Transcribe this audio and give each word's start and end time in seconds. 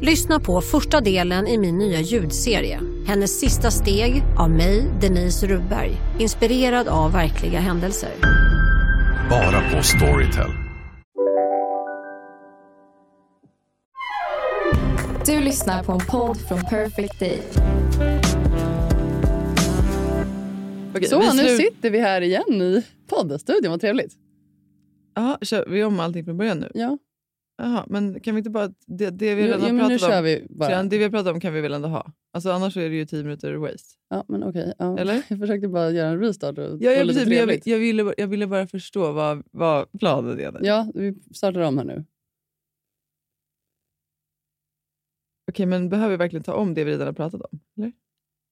Lyssna 0.00 0.40
på 0.40 0.60
första 0.60 1.00
delen 1.00 1.46
i 1.46 1.58
min 1.58 1.78
nya 1.78 2.00
ljudserie. 2.00 2.80
Hennes 3.06 3.40
sista 3.40 3.70
steg 3.70 4.22
av 4.38 4.50
mig, 4.50 4.84
Denise 5.00 5.46
Rubberg. 5.46 5.90
Inspirerad 6.18 6.88
av 6.88 7.12
verkliga 7.12 7.60
händelser. 7.60 8.10
Bara 9.30 9.70
på 9.70 9.82
Storytel. 9.82 10.50
Du 15.26 15.40
lyssnar 15.40 15.84
på 15.84 15.92
en 15.92 16.00
podd 16.10 16.36
från 16.48 16.60
Perfect 16.60 17.20
Day. 17.20 17.42
Okej, 20.94 21.08
Så, 21.08 21.32
nu 21.32 21.56
sitter 21.56 21.90
vi 21.90 22.00
här 22.00 22.20
igen 22.20 22.62
i 22.62 22.82
poddstudion. 23.08 23.70
Vad 23.70 23.80
trevligt. 23.80 24.12
Jaha, 25.14 25.38
kör 25.42 25.66
vi 25.68 25.84
om 25.84 26.00
allting 26.00 26.24
från 26.24 26.36
början 26.36 26.58
nu? 26.58 26.70
Ja, 26.74 26.98
Jaha, 27.58 27.84
men 27.88 28.20
kan 28.20 28.34
vi 28.34 28.38
inte 28.38 28.50
bara... 28.50 28.68
Det, 28.86 29.10
det 29.10 29.34
vi 29.34 29.42
jo, 29.42 29.46
redan 29.48 29.60
jo, 29.68 29.72
nu 29.74 29.98
pratat 29.98 30.18
om, 30.18 30.24
vi. 30.24 30.46
Sedan, 30.60 30.88
det 30.88 30.98
vi 30.98 31.10
pratat 31.10 31.34
om 31.34 31.40
kan 31.40 31.52
vi 31.54 31.60
väl 31.60 31.72
ändå 31.74 31.88
ha? 31.88 32.12
Alltså, 32.32 32.50
annars 32.50 32.76
är 32.76 32.90
det 32.90 32.96
ju 32.96 33.06
tio 33.06 33.22
minuter 33.22 33.54
waste. 33.54 33.94
Ja, 34.10 34.24
men 34.28 34.42
okej. 34.44 34.72
Ja. 34.78 34.98
Eller? 34.98 35.14
Jag 35.28 35.38
försökte 35.38 35.68
bara 35.68 35.90
göra 35.90 36.08
en 36.08 36.20
restart 36.20 36.58
och 36.58 36.64
Ja, 36.82 37.02
lite 37.02 37.24
precis, 37.24 37.38
jag, 37.38 37.60
jag, 37.64 37.78
ville, 37.78 38.14
jag 38.16 38.26
ville 38.28 38.46
bara 38.46 38.66
förstå 38.66 39.12
vad, 39.12 39.42
vad 39.52 39.86
planen 39.98 40.40
är. 40.40 40.48
Okej, 40.50 40.60
Ja, 40.62 40.90
vi 40.94 41.14
startar 41.34 41.60
om 41.60 41.78
här 41.78 41.84
nu. 41.84 42.04
men 45.66 45.88
behöver 45.88 46.10
vi 46.10 46.16
verkligen 46.16 46.42
ta 46.42 46.54
om 46.54 46.74
det 46.74 46.84
vi 46.84 46.90
redan 46.92 47.06
har 47.06 47.14
pratat 47.14 47.40
om? 47.40 47.60
Eller, 47.76 47.92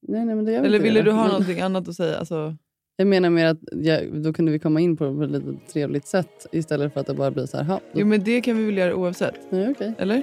Nej, 0.07 0.25
nej, 0.25 0.35
men 0.35 0.45
det 0.45 0.51
gör 0.51 0.63
eller 0.63 0.79
ville 0.79 0.99
det. 0.99 1.05
du 1.05 1.11
ha 1.11 1.21
Men- 1.21 1.31
någonting 1.31 1.59
annat 1.61 1.87
att 1.87 1.95
säga? 1.95 2.17
Alltså, 2.17 2.57
Jag 2.97 3.07
menar 3.07 3.29
mer 3.29 3.45
att 3.45 3.57
jag, 3.71 4.21
då 4.23 4.33
kunde 4.33 4.51
vi 4.51 4.59
komma 4.59 4.79
in 4.81 4.97
på 4.97 5.23
ett 5.23 5.31
lite 5.31 5.53
trevligt 5.73 6.07
sätt 6.07 6.47
istället 6.51 6.93
för 6.93 6.99
att 7.01 7.07
det 7.07 7.13
bara 7.13 7.31
blir 7.31 7.45
så 7.45 7.57
här. 7.57 7.63
Ha, 7.63 7.73
då, 7.75 7.81
jo, 7.99 8.05
men 8.05 8.23
det 8.23 8.41
kan 8.41 8.57
vi 8.57 8.65
väl 8.65 8.77
göra 8.77 8.95
oavsett? 8.95 9.35
nej, 9.49 9.69
okej. 9.71 9.93
Eller? 9.97 10.21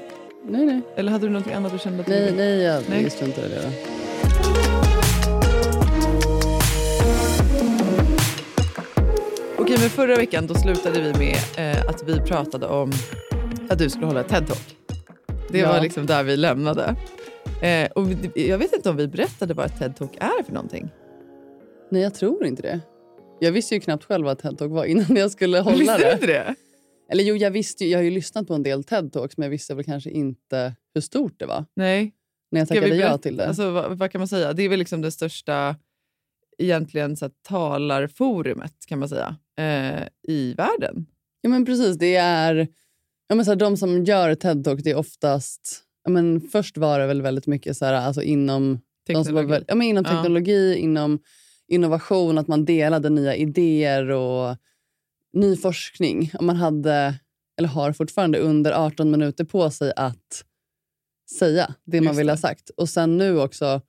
Nej, 0.48 0.66
nej. 0.66 0.80
Eller 0.96 1.12
hade 1.12 1.26
du 1.26 1.30
någonting 1.30 1.52
annat 1.54 1.72
du 1.72 1.78
kände 1.78 2.00
att 2.00 2.06
du 2.06 2.12
Nej, 2.12 2.24
ville? 2.24 2.36
nej, 2.36 2.62
jag 2.62 2.82
Nej. 2.88 3.00
nej. 3.02 3.10
struntar 3.10 3.42
i 3.42 3.48
det. 3.48 3.62
Då. 3.62 3.68
Okej, 9.58 9.76
men 9.80 9.90
förra 9.90 10.16
veckan 10.16 10.46
då 10.46 10.54
slutade 10.54 11.00
vi 11.00 11.12
med 11.18 11.36
eh, 11.76 11.86
att 11.88 12.02
vi 12.08 12.20
pratade 12.20 12.66
om 12.66 12.92
att 13.70 13.78
du 13.78 13.90
skulle 13.90 14.06
hålla 14.06 14.20
ett 14.20 14.28
TED-talk. 14.30 14.76
Det 15.50 15.58
Ja. 15.58 15.72
var 15.72 15.80
liksom 15.80 16.06
där 16.06 16.22
vi 16.22 16.36
lämnade. 16.36 16.96
Eh, 17.62 17.90
och 17.92 18.06
jag 18.34 18.58
vet 18.58 18.72
inte 18.72 18.90
om 18.90 18.96
vi 18.96 19.08
berättade 19.08 19.54
vad 19.54 19.66
ett 19.66 19.78
TED-talk 19.80 20.16
är 20.20 20.42
för 20.42 20.52
någonting. 20.52 20.90
Nej, 21.92 22.02
jag 22.02 22.14
tror 22.14 22.46
inte 22.46 22.62
det. 22.62 22.80
Jag 23.40 23.52
visste 23.52 23.74
ju 23.74 23.80
knappt 23.80 24.04
själv 24.04 24.24
vad 24.24 24.38
TED-talk 24.40 24.68
var 24.68 24.84
innan 24.84 25.16
jag 25.16 25.30
skulle 25.30 25.58
hålla 25.60 25.76
Visste 25.76 25.98
det. 25.98 26.12
inte 26.12 26.26
det? 26.26 26.54
Eller 27.12 27.24
jo, 27.24 27.36
jag 27.36 27.50
visste 27.50 27.84
ju, 27.84 27.90
jag 27.90 27.98
har 27.98 28.02
ju 28.04 28.10
lyssnat 28.10 28.46
på 28.46 28.54
en 28.54 28.62
del 28.62 28.82
TED-talks 28.82 29.34
men 29.36 29.42
jag 29.46 29.50
visste 29.50 29.74
väl 29.74 29.84
kanske 29.84 30.10
inte 30.10 30.74
hur 30.94 31.00
stort 31.00 31.34
det 31.38 31.46
var 31.46 31.64
Nej. 31.76 32.12
när 32.50 32.60
jag 32.60 32.68
tackade 32.68 32.96
ja 32.96 33.18
till 33.18 33.36
det. 33.36 33.46
Alltså, 33.48 33.70
vad, 33.70 33.98
vad 33.98 34.10
kan 34.10 34.18
man 34.20 34.28
säga? 34.28 34.52
Det 34.52 34.62
är 34.62 34.68
väl 34.68 34.78
liksom 34.78 35.00
det 35.00 35.10
största 35.10 35.76
egentligen 36.58 37.16
så 37.16 37.24
här, 37.24 37.32
talarforumet 37.48 38.86
kan 38.86 38.98
man 38.98 39.08
säga 39.08 39.36
eh, 39.58 40.08
i 40.28 40.54
världen. 40.54 41.06
Ja, 41.40 41.50
men 41.50 41.64
precis. 41.64 41.98
Det 41.98 42.16
är... 42.16 42.68
Ja, 43.28 43.34
men 43.34 43.44
så 43.44 43.50
här, 43.50 43.56
de 43.56 43.76
som 43.76 44.04
gör 44.04 44.34
TED-talk, 44.34 44.80
det 44.84 44.90
är 44.90 44.96
oftast... 44.96 45.82
Ja, 46.04 46.10
men 46.10 46.40
först 46.40 46.76
var 46.78 46.98
det 46.98 47.06
väl 47.06 47.22
väldigt 47.22 47.46
mycket 47.46 47.76
så 47.76 47.84
här, 47.84 47.92
alltså 47.94 48.22
inom, 48.22 48.80
de 49.06 49.12
som 49.12 49.18
var 49.18 49.24
Teknologi. 49.24 49.50
väl, 49.50 49.64
ja, 49.68 49.74
men 49.74 49.86
inom 49.86 50.04
Ja. 50.06 50.10
teknologi, 50.10 50.76
inom 50.76 51.18
innovation, 51.72 52.38
att 52.38 52.48
man 52.48 52.64
delade 52.64 53.10
nya 53.10 53.36
idéer 53.36 54.10
och 54.10 54.56
ny 55.32 55.56
forskning. 55.56 56.30
Man 56.40 56.56
hade, 56.56 57.14
eller 57.58 57.68
har 57.68 57.92
fortfarande, 57.92 58.38
under 58.38 58.72
18 58.72 59.10
minuter 59.10 59.44
på 59.44 59.70
sig 59.70 59.92
att 59.96 60.44
säga 61.38 61.74
det 61.84 62.00
man 62.00 62.06
Just 62.12 62.20
vill 62.20 62.28
ha 62.28 62.34
det. 62.36 62.40
sagt. 62.40 62.70
Och 62.70 62.88
sen 62.88 63.18
nu 63.18 63.40
också, 63.40 63.80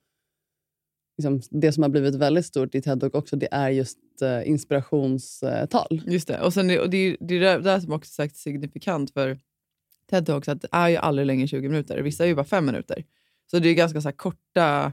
liksom, 1.18 1.40
det 1.50 1.72
som 1.72 1.82
har 1.82 1.90
blivit 1.90 2.14
väldigt 2.14 2.46
stort 2.46 2.74
i 2.74 2.80
TED-talk 2.80 3.14
också, 3.16 3.36
det 3.36 3.48
är 3.52 3.70
just 3.70 3.98
eh, 4.22 4.48
inspirationstal. 4.48 6.02
Just 6.06 6.28
det. 6.28 6.40
Och, 6.40 6.52
sen, 6.54 6.70
är- 6.70 6.80
och 6.80 6.90
det 6.90 6.96
är 6.96 7.16
det 7.20 7.34
är 7.34 7.40
det 7.40 7.58
där 7.58 7.80
som 7.80 7.92
också 7.92 8.12
sagt 8.12 8.36
signifikant 8.36 9.10
för 9.12 9.38
TED 10.10 10.26
Talks, 10.26 10.48
att 10.48 10.60
det 10.62 10.68
är 10.72 10.88
ju 10.88 10.96
aldrig 10.96 11.26
längre 11.26 11.42
än 11.42 11.48
20 11.48 11.68
minuter. 11.68 11.98
Vissa 11.98 12.24
är 12.24 12.28
ju 12.28 12.34
bara 12.34 12.44
fem 12.44 12.66
minuter. 12.66 13.04
Så 13.50 13.58
det 13.58 13.68
är 13.68 13.74
ganska 13.74 14.00
så 14.00 14.12
korta 14.12 14.92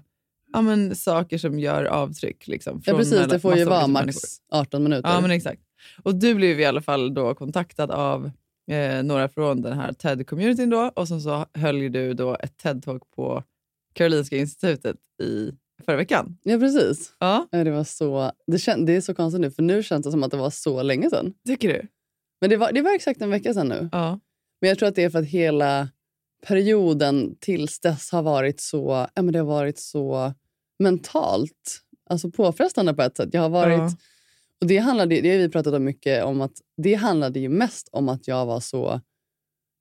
ja, 0.53 0.61
men, 0.61 0.95
saker 0.95 1.37
som 1.37 1.59
gör 1.59 1.85
avtryck. 1.85 2.47
Liksom, 2.47 2.81
Ja, 2.85 2.97
precis. 2.97 3.27
Det 3.27 3.39
får 3.39 3.57
ju 3.57 3.65
vara 3.65 3.87
max 3.87 4.05
människor. 4.05 4.29
18 4.51 4.83
minuter. 4.83 5.09
Ja, 5.09 5.21
men 5.21 5.31
exakt. 5.31 5.61
Och 6.03 6.15
du 6.15 6.35
blev 6.35 6.59
i 6.59 6.65
alla 6.65 6.81
fall 6.81 7.13
då 7.13 7.35
kontaktad 7.35 7.91
av 7.91 8.31
eh, 8.71 9.03
några 9.03 9.29
från 9.29 9.61
den 9.61 9.73
här 9.73 9.91
TED-communityn 9.91 10.69
då 10.69 10.91
och 10.95 11.07
sen 11.07 11.21
så 11.21 11.45
höll 11.53 11.91
du 11.91 12.13
då 12.13 12.37
ett 12.39 12.63
TED-talk 12.63 13.01
på 13.15 13.43
Karolinska 13.93 14.37
institutet 14.37 14.97
i 15.23 15.51
förra 15.85 15.95
veckan. 15.95 16.37
Ja, 16.43 16.57
precis. 16.57 17.13
Ja, 17.19 17.47
Ja, 17.51 17.63
det, 17.63 17.71
var 17.71 17.83
så, 17.83 18.31
det, 18.47 18.59
kän, 18.59 18.85
det 18.85 18.95
är 18.95 19.01
så 19.01 19.13
konstigt 19.13 19.41
nu, 19.41 19.51
för 19.51 19.63
nu 19.63 19.83
känns 19.83 20.05
det 20.05 20.11
som 20.11 20.23
att 20.23 20.31
det 20.31 20.37
var 20.37 20.49
så 20.49 20.83
länge 20.83 21.09
sedan. 21.09 21.33
tycker 21.47 21.67
du? 21.67 21.87
Men 22.41 22.49
det 22.49 22.57
var, 22.57 22.71
det 22.71 22.81
var 22.81 22.95
exakt 22.95 23.21
en 23.21 23.29
vecka 23.29 23.53
sedan 23.53 23.67
nu. 23.67 23.89
Ja. 23.91 24.19
Men 24.61 24.69
jag 24.69 24.79
tror 24.79 24.89
att 24.89 24.95
det 24.95 25.03
är 25.03 25.09
för 25.09 25.19
att 25.19 25.25
hela 25.25 25.89
perioden 26.47 27.35
tills 27.39 27.79
dess 27.79 28.11
har 28.11 28.21
varit 28.23 28.59
så, 28.61 29.07
ja, 29.15 29.21
men 29.21 29.33
det 29.33 29.39
har 29.39 29.45
varit 29.45 29.79
så 29.79 30.33
mentalt 30.79 31.81
alltså 32.09 32.31
påfrestande 32.31 32.93
på 32.93 33.01
ett 33.01 33.17
sätt. 33.17 33.29
Jag 33.31 33.41
har 33.41 33.49
varit, 33.49 33.77
Ja. 33.77 33.91
och 34.61 34.67
det, 34.67 34.77
handlade, 34.77 35.21
det 35.21 35.31
har 35.31 35.37
vi 35.37 35.49
pratat 35.49 35.73
om 35.73 35.83
mycket 35.83 36.23
om 36.23 36.41
att 36.41 36.51
det 36.77 36.93
handlade 36.93 37.39
ju 37.39 37.49
mest 37.49 37.89
om 37.91 38.09
att 38.09 38.27
jag 38.27 38.45
var 38.45 38.59
så... 38.59 39.01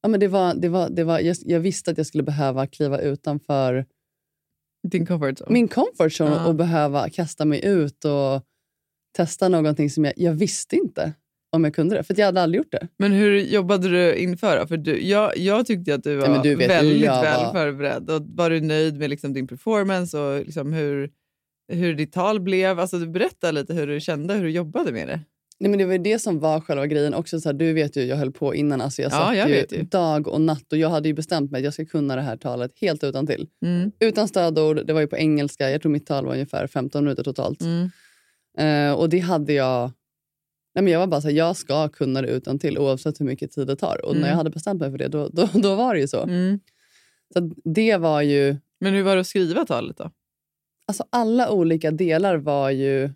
Ja, 0.02 0.08
men 0.08 0.20
det 0.20 0.28
var, 0.28 0.54
det 0.54 0.68
var, 0.68 0.88
det 0.88 1.04
var, 1.04 1.20
jag, 1.20 1.36
jag 1.44 1.60
visste 1.60 1.90
att 1.90 1.96
jag 1.98 2.06
skulle 2.06 2.22
behöva 2.22 2.66
kliva 2.66 2.98
utanför 3.00 3.86
Din 4.88 5.06
comfort 5.06 5.38
zone. 5.40 5.52
min 5.52 5.68
comfort 5.68 6.12
zone 6.20 6.30
Ja. 6.30 6.46
och 6.46 6.54
behöva 6.54 7.10
kasta 7.10 7.44
mig 7.44 7.64
ut 7.64 8.04
och 8.04 8.42
testa 9.16 9.48
någonting 9.48 9.90
som 9.90 10.04
jag, 10.04 10.14
jag 10.16 10.32
visste 10.32 10.76
inte 10.76 11.12
om 11.52 11.64
jag 11.64 11.74
kunde 11.74 11.96
det. 11.96 12.02
För 12.02 12.14
att 12.14 12.18
jag 12.18 12.26
hade 12.26 12.42
aldrig 12.42 12.58
gjort 12.58 12.72
det. 12.72 12.88
Men 12.96 13.12
hur 13.12 13.38
jobbade 13.40 13.88
du 13.88 14.14
inför? 14.14 14.66
För 14.66 14.76
du, 14.76 15.00
jag, 15.08 15.36
jag 15.38 15.66
tyckte 15.66 15.94
att 15.94 16.04
du 16.04 16.16
var 16.16 16.28
Nej, 16.28 16.40
du 16.42 16.54
vet 16.54 16.70
väldigt 16.70 17.02
väl 17.08 17.44
var. 17.44 17.52
förberedd. 17.52 18.10
Och 18.10 18.22
var 18.34 18.50
du 18.50 18.60
nöjd 18.60 18.98
med 18.98 19.10
liksom 19.10 19.32
din 19.32 19.46
performance 19.46 20.18
och 20.18 20.38
liksom 20.44 20.72
hur, 20.72 21.10
hur 21.72 21.94
ditt 21.94 22.12
tal 22.12 22.40
blev? 22.40 22.80
Alltså, 22.80 22.98
du 22.98 23.06
berätta 23.06 23.50
lite 23.50 23.74
hur 23.74 23.86
du 23.86 24.00
kände, 24.00 24.34
hur 24.34 24.42
du 24.44 24.50
jobbade 24.50 24.92
med 24.92 25.08
det. 25.08 25.20
Nej, 25.62 25.70
men 25.70 25.78
det 25.78 25.84
var 25.84 25.92
ju 25.92 25.98
det 25.98 26.18
som 26.18 26.38
var 26.38 26.60
själva 26.60 26.86
grejen. 26.86 27.14
Också 27.14 27.40
så 27.40 27.48
här, 27.48 27.54
du 27.54 27.72
vet 27.72 27.96
ju, 27.96 28.04
jag 28.04 28.16
höll 28.16 28.32
på 28.32 28.54
innan. 28.54 28.80
Alltså 28.80 29.02
jag 29.02 29.12
Ja, 29.12 29.16
satt 29.16 29.36
jag 29.36 29.50
ju, 29.50 29.82
dag 29.82 30.28
och 30.28 30.40
natt 30.40 30.72
och 30.72 30.78
jag 30.78 30.88
hade 30.88 31.08
ju 31.08 31.14
bestämt 31.14 31.50
mig 31.50 31.58
att 31.58 31.64
jag 31.64 31.74
ska 31.74 31.84
kunna 31.84 32.16
det 32.16 32.22
här 32.22 32.36
talet 32.36 32.72
helt 32.80 33.04
utan 33.04 33.26
till. 33.26 33.48
Mm. 33.64 33.92
Utan 34.00 34.28
stödord, 34.28 34.86
det 34.86 34.92
var 34.92 35.00
ju 35.00 35.06
på 35.06 35.16
engelska. 35.16 35.70
Jag 35.70 35.82
tror 35.82 35.92
mitt 35.92 36.06
tal 36.06 36.26
var 36.26 36.32
ungefär 36.32 36.66
15 36.66 37.04
minuter 37.04 37.22
totalt. 37.22 37.60
Mm. 37.62 37.90
Eh, 38.58 38.92
och 38.94 39.08
det 39.08 39.18
hade 39.18 39.52
jag... 39.52 39.90
Nej, 40.74 40.84
men 40.84 40.92
jag 40.92 41.00
var 41.00 41.06
bara 41.06 41.20
så 41.20 41.28
här, 41.28 41.34
jag 41.34 41.56
ska 41.56 41.88
kunna 41.88 42.22
det 42.22 42.28
utan 42.28 42.58
till 42.58 42.78
oavsett 42.78 43.20
hur 43.20 43.24
mycket 43.26 43.52
tid 43.52 43.66
det 43.66 43.76
tar. 43.76 44.04
Och 44.04 44.10
Mm. 44.10 44.20
när 44.22 44.28
jag 44.28 44.36
hade 44.36 44.50
bestämt 44.50 44.80
mig 44.80 44.90
för 44.90 44.98
det, 44.98 45.08
då, 45.08 45.28
då, 45.28 45.48
då 45.60 45.74
var 45.74 45.94
det 45.94 46.00
ju 46.00 46.08
så. 46.08 46.22
Mm. 46.22 46.60
Så 47.32 47.50
det 47.64 47.96
var 47.96 48.22
ju... 48.22 48.56
Men 48.80 48.94
hur 48.94 49.02
var 49.02 49.14
det 49.14 49.20
att 49.20 49.26
skriva 49.26 49.66
talet 49.66 49.96
då? 49.96 50.10
Alltså 50.86 51.04
alla 51.10 51.50
olika 51.50 51.90
delar 51.90 52.36
var 52.36 52.70
ju 52.70 53.10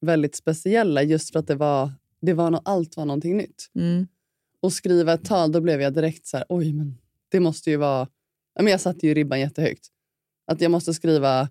väldigt 0.00 0.36
speciella 0.36 1.02
just 1.02 1.32
för 1.32 1.38
att 1.38 1.46
det 1.46 1.54
var, 1.54 1.92
det 2.20 2.32
var 2.34 2.50
no, 2.50 2.60
allt 2.64 2.96
var 2.96 3.04
någonting 3.04 3.36
nytt. 3.36 3.70
Mm. 3.74 4.06
Och 4.60 4.72
skriva 4.72 5.12
ett 5.12 5.24
tal, 5.24 5.52
då 5.52 5.60
blev 5.60 5.80
jag 5.80 5.94
direkt 5.94 6.26
så 6.26 6.36
här, 6.36 6.46
oj 6.48 6.72
men 6.72 6.98
det 7.28 7.40
måste 7.40 7.70
ju 7.70 7.76
vara... 7.76 8.08
Ja, 8.54 8.62
men 8.62 8.70
jag 8.70 8.80
satte 8.80 9.06
ju 9.06 9.14
ribban 9.14 9.40
jättehögt. 9.40 9.86
Att 10.46 10.60
jag 10.60 10.70
måste 10.70 10.94
skriva 10.94 11.48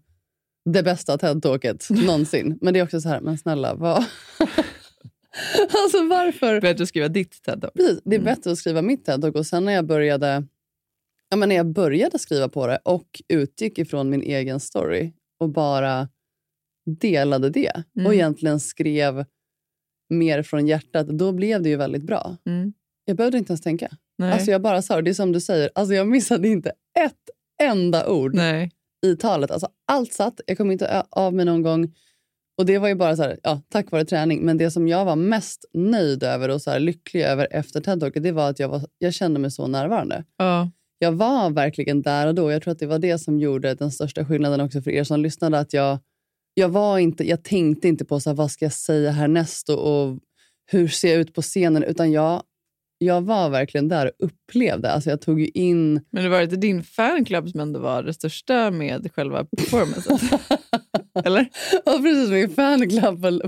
det 0.66 0.84
bästa 0.84 1.18
TED-talket 1.18 1.90
någonsin. 2.06 2.58
Men 2.62 2.74
det 2.74 2.80
är 2.80 2.84
också 2.84 3.02
så 3.02 3.10
här, 3.10 3.22
men 3.22 3.38
snälla, 3.38 3.76
vad... 3.76 4.06
alltså 5.84 6.08
varför? 6.08 6.62
Bättre 6.62 6.84
att 6.84 6.90
skriva 6.90 7.08
ditt 7.08 7.44
TED 7.44 7.62
talk. 7.62 7.74
Precis, 7.74 8.02
det 8.06 8.16
är 8.16 8.20
Mm. 8.20 8.26
bättre 8.36 8.52
att 8.52 8.58
skriva 8.58 8.82
mitt 8.82 9.08
TED-talk. 9.08 9.36
Och 9.36 9.46
sen 9.46 9.66
när 9.66 9.74
jag 9.74 9.86
började 9.86 10.44
ja, 11.30 11.38
men 11.38 11.50
när 11.50 11.56
jag 11.56 11.66
började 11.66 12.20
skriva 12.20 12.50
på 12.50 12.68
det 12.68 12.78
och 12.84 13.22
utgick 13.28 13.78
ifrån 13.80 14.10
min 14.10 14.22
egen 14.22 14.60
story 14.60 15.14
och 15.40 15.50
bara 15.50 16.10
delade 17.00 17.50
det 17.50 17.84
Mm. 17.96 18.08
och 18.08 18.14
egentligen 18.14 18.60
skrev 18.60 19.26
mer 20.10 20.44
från 20.44 20.68
hjärtat, 20.68 21.08
då 21.08 21.32
blev 21.32 21.62
det 21.62 21.70
ju 21.70 21.76
väldigt 21.76 22.04
bra. 22.04 22.38
Mm. 22.46 22.74
Jag 23.06 23.18
behövde 23.18 23.38
inte 23.38 23.52
ens 23.52 23.62
tänka. 23.62 23.98
Nej. 24.18 24.32
Alltså 24.34 24.52
jag 24.52 24.62
bara 24.62 24.82
sa 24.82 25.02
det. 25.02 25.10
Är 25.10 25.14
som 25.14 25.32
du 25.32 25.42
säger, 25.42 25.70
alltså 25.76 25.94
jag 25.94 26.08
missade 26.08 26.48
inte 26.48 26.70
ett 27.00 27.16
varenda 27.60 28.08
ord 28.08 28.36
Nej. 28.36 28.72
i 29.06 29.16
talet. 29.16 29.52
Alltså, 29.52 29.70
allt 29.88 30.14
satt. 30.14 30.42
Jag 30.48 30.58
kom 30.58 30.72
inte 30.72 31.04
av 31.10 31.34
mig 31.34 31.46
någon 31.46 31.62
gång. 31.62 31.96
Och 32.62 32.68
Det 32.68 32.78
var 32.78 32.88
ju 32.88 32.96
bara 32.96 33.16
så 33.16 33.24
här, 33.24 33.40
ja, 33.44 33.62
tack 33.70 33.92
vare 33.92 34.06
träning. 34.06 34.46
Men 34.46 34.58
det 34.58 34.72
som 34.72 34.88
jag 34.88 35.06
var 35.06 35.16
mest 35.16 35.66
nöjd 35.74 36.24
över 36.24 36.50
och 36.50 36.62
så 36.62 36.78
lycklig 36.78 37.22
över 37.22 37.48
efter 37.52 37.82
TED-talket 37.82 38.24
det 38.24 38.32
var 38.32 38.50
att 38.50 38.60
jag, 38.60 38.70
var, 38.70 38.82
jag 38.98 39.14
kände 39.14 39.40
mig 39.40 39.52
så 39.52 39.68
närvarande. 39.68 40.24
Ja. 40.38 40.72
Jag 41.00 41.12
var 41.12 41.50
verkligen 41.50 42.02
där 42.02 42.28
och 42.28 42.36
då. 42.36 42.52
Jag 42.52 42.62
tror 42.62 42.72
att 42.72 42.80
det 42.80 42.86
var 42.86 43.00
det 43.00 43.20
som 43.20 43.40
gjorde 43.40 43.74
den 43.74 43.92
största 43.92 44.26
skillnaden 44.26 44.62
också 44.62 44.82
för 44.82 44.92
er 44.92 45.04
som 45.04 45.20
lyssnade. 45.20 45.60
Att 45.60 45.74
jag, 45.74 46.00
jag, 46.54 46.70
var 46.70 47.00
inte, 47.00 47.30
jag 47.30 47.44
tänkte 47.44 47.88
inte 47.88 48.06
på 48.06 48.20
så 48.20 48.30
här, 48.30 48.36
vad 48.36 48.52
ska 48.52 48.66
jag 48.66 48.74
säga 48.74 49.12
härnäst 49.12 49.70
och, 49.70 50.04
och 50.04 50.20
hur 50.72 50.88
ser 50.88 51.12
jag 51.12 51.22
ut 51.22 51.34
på 51.34 51.42
scenen. 51.42 51.84
Utan 51.84 52.12
jag, 52.12 52.44
jag 52.98 53.22
var 53.22 53.50
verkligen 53.50 53.88
där 53.88 54.06
och 54.06 54.26
upplevde. 54.26 54.92
Alltså 54.92 55.10
jag 55.10 55.22
tog 55.22 55.40
ju 55.40 55.48
in... 55.48 55.94
Men 56.10 56.24
det 56.24 56.30
var 56.30 56.42
inte 56.42 56.56
din 56.56 56.84
fanclub 56.84 57.50
som 57.50 57.60
ändå 57.60 57.80
var 57.80 58.04
det 58.04 58.14
största 58.14 58.72
med 58.72 59.12
själva 59.16 59.46
performancen? 59.46 60.20
Eller? 61.26 61.50
Och 61.86 62.04
precis 62.04 62.30
min 62.30 62.50
fanclub 62.50 63.22
på, 63.22 63.40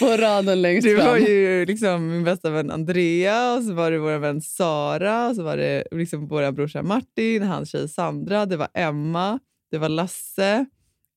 på 0.00 0.16
raden 0.16 0.62
längst 0.62 0.88
Det 0.88 0.96
fram. 0.96 1.06
var 1.06 1.16
ju 1.16 1.66
liksom 1.66 2.08
min 2.10 2.24
bästa 2.24 2.50
vän 2.50 2.70
Andrea, 2.70 3.54
och 3.54 3.62
så 3.64 3.72
var 3.74 3.90
det 3.90 3.98
vår 3.98 4.18
vän 4.18 4.40
Sara, 4.40 5.28
och 5.28 5.36
så 5.36 5.42
var 5.42 5.56
det 5.56 5.84
liksom 5.90 6.28
vår 6.28 6.52
brorsa 6.52 6.82
Martin, 6.82 7.42
hans 7.42 7.70
tjej 7.70 7.88
Sandra, 7.88 8.46
det 8.46 8.56
var 8.56 8.68
Emma, 8.74 9.38
det 9.70 9.78
var 9.78 9.88
Lasse 9.88 10.66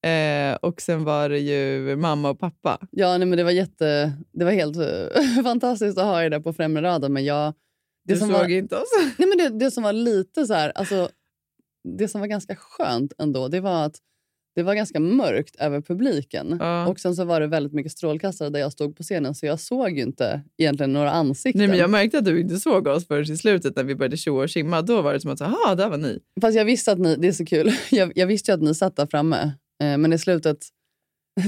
eh, 0.06 0.54
och 0.62 0.80
sen 0.80 1.04
var 1.04 1.28
det 1.28 1.38
ju 1.38 1.96
mamma 1.96 2.30
och 2.30 2.38
pappa. 2.40 2.78
Ja, 2.90 3.18
nej, 3.18 3.26
men 3.28 3.36
det 3.38 3.44
var 3.44 3.50
jätte... 3.50 4.12
Det 4.32 4.44
var 4.44 4.52
helt 4.52 4.76
eh, 4.76 5.42
fantastiskt 5.42 5.98
att 5.98 6.04
ha 6.04 6.22
er 6.22 6.30
där 6.30 6.40
på 6.40 6.52
främre 6.52 6.82
raden. 6.82 7.12
Men 7.12 7.24
jag, 7.24 7.54
det 8.08 8.14
Du 8.14 8.18
som 8.20 8.28
såg 8.28 8.36
var, 8.38 8.48
inte 8.48 8.76
oss? 8.76 8.88
nej, 9.18 9.28
men 9.28 9.38
det, 9.38 9.58
det 9.64 9.70
som 9.70 9.82
var 9.82 9.92
lite 9.92 10.46
så 10.46 10.54
här... 10.54 10.72
Alltså, 10.74 11.08
det 11.98 12.08
som 12.08 12.20
var 12.20 12.28
ganska 12.28 12.56
skönt 12.56 13.12
ändå, 13.18 13.48
det 13.48 13.60
var 13.60 13.84
att 13.84 13.96
det 14.54 14.62
var 14.62 14.74
ganska 14.74 15.00
mörkt 15.00 15.56
över 15.56 15.80
publiken. 15.80 16.56
Ja. 16.60 16.86
Och 16.86 17.00
sen 17.00 17.14
så 17.14 17.24
var 17.24 17.40
det 17.40 17.46
väldigt 17.46 17.72
mycket 17.72 17.92
strålkastare 17.92 18.50
där 18.50 18.60
jag 18.60 18.72
stod 18.72 18.96
på 18.96 19.02
scenen 19.02 19.34
så 19.34 19.46
jag 19.46 19.60
såg 19.60 19.90
ju 19.90 20.02
inte 20.02 20.42
egentligen 20.58 20.92
några 20.92 21.10
ansikten. 21.10 21.58
Nej, 21.58 21.68
men 21.68 21.78
jag 21.78 21.90
märkte 21.90 22.18
att 22.18 22.24
du 22.24 22.40
inte 22.40 22.56
såg 22.56 22.86
oss 22.86 23.06
förrän 23.06 23.32
i 23.32 23.36
slutet 23.36 23.76
när 23.76 23.84
vi 23.84 23.94
började 23.94 24.16
tjoa 24.16 24.42
och 24.42 24.50
simma. 24.50 24.82
Då 24.82 25.02
var 25.02 25.12
det 25.12 25.20
som 25.20 25.30
att, 25.30 25.40
aha, 25.40 25.74
där 25.74 25.88
var 25.88 25.98
ni. 25.98 26.18
Fast 26.40 26.56
jag 26.56 26.64
visste 26.64 26.92
att 26.92 26.98
ni, 26.98 27.16
det 27.16 27.28
är 27.28 27.32
så 27.32 27.44
kul. 27.44 27.72
Jag, 27.90 28.12
jag 28.14 28.26
visste 28.26 28.50
ju 28.50 28.54
att 28.54 28.62
ni 28.62 28.74
satt 28.74 28.96
där 28.96 29.06
framme. 29.06 29.52
Eh, 29.82 29.98
men 29.98 30.12
i 30.12 30.18
slutet, 30.18 30.58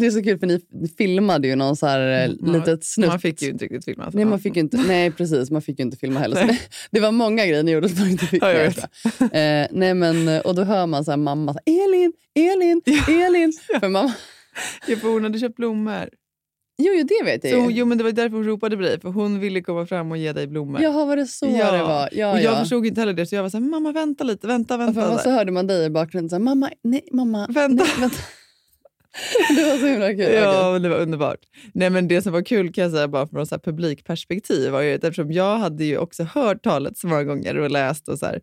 det 0.00 0.06
är 0.06 0.10
så 0.10 0.22
kul 0.22 0.38
för 0.38 0.46
ni 0.46 0.60
filmade 0.98 1.48
ju 1.48 1.56
någon 1.56 1.76
så 1.76 1.86
här 1.86 2.24
eh, 2.28 2.30
Man- 2.40 2.52
litet 2.52 2.84
snutt. 2.84 3.08
Man 3.08 3.20
fick 3.20 3.42
ju 3.42 3.48
inte 3.48 3.64
riktigt 3.64 3.84
filma. 3.84 4.10
så. 4.10 4.16
Nej, 4.16 4.24
man 4.26 4.38
fick 4.40 4.56
ju 4.56 4.60
inte, 4.62 4.76
nej, 4.76 5.10
precis. 5.10 5.50
Man 5.50 5.62
fick 5.62 5.78
ju 5.78 5.82
inte 5.84 5.96
filma 5.96 6.20
heller. 6.20 6.44
Nej. 6.46 6.60
det, 6.90 7.00
var 7.00 7.12
många 7.12 7.46
grejer 7.46 7.62
ni 7.62 7.70
gjorde 7.72 7.88
som 7.88 7.98
man 8.00 8.10
inte 8.10 8.26
fick 8.26 8.42
Ja, 8.42 8.52
jag 8.52 8.64
vet. 8.64 8.78
Eh, 9.20 9.76
nej, 9.78 9.94
men, 9.94 10.40
och 10.40 10.54
då 10.54 10.62
hör 10.64 10.86
man 10.86 11.04
så 11.04 11.10
här, 11.10 11.18
mamma 11.18 11.52
så 11.54 11.58
här, 11.66 11.84
Elin, 11.84 12.12
Elin, 12.34 12.82
Elin. 13.26 13.52
För 13.80 13.88
mamma, 13.88 14.14
Ja, 14.86 14.96
för 14.96 15.08
hon 15.08 15.22
hade 15.22 15.38
köpt 15.38 15.56
blommor. 15.56 16.08
jo, 16.78 16.92
jo, 16.98 17.06
det 17.08 17.24
vet 17.24 17.44
jag 17.44 17.52
Så, 17.64 17.70
ju. 17.70 17.76
jo, 17.76 17.86
men 17.86 17.98
det 17.98 18.04
var 18.04 18.12
därför 18.12 18.36
hon 18.36 18.46
ropade 18.46 18.76
på 18.76 18.82
dig, 18.82 19.00
för 19.00 19.08
hon 19.08 19.40
ville 19.40 19.60
komma 19.62 19.86
fram 19.86 20.10
och 20.10 20.16
ge 20.18 20.32
dig 20.32 20.46
blommor. 20.46 20.80
Jaha, 20.82 21.04
var 21.04 21.16
det 21.16 21.26
så 21.26 21.46
Ja. 21.46 21.72
det 21.72 21.82
var? 21.82 22.08
Ja, 22.12 22.30
och 22.32 22.36
jag 22.40 22.52
ja. 22.54 22.58
förstod 22.60 22.86
inte 22.86 23.00
heller 23.00 23.12
det, 23.12 23.26
så 23.26 23.34
jag 23.34 23.42
var 23.42 23.50
så 23.50 23.56
här, 23.56 23.64
mamma 23.64 23.92
vänta 23.92 24.24
lite, 24.24 24.46
vänta, 24.46 24.74
Och 24.74 24.80
vänta. 24.80 25.00
för- 25.02 25.14
och 25.14 25.20
så 25.20 25.30
hörde 25.30 25.52
man 25.52 25.66
dig 25.66 25.84
i 25.86 25.90
bakgrunden. 25.90 26.28
Så 26.30 26.36
här, 26.36 26.40
mamma, 26.42 26.70
nej, 26.84 27.08
mamma. 27.12 27.46
Vänta. 27.50 27.84
Nej, 27.84 27.92
vänta. 28.00 28.16
det 29.56 29.64
var 29.64 29.78
så 29.78 29.86
himla 29.86 30.10
kul. 30.10 30.32
Ja, 30.32 30.72
men 30.72 30.82
det 30.82 30.88
var 30.88 30.96
underbart. 30.96 31.40
Nej, 31.74 31.90
men 31.90 32.08
det 32.08 32.22
som 32.22 32.32
var 32.32 32.42
kul 32.42 32.72
kan 32.72 32.82
jag 32.84 32.92
säga 32.92 33.08
bara 33.08 33.26
från 33.26 33.46
så 33.46 33.58
publikperspektiv 33.58 34.70
var 34.70 34.80
ju 34.82 34.94
att 34.94 35.04
eftersom 35.04 35.32
jag 35.32 35.58
hade 35.58 35.84
ju 35.84 35.98
också 35.98 36.24
hört 36.24 36.62
talet 36.62 36.98
så 36.98 37.06
många 37.06 37.24
gånger 37.24 37.58
och 37.58 37.70
läst 37.70 38.08
och 38.08 38.18
så 38.18 38.26
här, 38.26 38.40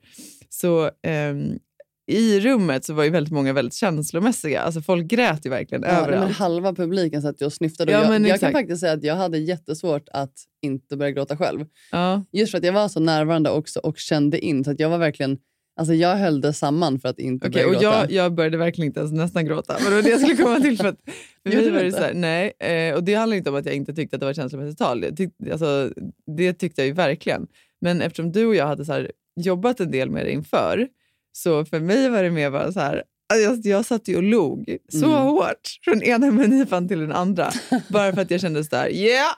så 0.50 0.90
ehm, 1.04 1.60
i 2.08 2.40
rummet 2.40 2.86
så 2.86 2.94
var 2.94 3.04
ju 3.04 3.10
väldigt 3.10 3.34
många 3.34 3.54
väldigt 3.54 3.74
känslomässiga. 3.74 4.62
Alltså 4.62 4.82
folk 4.82 5.06
grät 5.06 5.46
ju 5.46 5.50
verkligen 5.50 5.84
Ja, 5.84 5.88
nej, 5.92 6.02
men 6.02 6.14
överallt. 6.14 6.38
halva 6.38 6.74
publiken 6.74 7.22
satt 7.22 7.42
ju 7.42 7.46
och 7.46 7.54
snyftade. 7.54 7.92
Ja, 7.92 8.14
jag, 8.14 8.28
jag 8.28 8.40
kan 8.40 8.52
faktiskt 8.52 8.80
säga 8.80 8.94
att 8.94 9.04
jag 9.04 9.16
hade 9.16 9.38
jättesvårt 9.38 10.10
att 10.12 10.34
inte 10.62 10.98
börja 10.98 11.12
gråta 11.12 11.38
själv. 11.38 11.66
Ja. 11.92 12.24
Just 12.32 12.52
för 12.52 12.58
att 12.58 12.64
jag 12.64 12.74
var 12.74 12.88
så 12.88 13.00
närvarande 13.00 13.50
också 13.50 13.80
och 13.80 13.98
kände 13.98 14.40
in. 14.40 14.64
Så 14.64 14.72
att 14.72 14.80
jag 14.80 14.90
var 14.90 14.98
verkligen... 14.98 15.38
Alltså 15.76 15.94
jag 15.94 16.16
höll 16.16 16.42
det 16.42 16.54
samman 16.54 17.00
för 17.00 17.10
att 17.10 17.20
inte 17.20 17.48
Okej, 17.48 17.64
börja 17.64 17.68
och 17.78 17.82
gråta. 17.84 18.00
jag, 18.00 18.12
jag 18.12 18.34
började 18.34 18.58
verkligen 18.58 18.88
inte 18.88 19.00
ens 19.00 19.12
nästan 19.14 19.46
gråta. 19.46 19.78
Men 19.80 19.90
det 19.90 19.96
var 19.96 20.02
det 20.04 20.10
jag 20.10 20.20
skulle 20.20 20.36
komma 20.36 20.60
till. 20.60 20.78
För, 20.78 20.88
att, 20.88 20.96
du 21.44 21.72
var 21.72 21.84
det 21.84 21.92
så 21.92 21.98
här, 21.98 22.14
nej, 22.14 22.54
eh, 22.60 22.96
och 22.96 23.04
det 23.04 23.14
handlar 23.16 23.38
inte 23.38 23.50
om 23.50 23.56
att 23.56 23.66
jag 23.66 23.76
inte 23.76 23.94
tyckte 23.94 24.16
att 24.16 24.20
det 24.20 24.26
var 24.26 24.32
ett 24.32 24.38
känslomässigt 24.38 24.78
tal. 24.80 25.04
Jag 25.04 25.18
tyck, 25.18 25.30
alltså, 25.52 25.90
det 26.38 26.54
tyckte 26.54 26.82
jag 26.82 26.88
ju 26.88 26.94
verkligen. 26.94 27.48
Men 27.82 28.02
eftersom 28.02 28.32
du 28.32 28.46
och 28.46 28.56
jag 28.56 28.68
hade 28.68 28.86
så 28.86 29.08
jobbat 29.36 29.80
en 29.80 29.92
del 29.92 30.10
med 30.10 30.26
det 30.26 30.32
inför, 30.32 30.88
så 31.32 31.66
för 31.66 31.80
mig 31.80 32.10
var 32.10 32.24
det 32.24 32.30
mer 32.32 32.52
bara 32.52 32.72
så 32.72 32.80
här, 32.80 33.04
alltså, 33.34 33.50
jag, 33.70 33.78
jag 33.78 33.86
satt 33.86 34.08
ju 34.08 34.16
och 34.18 34.24
log 34.24 34.78
så 34.90 35.06
Mm. 35.06 35.20
hårt 35.24 35.80
från 35.84 36.02
ena 36.04 36.32
menipan 36.32 36.88
till 36.88 37.00
den 37.00 37.12
andra. 37.12 37.52
bara 37.90 38.14
för 38.14 38.22
att 38.22 38.32
jag 38.32 38.42
kände 38.42 38.64
så 38.64 38.76
här, 38.76 38.90
yeah, 38.90 39.32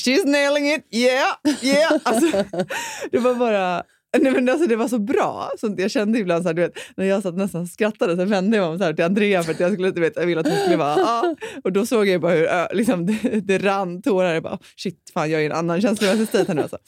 she's 0.00 0.26
nailing 0.26 0.72
it, 0.74 0.86
yeah, 0.90 1.36
yeah. 1.62 1.92
Alltså, 2.02 2.44
det 3.10 3.18
var 3.18 3.34
bara... 3.34 3.82
Nej, 4.20 4.32
men 4.32 4.48
alltså, 4.48 4.68
det 4.68 4.76
var 4.76 4.88
så 4.88 4.98
bra. 4.98 5.50
Så 5.60 5.74
jag 5.78 5.90
kände 5.90 6.18
ibland 6.18 6.42
så 6.42 6.48
här, 6.48 6.54
du 6.54 6.62
vet, 6.62 6.72
när 6.96 7.04
jag 7.04 7.22
satt 7.22 7.36
nästan 7.36 7.66
skrattade 7.66 8.16
så 8.16 8.24
vände 8.24 8.56
jag 8.56 8.70
mig 8.70 8.78
så 8.78 8.84
här 8.84 8.92
till 8.92 9.04
Andrea 9.04 9.42
för 9.42 9.52
att 9.52 9.60
jag, 9.60 9.72
skulle, 9.72 9.90
du 9.90 10.00
vet, 10.00 10.16
jag 10.16 10.26
ville 10.26 10.40
att 10.40 10.48
hon 10.48 10.56
skulle 10.56 10.76
vara 10.76 10.94
ah. 10.94 11.36
Och 11.64 11.72
då 11.72 11.86
såg 11.86 12.06
jag 12.06 12.20
bara 12.20 12.32
hur 12.32 12.74
liksom, 12.74 13.06
det, 13.06 13.40
det 13.40 13.58
rann 13.58 14.02
tårar. 14.02 14.34
Jag 14.34 14.42
bara, 14.42 14.58
shit, 14.76 15.10
fan, 15.14 15.30
jag 15.30 15.40
är 15.40 15.42
i 15.42 15.46
en 15.46 15.52
annan 15.52 15.80
känslomässig 15.80 16.28
state 16.28 16.44
här 16.48 16.54
nu. 16.54 16.62
Alltså. 16.62 16.78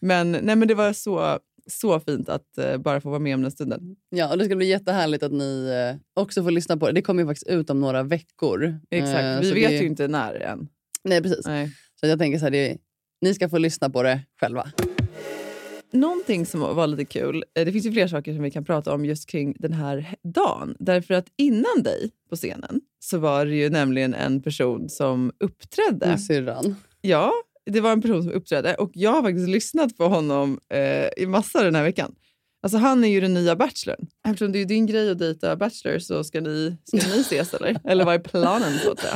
Men, 0.00 0.32
nej, 0.32 0.56
men 0.56 0.68
det 0.68 0.74
var 0.74 0.92
så, 0.92 1.38
så 1.70 2.00
fint 2.00 2.28
att 2.28 2.58
eh, 2.58 2.76
bara 2.76 3.00
få 3.00 3.08
vara 3.08 3.18
med 3.18 3.34
om 3.34 3.42
den 3.42 3.50
stunden. 3.50 3.80
Ja, 4.10 4.30
och 4.30 4.38
det 4.38 4.44
ska 4.44 4.56
bli 4.56 4.66
jättehärligt 4.66 5.22
att 5.22 5.32
ni 5.32 5.70
eh, 5.92 6.22
också 6.22 6.42
får 6.42 6.50
lyssna 6.50 6.76
på 6.76 6.86
det. 6.86 6.92
Det 6.92 7.02
kommer 7.02 7.22
ju 7.22 7.26
faktiskt 7.28 7.46
ut 7.46 7.70
om 7.70 7.80
några 7.80 8.02
veckor. 8.02 8.80
Exakt. 8.90 9.22
Eh, 9.24 9.40
Vi 9.40 9.52
vet 9.52 9.70
det, 9.70 9.76
ju 9.76 9.86
inte 9.86 10.08
när 10.08 10.34
än. 10.34 10.68
Nej, 11.04 11.22
precis. 11.22 11.46
Nej. 11.46 11.70
Så 12.00 12.06
jag 12.06 12.18
tänker 12.18 12.38
så 12.38 12.44
här, 12.44 12.50
det, 12.50 12.76
ni 13.20 13.34
ska 13.34 13.48
få 13.48 13.58
lyssna 13.58 13.90
på 13.90 14.02
det 14.02 14.20
själva. 14.40 14.66
Någonting 15.94 16.46
som 16.46 16.60
var 16.60 16.86
lite 16.86 17.04
kul, 17.04 17.44
eh, 17.54 17.64
det 17.64 17.72
finns 17.72 17.86
ju 17.86 17.92
fler 17.92 18.08
saker 18.08 18.34
som 18.34 18.42
vi 18.42 18.50
kan 18.50 18.64
prata 18.64 18.94
om 18.94 19.04
just 19.04 19.28
kring 19.28 19.56
den 19.58 19.72
här 19.72 20.14
dagen. 20.22 20.76
Därför 20.78 21.14
att 21.14 21.26
innan 21.36 21.82
dig 21.82 22.10
på 22.30 22.36
scenen 22.36 22.80
så 23.00 23.18
var 23.18 23.46
det 23.46 23.54
ju 23.54 23.70
nämligen 23.70 24.14
en 24.14 24.42
person 24.42 24.88
som 24.88 25.32
uppträdde. 25.40 26.06
Med 26.06 26.20
syrran. 26.20 26.76
Ja, 27.00 27.32
det 27.66 27.80
var 27.80 27.92
en 27.92 28.02
person 28.02 28.22
som 28.22 28.32
uppträdde 28.32 28.74
och 28.74 28.90
jag 28.94 29.10
har 29.10 29.22
faktiskt 29.22 29.48
lyssnat 29.48 29.96
på 29.96 30.04
honom 30.04 30.60
eh, 30.68 31.22
i 31.22 31.26
massa 31.26 31.62
den 31.62 31.74
här 31.74 31.82
veckan. 31.82 32.14
Alltså 32.62 32.78
han 32.78 33.04
är 33.04 33.08
ju 33.08 33.20
den 33.20 33.34
nya 33.34 33.56
bachelorn. 33.56 34.06
Eftersom 34.28 34.52
det 34.52 34.58
är 34.58 34.64
din 34.64 34.86
grej 34.86 35.10
att 35.10 35.18
dejta 35.18 35.56
bachelor 35.56 35.98
så 35.98 36.24
ska 36.24 36.40
ni, 36.40 36.76
ska 36.84 36.96
ni 36.96 37.20
ses 37.20 37.54
eller? 37.54 37.80
Eller 37.84 38.04
vad 38.04 38.14
är 38.14 38.18
planen 38.18 38.78
så 38.84 38.90
att 38.90 39.00
säga? 39.00 39.14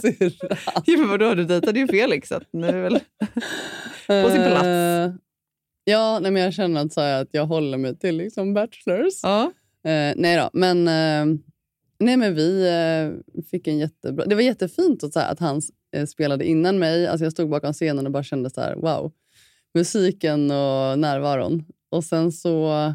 Syrran. 0.00 0.58
Ja, 0.86 0.96
men 0.98 1.08
vadå, 1.08 1.34
du 1.34 1.44
dejtade 1.44 1.80
ju 1.80 1.86
Felix 1.86 2.28
så 2.28 2.40
nu 2.50 2.66
är 2.66 2.82
väl... 2.82 3.00
På 4.06 4.30
sin 4.30 4.42
plats. 4.42 4.66
Eh, 4.66 5.12
ja, 5.84 6.18
nej, 6.22 6.30
men 6.30 6.42
jag 6.42 6.54
känner 6.54 6.84
att, 6.84 6.92
så 6.92 7.00
här, 7.00 7.22
att 7.22 7.28
jag 7.32 7.46
håller 7.46 7.78
mig 7.78 7.98
till 7.98 8.16
liksom 8.16 8.54
bachelors. 8.54 9.20
Ja. 9.22 9.52
Eh, 9.84 10.14
nej 10.16 10.36
då, 10.36 10.50
men, 10.52 10.88
eh, 10.88 11.38
nej, 11.98 12.16
men 12.16 12.34
vi 12.34 13.12
fick 13.50 13.66
en 13.66 13.78
jättebra... 13.78 14.24
Det 14.26 14.34
var 14.34 14.42
jättefint 14.42 15.04
att, 15.04 15.12
så 15.12 15.20
här, 15.20 15.32
att 15.32 15.40
han 15.40 15.62
spelade 16.08 16.44
innan 16.44 16.78
mig. 16.78 17.06
Alltså, 17.06 17.24
jag 17.24 17.32
stod 17.32 17.50
bakom 17.50 17.72
scenen 17.72 18.06
och 18.06 18.12
bara 18.12 18.22
kände 18.22 18.50
så 18.50 18.60
här, 18.60 18.74
wow. 18.74 19.12
Musiken 19.74 20.50
och 20.50 20.98
närvaron. 20.98 21.64
Och 21.90 22.04
sen 22.04 22.32
så 22.32 22.94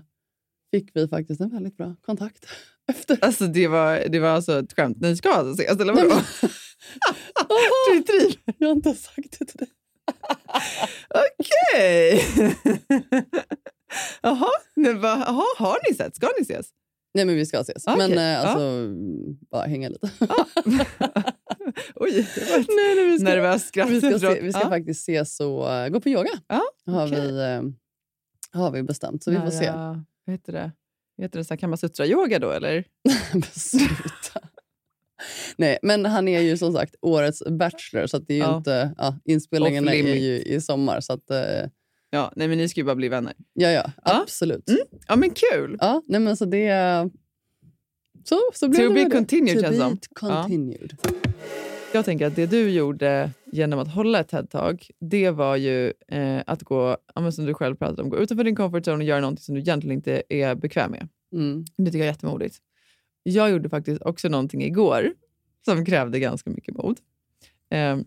fick 0.72 0.92
vi 0.94 1.08
faktiskt 1.08 1.42
en 1.42 1.50
väldigt 1.50 1.78
bra 1.78 1.96
kontakt 2.02 2.46
efter. 2.88 3.18
Alltså 3.22 3.48
det 3.48 3.68
var, 3.68 4.04
det 4.10 4.20
var 4.20 4.30
alltså 4.30 4.60
ett 4.60 4.74
skämt. 4.74 4.98
Ni 5.02 5.16
ska 5.18 5.30
alltså 5.30 5.62
ses 5.64 5.82
eller 5.82 5.94
vadå? 5.94 6.16
Du 7.92 8.00
driver. 8.00 8.36
Jag 8.58 8.68
har 8.68 8.76
inte 8.76 8.94
sagt 8.94 9.40
det 9.40 9.46
till 9.46 9.58
dig. 9.58 9.68
Okej. 11.10 12.26
Jaha, 14.22 14.48
har 15.58 15.90
ni 15.90 15.96
sett? 15.96 16.16
Ska 16.16 16.28
ni 16.40 16.42
ses? 16.42 16.68
Nej, 17.14 17.26
men 17.26 17.36
vi 17.36 17.46
ska 17.46 17.60
ses. 17.60 17.88
Okej, 17.88 17.98
Men 18.10 18.18
eh, 18.18 18.24
ja. 18.24 18.38
alltså, 18.38 18.94
bara 19.52 19.66
hänga 19.66 19.90
lite. 19.90 20.10
Oj, 21.96 22.28
det 22.36 22.50
var 22.52 22.60
ett 22.60 22.68
nej, 22.68 22.96
nej, 22.96 23.06
vi 23.06 23.20
ska, 23.20 23.24
nervöst 23.30 23.68
skratt. 23.68 23.90
vi 23.90 24.02
ska, 24.02 24.20
se, 24.20 24.42
vi 24.42 24.52
ska 24.52 24.62
Ja. 24.62 24.70
faktiskt 24.70 25.02
ses 25.10 25.40
och 25.40 25.72
eh, 25.74 25.90
gå 25.90 26.00
på 26.00 26.10
yoga. 26.10 26.30
Ja, 26.48 26.62
har, 26.86 27.08
okej. 27.08 27.22
vi, 27.22 27.40
eh, 27.40 27.62
har 28.62 28.72
vi 28.72 28.84
bestämt, 28.84 29.24
så 29.24 29.32
vi 29.32 29.38
får 29.38 29.50
se. 29.50 29.72
Vad 29.72 30.34
heter 30.34 30.54
det? 30.54 30.72
Heter 31.22 31.40
det 31.40 31.46
så 31.46 31.54
här 31.54 31.58
kamasutra-yoga 31.60 32.40
då 32.40 32.52
eller? 32.52 32.84
Sluta. 33.52 34.40
Nej, 35.58 35.78
men 35.82 36.06
han 36.06 36.28
är 36.28 36.42
ju 36.42 36.58
som 36.58 36.74
sagt 36.74 36.96
årets 37.02 37.44
bachelor 37.50 38.08
så 38.08 38.18
det 38.20 38.34
är 38.34 38.38
ju 38.38 38.44
Ja. 38.44 38.58
inte... 38.58 38.94
Ja, 38.98 39.20
inspelningarna 39.26 39.94
är 39.94 40.16
ju 40.16 40.42
i 40.42 40.62
sommar. 40.62 41.00
Så 41.02 41.14
att, 41.14 41.30
eh, 41.32 41.70
Ja, 42.10 42.34
nej 42.36 42.48
men 42.48 42.58
ni 42.58 42.70
ska 42.70 42.80
ju 42.80 42.86
bara 42.86 42.96
bli 42.96 43.10
vänner. 43.10 43.34
ja, 43.54 43.70
ja, 43.72 43.92
Ja. 44.06 44.22
absolut. 44.22 44.70
Mm. 44.70 44.82
Ja 45.08 45.16
men 45.16 45.30
kul! 45.30 45.78
Ja, 45.82 46.02
nej, 46.08 46.20
men 46.22 46.38
så 46.38 46.46
det... 46.46 47.10
Så, 48.24 48.40
så 48.54 48.68
blev 48.70 48.80
To 48.88 48.88
det 48.88 48.94
be 48.94 49.04
det. 49.04 49.10
continued, 49.16 49.56
To 49.56 49.62
känns 49.62 49.78
be 49.78 49.82
som. 49.84 50.00
continued. 50.14 50.98
Jag 51.94 52.06
tänker 52.06 52.28
att 52.28 52.36
det 52.36 52.46
du 52.46 52.70
gjorde 52.70 53.32
genom 53.52 53.80
att 53.80 53.88
hålla 53.88 54.20
ett 54.20 54.32
TED-talk, 54.32 54.92
det 55.00 55.30
var 55.30 55.56
ju 55.56 55.94
eh, 56.08 56.42
att 56.46 56.64
gå, 56.64 56.98
som 57.32 57.46
du 57.46 57.54
själv 57.54 57.76
pratade 57.76 58.02
om, 58.02 58.10
gå 58.10 58.18
utanför 58.18 58.44
din 58.44 58.56
comfort 58.56 58.88
zone 58.88 58.98
och 58.98 59.04
göra 59.04 59.20
någonting 59.20 59.44
som 59.44 59.56
du 59.56 59.62
egentligen 59.62 59.96
inte 59.96 60.24
är 60.30 60.56
bekväm 60.56 60.92
med. 60.92 61.08
Mm. 61.34 61.66
Det 61.78 61.86
tycker 61.86 61.98
jag 61.98 62.08
är 62.08 62.12
jättemodigt. 62.12 62.58
Jag 63.24 63.50
gjorde 63.50 63.70
faktiskt 63.70 64.02
också 64.02 64.30
någonting 64.30 64.64
igår 64.64 65.14
som 65.66 65.86
krävde 65.86 66.20
ganska 66.20 66.50
mycket 66.50 66.76
mod. 66.76 66.98
Eh, 67.70 67.98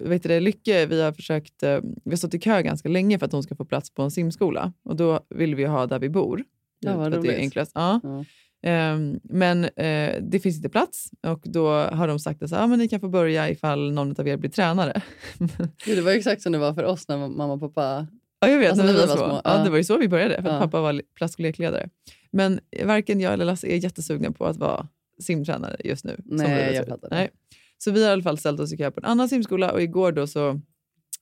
vet 0.00 0.22
du 0.22 0.28
det, 0.28 0.40
Lycke, 0.40 0.86
vi 0.86 1.02
har, 1.02 1.12
försökt, 1.12 1.62
eh, 1.62 1.80
vi 2.04 2.10
har 2.10 2.16
stått 2.16 2.34
i 2.34 2.38
kö 2.38 2.62
ganska 2.62 2.88
länge 2.88 3.18
för 3.18 3.26
att 3.26 3.32
hon 3.32 3.42
ska 3.42 3.54
få 3.54 3.64
plats 3.64 3.90
på 3.90 4.02
en 4.02 4.10
simskola. 4.10 4.72
Och 4.82 4.96
då 4.96 5.20
vill 5.28 5.54
vi 5.54 5.64
ha 5.64 5.86
där 5.86 5.98
vi 5.98 6.08
bor. 6.08 6.44
Ja, 6.80 6.96
vad 6.96 7.06
att 7.06 7.12
det 7.12 7.18
är 7.18 7.22
roligt. 7.22 7.38
enklast. 7.38 7.72
Ja. 7.74 8.00
Ja. 8.02 8.24
Ehm, 8.62 9.20
men 9.22 9.64
eh, 9.64 10.22
det 10.22 10.40
finns 10.42 10.56
inte 10.56 10.68
plats 10.68 11.10
och 11.26 11.40
då 11.44 11.68
har 11.70 12.08
de 12.08 12.18
sagt 12.18 12.42
att 12.42 12.50
så, 12.50 12.56
ah, 12.56 12.66
men 12.66 12.78
ni 12.78 12.88
kan 12.88 13.00
få 13.00 13.08
börja 13.08 13.50
ifall 13.50 13.92
någon 13.92 14.14
av 14.20 14.28
er 14.28 14.36
blir 14.36 14.50
tränare. 14.50 15.02
Det 15.86 16.00
var 16.00 16.12
exakt 16.12 16.42
som 16.42 16.52
det 16.52 16.58
var 16.58 16.74
för 16.74 16.84
oss 16.84 17.08
när 17.08 17.16
mamma 17.16 17.52
och 17.52 17.60
pappa... 17.60 18.06
Ja, 18.40 18.48
jag 18.48 18.58
vet, 18.58 18.70
Alltså, 18.70 18.84
när 18.86 18.92
vi 18.92 18.98
var 18.98 19.06
små. 19.06 19.16
små, 19.16 19.40
Ja, 19.44 19.64
det 19.64 19.70
var 19.70 19.76
ju 19.78 19.84
så 19.84 19.96
vi 19.98 20.08
började, 20.08 20.34
för 20.42 20.48
att 20.48 20.54
Ja. 20.54 20.60
pappa 20.60 20.80
var 20.80 21.02
plats 21.14 21.34
och 21.34 21.40
lekledare. 21.40 21.88
Men 22.32 22.60
varken 22.84 23.20
jag 23.20 23.32
eller 23.32 23.44
Lasse 23.44 23.66
är 23.66 23.76
jättesugna 23.76 24.30
på 24.32 24.46
att 24.46 24.56
vara 24.56 24.88
simtränare 25.22 25.76
just 25.84 26.04
nu. 26.04 26.16
Nej, 26.24 26.74
jag 26.74 26.86
fattar. 26.86 27.08
Nej. 27.10 27.30
Så 27.78 27.90
vi 27.90 28.02
har 28.02 28.10
i 28.10 28.12
alla 28.12 28.22
fall 28.22 28.38
ställt 28.38 28.60
oss 28.60 28.72
i 28.72 28.76
kö 28.76 28.90
på 28.90 29.00
en 29.00 29.04
annan 29.04 29.28
simskola 29.28 29.72
och 29.72 29.82
igår 29.82 30.12
då 30.12 30.26
så 30.26 30.60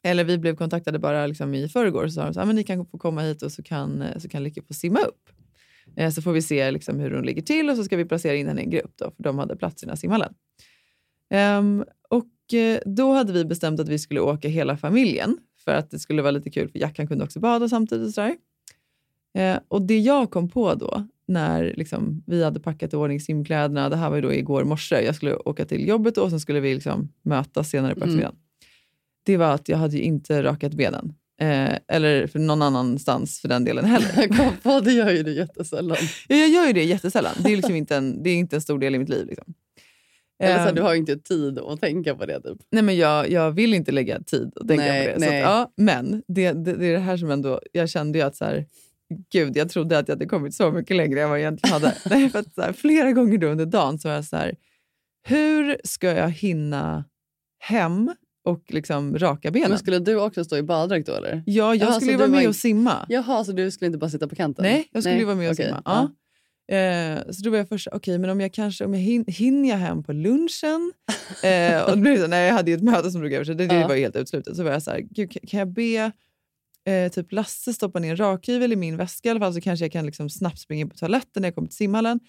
eller 0.03 0.25
vi 0.25 0.39
blev 0.39 0.57
kontaktade 0.57 0.99
bara 0.99 1.27
liksom 1.27 1.55
i 1.55 1.69
förrgår 1.69 2.05
och 2.05 2.13
sa 2.13 2.25
de 2.25 2.35
så 2.35 2.41
här, 2.41 2.47
men 2.47 2.57
ni 2.57 2.65
kan 2.65 2.87
få 2.87 2.99
komma 2.99 3.21
hit 3.23 3.43
och 3.43 3.53
så 3.53 3.63
kan, 3.63 4.03
eh, 4.03 4.19
så 4.19 4.29
kan 4.29 4.43
Lycke 4.45 4.63
få 4.63 4.75
simma 4.75 5.01
upp. 5.01 5.29
Eh, 5.97 6.11
Så 6.11 6.23
får 6.23 6.33
vi 6.33 6.43
se 6.43 6.71
liksom 6.71 7.01
hur 7.01 7.11
hon 7.11 7.27
ligger 7.27 7.43
till 7.43 7.71
och 7.71 7.77
så 7.77 7.85
ska 7.85 7.97
vi 7.97 8.05
placera 8.05 8.35
in 8.35 8.49
henne 8.49 8.61
i 8.61 8.65
en 8.65 8.71
grupp 8.71 8.93
då, 8.97 9.11
för 9.17 9.23
de 9.23 9.39
hade 9.39 9.57
plats 9.57 9.83
i 9.83 9.87
den 9.87 9.91
här 9.91 9.97
simhallen. 9.97 10.35
Ehm, 11.31 11.85
och 12.09 12.55
eh, 12.55 12.79
då 12.87 13.13
hade 13.13 13.33
vi 13.33 13.45
bestämt 13.45 13.81
att 13.81 13.89
vi 13.89 13.99
skulle 13.99 14.21
åka 14.21 14.49
hela 14.49 14.77
familjen 14.77 15.39
för 15.65 15.73
att 15.75 15.91
det 15.91 15.99
skulle 15.99 16.23
vara 16.23 16.31
lite 16.31 16.51
kul 16.51 16.69
för 16.69 16.79
Jackan 16.79 17.07
kunde 17.07 17.25
också 17.25 17.41
bada 17.41 17.69
samtidigt. 17.69 18.19
Och. 18.19 18.37
Eh, 19.41 19.59
och 19.69 19.83
det 19.83 19.99
jag 19.99 20.31
kom 20.31 20.49
på 20.49 20.75
då 20.75 21.07
när 21.27 21.75
liksom, 21.77 22.23
vi 22.27 22.45
hade 22.45 22.61
packat 22.61 22.93
i 22.93 22.97
ordning 22.97 23.21
simkläderna, 23.21 23.89
det 23.89 23.97
här 23.97 24.09
var 24.11 24.17
ju 24.17 24.23
då 24.23 24.33
igår 24.33 24.65
morse, 24.65 25.01
jag 25.05 25.15
skulle 25.15 25.35
åka 25.37 25.65
till 25.65 25.89
jobbet 25.89 26.15
då, 26.15 26.23
och 26.23 26.31
sen 26.31 26.41
skulle 26.41 26.61
vi 26.61 26.75
liksom 26.75 27.13
mötas 27.23 27.71
senare 27.71 27.95
på 27.95 27.99
Mm. 27.99 28.09
eftermiddagen. 28.09 28.37
Det 29.23 29.37
var 29.37 29.55
att 29.55 29.69
jag 29.69 29.79
hade 29.79 29.97
ju 29.97 30.03
inte 30.03 30.43
rakat 30.43 30.75
benen. 30.75 31.15
Eh, 31.41 31.79
eller 31.89 32.27
för 32.27 32.39
någon 32.39 32.63
annanstans 32.63 33.41
för 33.41 33.49
den 33.49 33.65
delen 33.65 33.85
heller. 33.85 34.81
Det 34.85 34.93
gör 34.93 35.11
ju 35.11 35.23
du 35.23 35.35
jättesällan. 35.35 35.97
Ja, 36.29 36.37
jag 36.37 36.49
gör 36.49 36.67
ju 36.67 36.73
det 36.73 36.85
jättesällan. 36.85 37.35
Det 37.39 37.53
är, 37.53 37.57
liksom 37.57 37.75
inte, 37.75 37.97
en, 37.97 38.23
det 38.23 38.31
är 38.31 38.35
inte 38.35 38.57
en 38.57 38.63
stor 38.63 38.79
del 38.79 38.95
i 38.95 38.99
mitt 38.99 39.09
liv. 39.09 39.27
Liksom. 39.27 39.55
Eller 40.43 40.55
så 40.55 40.61
här, 40.61 40.69
Ehm, 40.69 40.75
du 40.75 40.83
har 40.83 40.93
ju 40.93 40.99
inte 40.99 41.17
tid 41.17 41.59
att 41.59 41.81
tänka 41.81 42.15
på 42.15 42.27
det. 42.27 42.41
Typ. 42.41 42.59
Nej, 42.71 42.83
men 42.83 42.97
jag, 42.97 43.31
jag 43.31 43.51
vill 43.51 43.75
inte 43.75 43.93
lägga 43.93 44.21
tid 44.21 44.53
och 44.57 44.69
tänka 44.69 44.85
Nej, 44.85 45.15
på 45.15 45.21
det. 45.21 45.27
Att, 45.27 45.35
ja, 45.35 45.73
men 45.77 46.23
det, 46.29 46.53
det, 46.53 46.73
det 46.73 46.87
är 46.87 46.93
det 46.93 46.99
här 46.99 47.17
som 47.17 47.31
ändå... 47.31 47.61
Jag 47.73 47.89
kände 47.89 48.19
ju 48.19 48.25
att 48.25 48.37
så 48.37 48.45
här, 48.45 48.67
gud, 49.33 49.57
jag 49.57 49.69
trodde 49.71 49.99
att 49.99 50.09
jag 50.09 50.15
hade 50.15 50.27
kommit 50.27 50.55
så 50.55 50.71
mycket 50.71 50.97
längre 50.97 51.23
än 51.23 51.29
vad 51.29 51.39
jag 51.39 51.43
egentligen 51.43 51.73
hade. 51.73 51.97
nej, 52.11 52.31
för 52.31 52.39
att, 52.39 52.55
så 52.55 52.63
här, 52.63 52.73
flera 52.73 53.13
gånger 53.13 53.45
under 53.45 53.67
dagen 53.67 53.99
så 53.99 54.09
var 54.09 54.15
jag 54.15 54.25
så 54.25 54.37
här, 54.37 54.57
hur 55.23 55.77
ska 55.85 56.07
jag 56.13 56.31
hinna 56.31 57.05
hem 57.59 58.15
och 58.49 58.63
liksom 58.69 59.19
raka 59.19 59.51
benen? 59.51 59.69
Men 59.71 59.79
skulle 59.79 59.99
du 59.99 60.21
också 60.21 60.45
stå 60.45 60.57
i 60.57 60.63
baddräkt 60.63 61.07
då 61.07 61.15
eller? 61.15 61.43
ja, 61.47 61.75
jag 61.75 61.77
Jaha, 61.77 61.93
skulle 62.01 62.17
vara 62.17 62.27
var 62.27 62.35
med 62.35 62.43
in- 62.43 62.49
och 62.49 62.57
simma. 62.57 63.07
Jaha, 63.09 63.45
så 63.45 63.53
du 63.53 63.71
skulle 63.71 63.87
inte 63.87 63.99
bara 63.99 64.11
sitta 64.11 64.29
på 64.29 64.35
kanten? 64.37 64.63
Nej, 64.63 64.89
jag 64.93 65.03
skulle 65.03 65.19
ju 65.19 65.25
vara 65.25 65.37
med 65.37 65.49
och 65.49 65.53
okej, 65.55 65.67
simma. 65.67 65.83
Ja. 65.85 66.11
Eh, 66.77 67.19
så 67.31 67.43
då 67.43 67.51
var 67.51 67.59
jag 67.59 67.69
först 67.69 67.89
okej, 67.93 68.19
men 68.19 68.31
om 68.31 68.41
jag 68.41 68.53
kanske 68.53 68.85
om 68.85 68.95
jag 68.95 69.01
hin, 69.01 69.25
hinner 69.29 69.69
jag 69.69 69.77
hem 69.77 70.03
på 70.03 70.13
lunchen? 70.13 70.93
Eh, 71.45 71.83
och 71.91 71.99
då 71.99 72.27
nej, 72.29 72.47
jag 72.47 72.55
hade 72.55 72.71
ju 72.71 72.77
ett 72.77 72.83
möte 72.83 73.11
som 73.11 73.21
drog 73.21 73.33
över, 73.33 73.45
så 73.45 73.53
det, 73.53 73.67
det 73.67 73.75
Ja. 73.75 73.89
var 73.89 73.97
helt 73.97 74.17
utslutet. 74.17 74.57
Så 74.57 74.63
var 74.65 74.71
jag 74.71 74.83
så 74.83 74.91
här, 74.91 74.99
Gud, 75.11 75.31
kan, 75.33 75.41
kan 75.49 75.59
jag 75.59 75.69
be 75.73 76.13
eh, 76.93 77.13
typ 77.13 77.33
Lasse 77.33 77.73
stoppa 77.73 77.99
ner 77.99 78.11
en 78.11 78.17
rakhyvel 78.17 78.73
i 78.73 78.77
min 78.77 78.97
väska 78.97 79.29
i 79.29 79.31
alla 79.31 79.41
fall, 79.41 79.55
så 79.55 79.61
kanske 79.61 79.85
jag 79.85 79.93
kan 79.93 80.07
liksom 80.07 80.31
snabbt 80.31 80.59
springa 80.59 80.81
in 80.81 80.89
på 80.91 80.97
toaletten 80.97 81.41
när 81.43 81.47
jag 81.49 81.55
kommer 81.55 81.69
till 81.69 81.77
simhallen. 81.77 82.21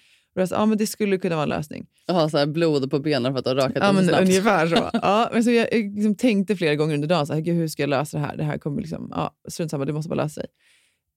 Sa, 0.48 0.55
ja, 0.55 0.65
men 0.65 0.77
det 0.77 0.88
skulle 0.88 1.17
kunna 1.17 1.36
vara 1.36 1.43
en 1.43 1.50
lösning. 1.50 1.86
Och 2.08 2.15
ha 2.15 2.29
så 2.29 2.38
här 2.38 2.46
blod 2.46 2.91
på 2.91 3.00
benen 3.00 3.34
för 3.34 3.39
att 3.39 3.46
har 3.46 3.55
rakat 3.55 3.77
Ja, 3.84 3.91
men 3.91 4.08
snabbt. 4.08 4.22
ungefär 4.22 4.67
så. 4.67 4.89
Ja, 5.01 5.29
men 5.34 5.43
så 5.43 5.51
jag 5.51 5.67
jag 5.74 5.96
liksom 5.96 6.15
tänkte 6.15 6.55
flera 6.55 6.75
gånger 6.75 6.93
under 6.96 7.08
dagen, 7.08 7.27
så 7.27 7.34
här, 7.34 7.41
hur 7.53 7.67
ska 7.67 7.84
jag 7.84 7.89
lösa 7.89 8.17
det 8.17 8.24
här? 8.24 8.38
Det 8.38 8.43
här 8.43 8.58
kommer 8.58 8.81
liksom, 8.81 9.08
ja, 9.15 9.31
strunt 9.50 9.72
samma, 9.72 9.86
det 9.86 9.93
måste 9.93 10.10
bara 10.10 10.24
lösa 10.24 10.41
sig. 10.41 10.46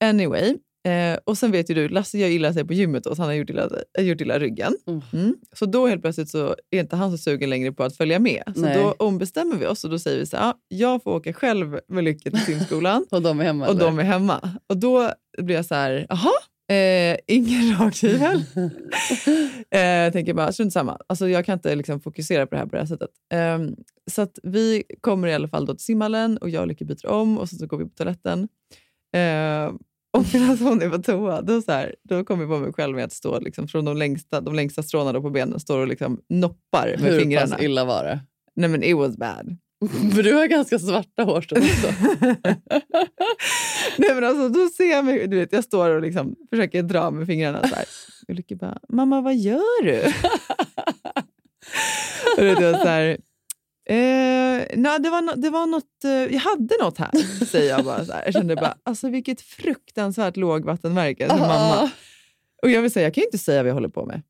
Anyway, 0.05 0.55
eh, 0.89 1.19
och 1.25 1.39
sen 1.39 1.51
vet 1.51 1.71
ju 1.71 1.75
du, 1.75 1.89
Lasse 1.89 2.19
gör 2.19 2.29
illa 2.29 2.53
sig 2.53 2.65
på 2.65 2.73
gymmet 2.73 3.07
och 3.07 3.17
han 3.17 3.27
har 3.27 3.35
gjort 3.35 3.51
illa, 3.51 3.69
har 3.99 4.05
gjort 4.05 4.21
illa 4.21 4.39
ryggen. 4.39 4.73
Mm. 4.87 5.01
Mm. 5.13 5.35
Så 5.53 5.67
då 5.67 5.87
helt 5.87 6.03
plötsligt 6.03 6.29
så 6.29 6.57
är 6.71 6.81
inte 6.81 6.97
han 6.97 7.11
så 7.11 7.19
sugen 7.19 7.51
längre 7.51 7.73
på 7.73 7.83
att 7.85 7.97
följa 7.97 8.19
med. 8.19 8.43
Så 8.55 8.61
Nej. 8.61 8.77
då 8.83 8.95
ombestämmer 9.07 9.57
vi 9.57 9.67
oss 9.67 9.85
och 9.85 9.91
då 9.91 9.99
säger 9.99 10.19
vi 10.19 10.27
så 10.27 10.37
här, 10.37 10.45
ja, 10.47 10.55
jag 10.69 11.03
får 11.03 11.15
åka 11.15 11.33
själv 11.33 11.79
med 11.89 12.05
Lycke 12.05 12.31
till 12.31 12.41
simskolan 12.41 13.07
Och 13.11 13.23
de 13.23 13.41
är 13.41 13.45
hemma? 13.45 13.65
och 13.65 13.71
eller? 13.71 13.81
de 13.85 13.99
är 13.99 14.03
hemma. 14.03 14.51
Och 14.67 14.77
då 14.77 15.11
blir 15.39 15.57
jag 15.57 15.65
så 15.65 15.75
här, 15.75 16.07
jaha, 16.09 16.33
eh, 16.73 17.17
ingen 17.27 17.77
rakhyvel. 17.81 18.45
eh, 19.71 19.81
jag 19.81 20.13
tänker 20.13 20.35
bara, 20.35 20.53
strunt 20.53 20.73
samma. 20.73 20.99
Alltså, 21.07 21.29
jag 21.29 21.47
kan 21.47 21.53
inte 21.53 21.75
liksom 21.75 22.01
fokusera 22.01 22.47
på 22.47 22.55
det 22.55 22.59
här 22.59 22.67
på 22.67 22.73
det 22.73 22.79
här 22.79 22.87
sättet. 22.87 23.11
Ehm, 23.35 23.77
så 24.11 24.23
att 24.23 24.39
vi 24.43 24.83
kommer 25.01 25.29
i 25.29 25.35
alla 25.35 25.49
fall 25.49 25.67
då 25.67 25.75
till 25.75 25.85
simhallen 25.85 26.39
och 26.39 26.51
jag 26.51 26.61
och 26.61 26.67
Lykke 26.69 26.85
byter 26.85 27.07
om 27.07 27.39
och 27.39 27.49
så, 27.49 27.57
så 27.57 27.67
går 27.67 27.79
vi 27.79 27.85
på 27.85 27.91
toaletten. 27.97 28.49
Ehm, 29.17 29.79
och 30.17 30.25
medan 30.33 30.59
hon 30.59 30.83
är 30.83 30.89
på 30.91 30.99
toa, 31.03 31.43
då, 31.43 31.63
så 31.63 31.73
här, 31.73 31.95
då 32.09 32.25
kommer 32.25 32.43
jag 32.43 32.51
på 32.51 32.59
mig 32.59 32.73
själv 32.73 32.97
med 32.97 33.05
att 33.05 33.13
stå 33.13 33.41
liksom, 33.41 33.69
från 33.69 33.85
de 33.85 33.97
längsta, 33.97 34.41
de 34.41 34.55
längsta 34.55 34.83
stråna 34.83 35.21
på 35.21 35.31
benen 35.31 35.61
står 35.61 35.79
och 35.79 35.89
liksom 35.89 36.21
noppar 36.29 36.97
med 37.01 37.11
Hur 37.13 37.21
fingrarna. 37.21 37.55
pass 37.57 37.63
illa 37.65 37.85
var 37.85 38.05
det? 38.05 38.21
Nej 38.57 38.69
men 38.71 38.83
it 38.83 38.97
was 38.97 39.17
bad. 39.17 39.57
För 39.89 40.23
du 40.23 40.35
har 40.35 40.47
ganska 40.47 40.79
svarta 40.79 41.23
hårstrån 41.23 41.63
också. 41.63 41.87
Nej 43.97 44.15
men 44.15 44.25
alltså 44.25 44.49
då 44.49 44.69
ser 44.69 44.91
jag 44.91 45.05
mig, 45.05 45.29
du 45.29 45.37
vet 45.37 45.53
jag 45.53 45.65
står 45.65 45.91
och 45.91 46.03
liksom 46.03 46.37
försöker 46.51 46.83
dra 46.83 47.11
med 47.11 47.27
fingrarna 47.27 47.69
så 47.69 47.75
här. 47.75 47.85
Och 48.29 48.35
Lykke 48.35 48.57
bara, 48.57 48.79
mamma 48.89 49.21
vad 49.21 49.37
gör 49.37 49.85
du? 49.85 50.03
och 52.37 52.43
det 52.43 52.55
var 52.55 52.79
så 52.79 52.89
här, 52.89 53.09
eh, 53.89 54.67
nej, 54.77 54.99
det, 55.01 55.11
var 55.11 55.23
no, 55.23 55.33
det 55.37 55.51
var 55.51 55.67
något, 55.67 56.05
eh, 56.05 56.11
jag 56.11 56.41
hade 56.41 56.75
något 56.81 56.99
här, 56.99 57.45
säger 57.45 57.71
jag 57.71 57.85
bara. 57.85 58.05
Så 58.05 58.13
här. 58.13 58.23
Jag 58.25 58.33
kände 58.35 58.57
bara, 58.57 58.75
alltså 58.83 59.09
vilket 59.09 59.41
fruktansvärt 59.41 60.37
lågvattenmärke 60.37 61.29
som 61.29 61.39
mamma. 61.41 61.91
Och 62.63 62.71
jag 62.71 62.83
vill 62.83 62.91
säga, 62.91 63.07
jag 63.07 63.15
kan 63.15 63.21
ju 63.21 63.27
inte 63.27 63.39
säga 63.39 63.63
vad 63.63 63.71
jag 63.71 63.75
håller 63.75 63.89
på 63.89 64.07
med. 64.07 64.23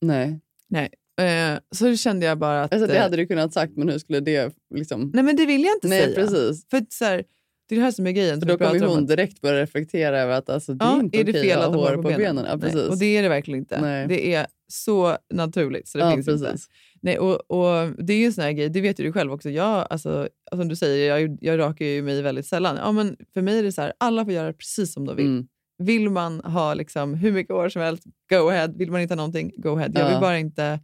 Nej. 0.69 0.91
Eh, 1.21 1.59
så 1.75 1.97
kände 1.97 2.27
jag 2.27 2.39
bara 2.39 2.63
att... 2.63 2.73
Alltså, 2.75 2.87
det 2.87 2.97
eh, 2.97 3.03
hade 3.03 3.17
du 3.17 3.27
kunnat 3.27 3.53
sagt, 3.53 3.77
men 3.77 3.89
hur 3.89 3.99
skulle 3.99 4.21
det... 4.21 4.55
Liksom... 4.75 5.11
Nej 5.15 5.25
men 5.25 5.37
det 5.37 5.47
vill 5.47 5.63
jag 5.63 5.77
inte 5.77 5.89
Nej, 5.89 6.03
säga. 6.03 6.15
precis. 6.15 6.67
För 6.71 6.85
så 6.91 7.05
här, 7.05 7.25
det 7.69 7.75
är 7.75 7.77
det 7.79 7.85
här 7.85 7.93
som 7.93 8.07
är 8.07 8.11
grejen. 8.11 8.41
För 8.41 8.47
då 8.49 8.59
kommer 8.59 8.87
hon 8.87 9.07
direkt 9.07 9.41
börja 9.41 9.63
reflektera 9.63 10.21
över 10.21 10.33
att 10.35 10.51
alltså, 10.51 10.75
det 10.75 10.85
är 10.85 10.89
Ja, 10.89 11.01
inte 11.01 11.21
är 11.21 11.25
det 11.25 11.31
okej 11.33 11.43
fel 11.43 11.59
att 11.59 11.67
ha 11.67 11.75
hår 11.75 11.89
har 11.89 11.97
på 11.97 12.03
benen. 12.03 12.45
Ja, 12.49 12.57
Nej, 12.57 12.61
precis. 12.61 12.89
och 12.89 12.99
det 12.99 13.17
är 13.17 13.23
det 13.23 13.29
verkligen 13.29 13.61
inte. 13.61 13.81
Nej. 13.81 14.07
Det 14.09 14.35
är 14.35 14.47
så 14.73 15.17
naturligt 15.35 15.89
så 15.89 15.99
det 15.99 16.05
ja, 16.05 16.15
finns 16.15 16.29
inte. 16.29 16.45
precis. 16.51 16.69
Nej, 17.01 17.19
och, 17.19 17.51
och 17.51 17.91
det 18.05 18.13
är 18.13 18.17
ju 18.19 18.27
en 18.27 18.33
sån 18.33 18.45
här 18.45 18.53
grej, 18.53 18.69
det 18.69 18.81
vet 18.81 19.01
ju 19.01 19.05
du 19.05 19.13
själv 19.13 19.33
också. 19.33 19.51
Jag, 19.51 19.87
alltså, 19.91 20.29
som 20.57 20.69
du 20.69 20.77
säger, 20.77 21.19
jag, 21.19 21.39
jag 21.41 21.59
rakar 21.59 21.85
ju 21.85 22.03
mig 22.03 22.23
väldigt 22.23 22.47
sällan. 22.47 22.77
Ja, 22.77 22.93
men 22.93 23.17
för 23.35 23.43
mig 23.43 23.59
är 23.59 23.63
det 23.63 23.73
så 23.73 23.83
här, 23.83 23.93
alla 23.99 24.25
får 24.25 24.33
göra 24.33 24.53
precis 24.53 24.93
som 24.93 25.07
de 25.07 25.17
vill. 25.17 25.27
Mm. 25.27 25.47
Vill 25.79 26.11
man 26.11 26.41
ha 26.41 26.75
liksom 26.75 27.15
hur 27.15 27.33
mycket 27.33 27.55
hår 27.55 27.69
som 27.69 27.83
helst, 27.83 28.05
go 28.31 28.49
ahead. 28.49 28.69
Vill 28.69 28.91
man 28.91 29.01
inte 29.01 29.15
ha 29.15 29.17
någonting, 29.17 29.53
go 29.57 29.77
ahead. 29.77 29.91
Jag 29.95 30.05
Ja. 30.05 30.09
vill 30.09 30.21
bara 30.21 30.39
inte... 30.39 30.81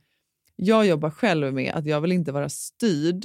Jag 0.61 0.87
jobbar 0.87 1.11
själv 1.11 1.55
med 1.55 1.73
att 1.75 1.87
jag 1.87 2.01
vill 2.01 2.13
inte 2.13 2.33
vara 2.33 2.49
styrd 2.49 3.25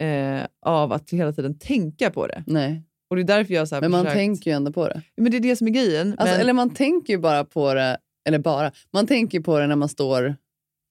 eh, 0.00 0.46
av 0.60 0.92
att 0.92 1.10
hela 1.10 1.32
tiden 1.32 1.58
tänka 1.58 2.10
på 2.10 2.26
det. 2.26 2.44
Nej. 2.46 2.82
Och 3.10 3.16
det 3.16 3.22
är 3.22 3.24
därför 3.24 3.54
jag 3.54 3.68
så 3.68 3.80
Men 3.80 3.90
man 3.90 4.04
försökt, 4.04 4.18
tänker 4.18 4.50
ju 4.50 4.56
ändå 4.56 4.72
på 4.72 4.88
det. 4.88 5.02
Men 5.16 5.30
det 5.30 5.36
är 5.36 5.40
det 5.40 5.56
som 5.56 5.66
är 5.66 5.70
grejen. 5.70 6.14
Alltså, 6.18 6.34
men, 6.34 6.40
Eller 6.40 6.52
man 6.52 6.70
tänker 6.74 7.12
ju 7.12 7.18
bara 7.18 7.44
på 7.44 7.74
det, 7.74 7.98
eller 8.28 8.38
bara, 8.38 8.72
man 8.92 9.06
tänker 9.06 9.40
på 9.40 9.58
det 9.58 9.66
när 9.66 9.76
man 9.76 9.88
står 9.88 10.36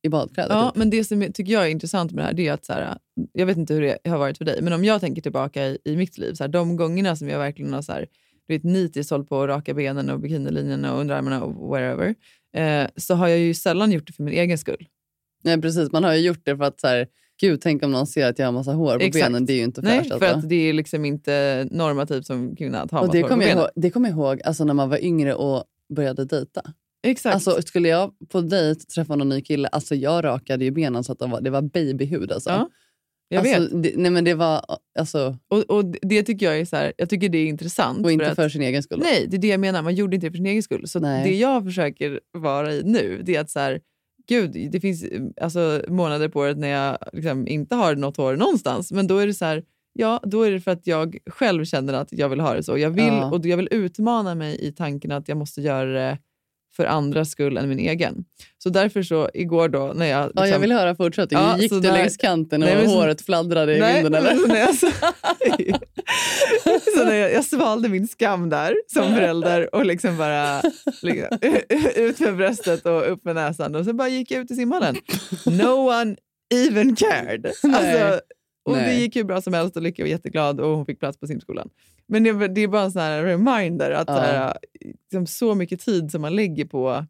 i 0.04 0.10
badkläder. 0.10 0.56
Ja, 0.56 0.70
typ. 0.70 0.78
men 0.78 0.90
det 0.90 1.04
som 1.04 1.22
jag 1.22 1.34
tycker 1.34 1.54
jag 1.54 1.64
är 1.66 1.70
intressant 1.70 2.12
med 2.12 2.24
det 2.24 2.26
här, 2.26 2.34
det 2.34 2.48
är 2.48 2.54
att 2.54 2.66
så 2.66 2.74
här, 2.74 2.98
jag 3.34 3.46
vet 3.46 3.58
inte 3.58 3.74
hur 3.74 3.82
det 3.82 4.10
har 4.10 4.18
varit 4.18 4.38
för 4.38 4.46
dig, 4.46 4.62
men 4.62 4.74
om 4.74 4.84
jag 4.84 5.02
tänker 5.02 5.22
tillbaka 5.22 5.68
i, 5.68 5.78
i 5.84 5.96
mitt 5.98 6.18
liv, 6.18 6.34
så 6.34 6.44
här, 6.44 6.48
de 6.48 6.76
gångerna 6.76 7.16
som 7.16 7.30
jag 7.30 7.40
verkligen 7.40 7.74
har 7.74 7.82
så 7.82 7.92
här, 7.92 8.08
du 8.48 8.54
vet, 8.54 8.64
nitiskt 8.64 9.12
hållit 9.12 9.30
på 9.30 9.42
att 9.42 9.48
raka 9.48 9.74
benen 9.74 10.10
och 10.10 10.20
bikinilinjerna 10.20 10.94
och 10.94 11.00
underarmarna 11.00 11.44
och 11.44 11.76
wherever, 11.76 12.16
eh, 12.56 12.88
så 12.96 13.16
har 13.16 13.28
jag 13.28 13.40
ju 13.40 13.54
sällan 13.54 13.92
gjort 13.92 14.08
det 14.08 14.14
för 14.14 14.24
min 14.24 14.34
egen 14.34 14.58
skull. 14.58 14.88
Nej, 15.44 15.62
precis. 15.62 15.92
Man 15.92 16.04
har 16.04 16.14
ju 16.14 16.20
gjort 16.28 16.42
det 16.46 16.58
för 16.58 16.64
att 16.64 16.80
så 16.80 16.88
här, 16.88 17.08
gud, 17.42 17.62
tänk 17.62 17.84
om 17.84 17.92
någon 17.92 18.08
ser 18.08 18.28
att 18.30 18.40
jag 18.40 18.48
har 18.48 18.52
massa 18.52 18.74
hår 18.74 18.98
på 18.98 19.04
Exakt. 19.04 19.26
benen. 19.26 19.46
Det 19.46 19.54
är 19.54 19.58
ju 19.58 19.64
inte 19.64 19.82
Nej, 19.82 19.98
fräscht. 19.98 20.10
för 20.10 20.16
Alltså. 20.26 20.38
att 20.40 20.50
det 20.50 20.56
är 20.70 20.74
liksom 20.74 21.06
inte 21.06 21.68
normativt 21.72 22.26
som 22.26 22.56
kvinna 22.56 22.82
att 22.82 22.92
ha 22.92 23.00
Och 23.00 23.06
massa 23.08 23.18
det 23.18 23.22
hår 23.22 23.30
på 23.30 23.36
benen. 23.38 23.58
ihåg, 23.58 23.68
det 23.76 23.90
kommer 23.90 24.10
jag 24.10 24.18
ihåg 24.18 24.42
alltså, 24.42 24.64
när 24.66 24.74
man 24.74 24.90
var 24.90 25.04
yngre 25.04 25.34
och 25.34 25.64
började 25.96 26.26
dejta. 26.26 26.62
Exakt. 27.04 27.34
Alltså, 27.34 27.62
skulle 27.62 27.88
jag 27.90 28.12
på 28.30 28.42
dejt 28.42 28.82
träffa 28.86 29.16
någon 29.16 29.30
ny 29.30 29.42
kille, 29.42 29.68
alltså, 29.68 29.96
jag 29.96 30.24
rakade 30.24 30.66
ju 30.66 30.72
benen 30.72 31.04
så 31.04 31.12
att 31.12 31.20
de 31.20 31.32
var, 31.32 31.42
det 31.42 31.50
var 31.50 31.62
babyhud. 31.62 32.32
Alltså. 32.32 32.50
Ja, 32.50 32.70
jag 33.30 33.44
vet. 33.44 33.58
alltså, 33.60 33.78
det, 33.78 33.94
nej, 33.98 34.12
men 34.12 34.24
det 34.24 34.34
var, 34.34 34.66
alltså, 35.00 35.38
Och, 35.48 35.60
och 35.70 35.86
det 36.02 36.24
tycker 36.24 36.46
jag 36.46 36.60
är 36.60 36.66
så 36.66 36.76
här, 36.76 36.94
jag 36.98 37.10
tycker 37.10 37.30
det 37.30 37.38
är 37.38 37.46
intressant. 37.46 38.06
och 38.06 38.12
inte 38.12 38.26
för 38.26 38.32
att, 38.32 38.36
för 38.36 38.50
sin 38.50 38.62
egen 38.62 38.84
skull. 38.84 39.00
Nej, 39.04 39.28
det 39.30 39.38
är 39.38 39.42
det 39.42 39.48
jag 39.48 39.60
menar. 39.60 39.82
Man 39.82 39.96
gjorde 39.96 40.16
inte 40.16 40.28
det 40.28 40.32
för 40.32 40.38
sin 40.38 40.46
egen 40.46 40.64
skull. 40.64 40.88
Så 40.88 41.00
Nej. 41.00 41.24
det 41.24 41.36
jag 41.38 41.64
försöker 41.64 42.20
vara 42.32 42.74
i 42.74 42.84
nu, 42.84 43.22
det 43.26 43.36
är 43.36 43.42
att 43.42 43.50
så 43.50 43.60
här, 43.60 43.80
gud, 44.28 44.72
det 44.72 44.80
finns 44.80 45.04
eh, 45.04 45.22
alltså, 45.42 45.82
månader 45.88 46.30
på 46.30 46.40
året 46.40 46.58
när 46.58 46.68
jag 46.68 46.98
liksom, 47.14 47.48
inte 47.48 47.76
har 47.76 47.96
något 47.96 48.18
hår 48.18 48.36
någonstans. 48.36 48.92
Men 48.92 49.08
då 49.08 49.18
är 49.18 49.28
det 49.28 49.34
så 49.34 49.46
här, 49.46 49.64
ja, 49.94 50.20
då 50.24 50.44
är 50.44 50.52
det 50.52 50.62
för 50.62 50.72
att 50.72 50.88
jag 50.88 51.18
själv 51.28 51.66
känner 51.66 51.94
att 51.94 52.08
jag 52.12 52.30
vill 52.30 52.40
ha 52.40 52.54
det 52.54 52.64
så. 52.64 52.78
Jag 52.78 52.90
vill, 52.90 53.04
Ja. 53.06 53.32
och 53.32 53.46
jag 53.46 53.58
vill 53.58 53.68
utmana 53.72 54.36
mig 54.36 54.68
i 54.68 54.72
tanken 54.72 55.12
att 55.12 55.28
jag 55.28 55.38
måste 55.38 55.62
göra 55.62 55.90
det 55.92 56.18
för 56.76 56.86
andras 56.86 57.32
skull 57.32 57.58
än 57.58 57.70
min 57.70 57.80
egen. 57.80 58.26
Så 58.58 58.70
därför 58.70 59.04
så 59.04 59.30
igår 59.34 59.70
då 59.70 59.92
när 59.96 60.06
jag... 60.06 60.24
Ja, 60.24 60.32
jag 60.36 60.44
liksom- 60.46 60.62
vill 60.62 60.72
höra 60.72 60.96
fortsättningen. 60.96 61.46
Ja, 61.48 61.58
Gick 61.58 61.70
så 61.70 61.76
du 61.76 61.82
där- 61.82 61.92
längs 61.94 62.18
kanten 62.18 62.64
och 62.64 62.70
Nej, 62.70 62.86
så- 62.88 62.94
håret 62.96 63.22
fladdrade 63.22 63.78
i 63.78 63.80
Nej, 63.80 64.04
vinden? 64.04 64.26
Eller? 64.26 64.36
så 64.36 64.48
när 64.48 64.60
jag, 64.60 64.76
så 66.96 67.06
när 67.06 67.16
jag, 67.16 67.34
jag 67.34 67.46
svalde 67.46 67.90
min 67.90 68.08
skam 68.08 68.50
där 68.50 68.76
som 68.88 69.16
förälder 69.16 69.76
och 69.76 69.86
liksom 69.86 70.18
bara 70.18 70.62
liksom, 71.02 71.38
ut 71.96 72.20
med 72.20 72.36
bröstet 72.38 72.86
och 72.86 73.12
upp 73.12 73.26
med 73.26 73.36
näsan 73.36 73.76
och 73.76 73.86
sen 73.86 73.98
bara 73.98 74.10
gick 74.10 74.32
jag 74.32 74.42
ut 74.42 74.52
i 74.52 74.56
simhallen. 74.56 74.96
No 75.46 75.90
one 76.02 76.16
even 76.54 76.96
cared. 76.96 77.46
Alltså, 77.46 78.20
och 78.66 78.76
det 78.76 78.82
Nej. 78.82 79.02
gick 79.02 79.16
ju 79.16 79.24
bra 79.24 79.42
som 79.42 79.54
helst 79.54 79.76
och 79.76 79.82
Lycka 79.82 80.04
var 80.04 80.08
jätteglad 80.10 80.60
och 80.60 80.70
hon 80.78 80.86
fick 80.86 81.00
plats 81.00 81.20
på 81.20 81.28
simskolan. 81.28 81.70
Men 82.12 82.24
det, 82.24 82.48
det 82.48 82.62
är 82.62 82.68
bara 82.68 82.82
en 82.82 82.92
sån 82.92 83.02
här 83.02 83.24
reminder 83.24 83.92
att 83.92 84.08
Ja. 84.08 84.16
så, 84.16 84.22
här, 84.22 84.58
liksom, 84.82 85.28
så 85.28 85.56
mycket 85.56 85.80
tid 85.80 86.12
som 86.12 86.22
man 86.22 86.36
lägger 86.36 86.66
på 86.66 87.06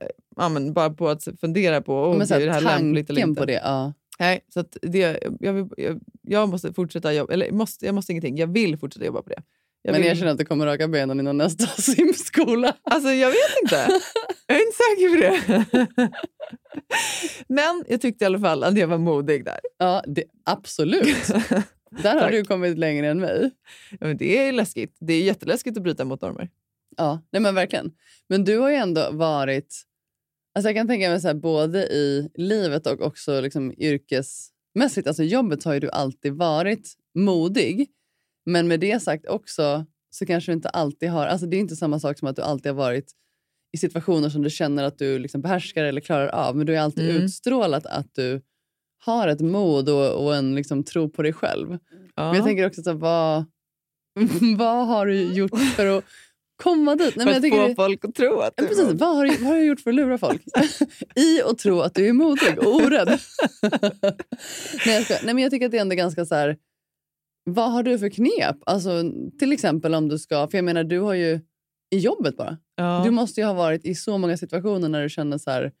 eh, 0.00 0.08
ja, 0.36 0.48
men 0.48 0.72
bara 0.72 0.90
på 0.90 1.08
att 1.08 1.28
fundera 1.40 1.80
på 1.80 1.94
oh, 1.94 2.16
men 2.18 2.26
så 2.26 2.34
är 2.34 2.38
här, 2.40 2.46
det 2.46 2.52
här 2.52 2.60
lämpligt 2.78 3.10
eller 3.10 3.22
inte. 3.22 3.40
på 3.40 3.46
det. 3.46 3.60
Ja. 3.64 3.92
Nej, 4.18 4.40
så 4.54 4.64
det, 4.82 5.20
jag, 5.40 5.52
vill, 5.52 5.66
jag, 5.76 6.00
jag 6.22 6.48
måste 6.48 6.72
fortsätta 6.72 7.12
jobba, 7.12 7.32
eller 7.32 7.52
måste, 7.52 7.86
jag 7.86 7.94
måste 7.94 8.12
ingenting, 8.12 8.36
jag 8.36 8.46
vill 8.46 8.78
fortsätta 8.78 9.06
jobba 9.06 9.22
på 9.22 9.28
det. 9.28 9.42
Jag 9.82 9.92
Men 9.92 10.00
vill, 10.00 10.08
jag 10.08 10.18
känner 10.18 10.32
att 10.32 10.38
du 10.38 10.44
kommer 10.44 10.66
raka 10.66 10.88
benen 10.88 11.20
innan 11.20 11.36
nästa 11.36 11.66
simskola. 11.82 12.76
Alltså 12.82 13.10
jag 13.10 13.28
vet 13.28 13.62
inte. 13.62 13.88
Jag 14.46 14.56
är 14.56 14.60
inte 14.60 14.76
säker 14.76 15.10
på 15.10 15.20
det. 15.96 16.10
Men 17.48 17.84
jag 17.88 18.00
tyckte 18.00 18.24
i 18.24 18.26
alla 18.26 18.38
fall 18.38 18.64
att 18.64 18.78
jag 18.78 18.88
var 18.88 18.98
modig 18.98 19.44
där. 19.44 19.60
Ja, 19.78 20.02
det, 20.06 20.24
absolut. 20.44 21.26
Där 21.90 22.12
har 22.14 22.20
Tack. 22.20 22.32
du 22.32 22.44
kommit 22.44 22.78
längre 22.78 23.08
än 23.08 23.20
mig. 23.20 23.50
Ja, 23.90 24.06
men 24.06 24.16
det 24.16 24.38
är 24.38 24.52
läskigt. 24.52 24.96
Det 25.00 25.12
är 25.12 25.22
jätteläskigt 25.22 25.76
att 25.76 25.82
bryta 25.82 26.04
mot 26.04 26.20
normer. 26.22 26.50
Ja, 26.96 27.22
nej 27.32 27.42
men 27.42 27.54
verkligen. 27.54 27.92
Men 28.28 28.44
du 28.44 28.58
har 28.58 28.70
ju 28.70 28.76
ändå 28.76 29.10
varit... 29.12 29.82
Alltså 30.54 30.68
jag 30.68 30.76
kan 30.76 30.88
tänka 30.88 31.08
mig 31.10 31.20
så 31.20 31.26
här, 31.26 31.34
både 31.34 31.78
i 31.86 32.30
livet 32.34 32.86
och 32.86 33.00
också 33.00 33.40
liksom 33.40 33.74
yrkesmässigt. 33.78 35.06
Alltså 35.06 35.22
jobbet 35.22 35.64
har 35.64 35.74
ju 35.74 35.80
du 35.80 35.90
alltid 35.90 36.32
varit 36.32 36.94
modig. 37.14 37.88
Men 38.46 38.68
med 38.68 38.80
det 38.80 39.00
sagt 39.02 39.26
också 39.28 39.86
så 40.10 40.26
kanske 40.26 40.52
du 40.52 40.54
inte 40.56 40.68
alltid 40.68 41.10
har... 41.10 41.26
Alltså 41.26 41.46
det 41.46 41.56
är 41.56 41.60
inte 41.60 41.76
samma 41.76 42.00
sak 42.00 42.18
som 42.18 42.28
att 42.28 42.36
du 42.36 42.42
alltid 42.42 42.72
har 42.72 42.76
varit 42.76 43.12
i 43.72 43.78
situationer 43.78 44.28
som 44.28 44.42
du 44.42 44.50
känner 44.50 44.84
att 44.84 44.98
du 44.98 45.18
liksom 45.18 45.40
behärskar 45.42 45.84
eller 45.84 46.00
klarar 46.00 46.28
av. 46.28 46.56
Men 46.56 46.66
du 46.66 46.72
har 46.72 46.80
alltid 46.80 47.10
Mm. 47.10 47.22
utstrålat 47.22 47.86
att 47.86 48.14
du 48.14 48.42
har 49.04 49.28
ett 49.28 49.40
mod 49.40 49.88
och, 49.88 50.24
och 50.24 50.36
en 50.36 50.54
liksom 50.54 50.84
tro 50.84 51.08
på 51.10 51.22
dig 51.22 51.32
själv. 51.32 51.78
Ja. 52.14 52.24
Men 52.26 52.34
jag 52.34 52.44
tänker 52.44 52.66
också 52.66 52.82
så 52.82 52.90
här, 52.90 52.96
vad, 52.96 53.44
vad 54.58 54.86
har 54.86 55.06
du 55.06 55.22
gjort 55.34 55.60
för 55.76 55.98
att 55.98 56.04
komma 56.62 56.94
dit? 56.96 57.16
Nej, 57.16 57.26
för 57.26 57.32
att 57.32 57.50
få 57.50 57.66
det- 57.68 57.74
folk 57.74 58.04
att 58.04 58.14
tro 58.14 58.38
att 58.40 58.54
Ja, 58.56 58.62
du 58.62 58.68
precis, 58.68 58.92
vad, 59.00 59.16
har 59.16 59.24
du, 59.24 59.30
vad 59.36 59.46
har 59.52 59.56
du 59.56 59.64
gjort 59.64 59.80
för 59.80 59.90
att 59.90 59.96
lura 59.96 60.18
folk? 60.18 60.42
I 61.14 61.42
att 61.42 61.58
tro 61.58 61.80
att 61.80 61.94
du 61.94 62.08
är 62.08 62.12
modig 62.12 62.58
och 62.58 62.74
orädd. 62.74 63.08
Nej, 64.86 64.94
jag, 64.94 65.04
skojar. 65.04 65.20
Nej, 65.24 65.34
men 65.34 65.38
jag 65.38 65.50
tycker 65.50 65.66
att 65.66 65.72
det 65.72 65.78
är 65.78 65.82
ändå 65.82 65.96
ganska 65.96 66.26
så 66.26 66.34
här... 66.34 66.56
Vad 67.50 67.72
har 67.72 67.82
du 67.82 67.98
för 67.98 68.08
knep? 68.08 68.56
Alltså, 68.66 68.90
till 69.38 69.52
exempel 69.52 69.94
om 69.94 70.08
du 70.08 70.18
ska... 70.18 70.48
För 70.48 70.58
jag 70.58 70.64
menar, 70.64 70.84
du 70.84 71.00
har 71.00 71.14
ju 71.14 71.40
i 71.90 71.98
jobbet 71.98 72.36
bara. 72.36 72.58
ja. 72.76 73.02
Du 73.04 73.10
måste 73.10 73.40
ju 73.40 73.46
ha 73.46 73.54
varit 73.54 73.84
i 73.84 73.94
så 73.94 74.18
många 74.18 74.36
situationer 74.36 74.88
när 74.88 75.02
du 75.02 75.08
känner 75.08 75.38
så 75.38 75.50
här... 75.50 75.72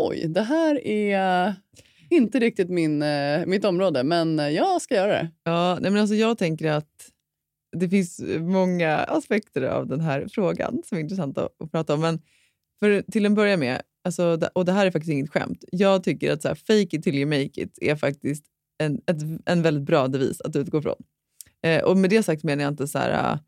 Oj, 0.00 0.24
det 0.28 0.42
här 0.42 0.86
är 0.86 1.54
inte 2.10 2.38
riktigt 2.38 2.70
min, 2.70 3.02
eh, 3.02 3.46
mitt 3.46 3.64
område, 3.64 4.04
men 4.04 4.38
eh, 4.38 4.48
jag 4.48 4.82
ska 4.82 4.94
göra 4.94 5.12
det. 5.12 5.30
Ja, 5.44 5.78
nej 5.80 5.90
men 5.90 6.00
alltså 6.00 6.14
jag 6.14 6.38
tänker 6.38 6.70
att 6.70 7.10
det 7.76 7.88
finns 7.88 8.20
många 8.38 8.96
aspekter 8.96 9.62
av 9.62 9.86
den 9.86 10.00
här 10.00 10.26
frågan 10.30 10.82
som 10.84 10.98
är 10.98 11.02
intressanta 11.02 11.44
att, 11.44 11.62
att 11.62 11.72
prata 11.72 11.94
om. 11.94 12.00
Men 12.00 12.20
för, 12.80 13.02
till 13.02 13.26
en 13.26 13.34
början 13.34 13.60
med, 13.60 13.82
alltså, 14.04 14.38
och 14.52 14.64
det 14.64 14.72
här 14.72 14.86
är 14.86 14.90
faktiskt 14.90 15.12
inget 15.12 15.30
skämt, 15.30 15.64
jag 15.72 16.04
tycker 16.04 16.32
att 16.32 16.42
så 16.42 16.48
här, 16.48 16.54
fake 16.54 16.96
it 16.96 17.02
till 17.02 17.14
you 17.14 17.26
make 17.26 17.62
it 17.62 17.78
är 17.80 17.96
faktiskt 17.96 18.44
en, 18.78 19.00
ett, 19.06 19.16
en 19.46 19.62
väldigt 19.62 19.84
bra 19.84 20.08
devis 20.08 20.40
att 20.40 20.56
utgå 20.56 20.82
från. 20.82 20.96
Eh, 21.62 21.82
och 21.82 21.96
med 21.96 22.10
det 22.10 22.22
sagt 22.22 22.44
menar 22.44 22.62
jag 22.62 22.72
inte 22.72 22.88
så 22.88 22.98
här, 22.98 23.32
äh, 23.32 23.38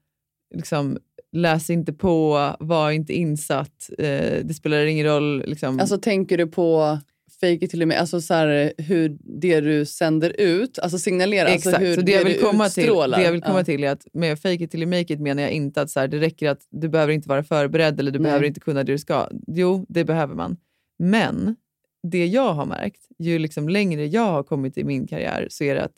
liksom, 0.55 0.99
läs 1.33 1.71
inte 1.71 1.93
på, 1.93 2.51
var 2.61 2.91
inte 2.91 3.13
insatt, 3.13 3.91
eh, 3.99 4.45
det 4.45 4.55
spelar 4.55 4.87
ingen 4.87 5.07
roll. 5.07 5.45
Liksom, 5.47 5.81
Alltså 5.81 5.99
tänker 5.99 6.39
du 6.39 6.47
på 6.47 6.99
fake 7.41 7.65
it 7.65 7.71
till 7.71 7.83
och 7.83 7.89
med, 7.89 7.99
alltså 8.01 8.21
så 8.21 8.35
här, 8.35 8.73
hur 8.79 9.19
det 9.41 9.61
du 9.61 9.85
sänder 9.87 10.41
ut, 10.41 10.79
alltså 10.79 10.99
signalerar, 10.99 11.49
Exakt, 11.49 11.67
alltså 11.67 11.89
hur 11.89 11.95
så 11.95 12.01
det 12.01 12.13
jag, 12.13 12.21
du 12.27 12.29
vill 12.33 12.41
komma 12.41 12.69
till, 12.69 12.83
utstrålar. 12.83 13.19
det 13.19 13.25
jag 13.25 13.33
vill 13.33 13.43
komma 13.43 13.59
Ja. 13.59 13.65
till 13.65 13.85
är 13.85 13.91
att 13.91 14.07
med 14.13 14.39
fake 14.39 14.65
it 14.65 14.71
till 14.71 14.83
you 14.83 14.91
make 14.91 15.15
it 15.15 15.21
menar 15.21 15.43
jag 15.43 15.53
inte 15.53 15.83
att 15.83 15.91
så 15.91 16.01
här, 16.01 16.09
det 16.09 16.19
räcker 16.21 16.49
att 16.49 16.61
du 16.71 16.89
behöver 16.89 17.13
inte 17.13 17.29
vara 17.29 17.45
förberedd 17.45 18.01
eller 18.01 18.11
du 18.11 18.19
Nej. 18.19 18.25
behöver 18.25 18.47
inte 18.47 18.61
kunna 18.61 18.85
det 18.85 18.93
du 18.93 18.99
ska. 18.99 19.29
Jo, 19.47 19.87
det 19.89 20.05
behöver 20.05 20.35
man. 20.35 20.57
Men 20.99 21.57
det 22.03 22.27
jag 22.27 22.53
har 22.53 22.67
märkt, 22.67 23.01
ju 23.19 23.39
liksom 23.39 23.69
längre 23.69 24.07
jag 24.07 24.27
har 24.33 24.43
kommit 24.43 24.79
i 24.79 24.85
min 24.85 25.07
karriär, 25.07 25.47
så 25.51 25.65
är 25.65 25.75
det 25.75 25.83
att 25.85 25.97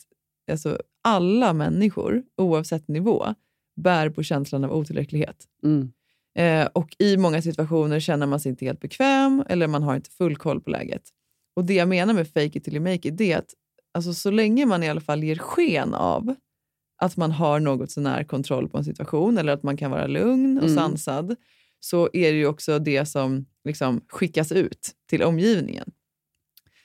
alltså, 0.51 0.77
alla 1.03 1.53
människor, 1.53 2.23
oavsett 2.37 2.87
nivå, 2.87 3.25
bär 3.81 4.09
på 4.09 4.23
känslan 4.23 4.63
av 4.63 4.73
otillräcklighet. 4.73 5.45
Mm. 5.63 5.91
Eh, 6.35 6.67
och 6.73 6.95
i 6.99 7.17
många 7.17 7.41
situationer 7.41 7.99
känner 7.99 8.25
man 8.27 8.39
sig 8.39 8.49
inte 8.49 8.65
helt 8.65 8.79
bekväm 8.79 9.43
eller 9.49 9.67
man 9.67 9.83
har 9.83 9.95
inte 9.95 10.09
full 10.09 10.35
koll 10.35 10.61
på 10.61 10.69
läget. 10.69 11.01
Och 11.55 11.65
det 11.65 11.73
jag 11.73 11.87
menar 11.87 12.13
med 12.13 12.27
fake 12.27 12.57
it 12.57 12.63
till 12.63 12.73
you 12.75 12.83
make 12.83 13.07
it, 13.09 13.17
det 13.17 13.31
är 13.31 13.37
att 13.37 13.53
alltså, 13.93 14.13
så 14.13 14.31
länge 14.31 14.65
man 14.65 14.83
i 14.83 14.89
alla 14.89 15.01
fall 15.01 15.23
ger 15.23 15.35
sken 15.35 15.93
av 15.93 16.35
att 17.01 17.17
man 17.17 17.31
har 17.31 17.59
något 17.59 17.91
sånär 17.91 18.23
kontroll 18.23 18.69
på 18.69 18.77
en 18.77 18.83
situation 18.83 19.37
eller 19.37 19.53
att 19.53 19.63
man 19.63 19.77
kan 19.77 19.91
vara 19.91 20.07
lugn 20.07 20.57
och 20.57 20.63
Mm. 20.63 20.75
sansad, 20.75 21.35
så 21.79 22.09
är 22.13 22.31
det 22.31 22.37
ju 22.37 22.45
också 22.47 22.79
det 22.79 23.05
som 23.05 23.45
liksom 23.65 24.01
skickas 24.07 24.51
ut 24.51 24.91
till 25.09 25.23
omgivningen. 25.23 25.91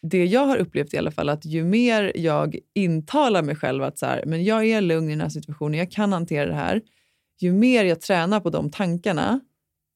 Det 0.02 0.24
jag 0.24 0.46
har 0.46 0.56
upplevt 0.56 0.94
i 0.94 0.98
alla 0.98 1.10
fall, 1.10 1.28
att 1.28 1.44
ju 1.44 1.64
mer 1.64 2.12
jag 2.14 2.58
intalar 2.74 3.42
mig 3.42 3.56
själv 3.56 3.82
att 3.82 3.98
så 3.98 4.06
här, 4.06 4.22
men 4.26 4.44
jag 4.44 4.66
är 4.66 4.80
lugn 4.80 5.08
i 5.08 5.12
den 5.12 5.20
här 5.20 5.28
situationen, 5.28 5.78
jag 5.78 5.90
kan 5.90 6.12
hantera 6.12 6.46
det 6.46 6.54
här, 6.54 6.82
ju 7.40 7.52
mer 7.52 7.84
jag 7.84 8.00
tränar 8.00 8.40
på 8.40 8.50
de 8.50 8.70
tankarna, 8.70 9.40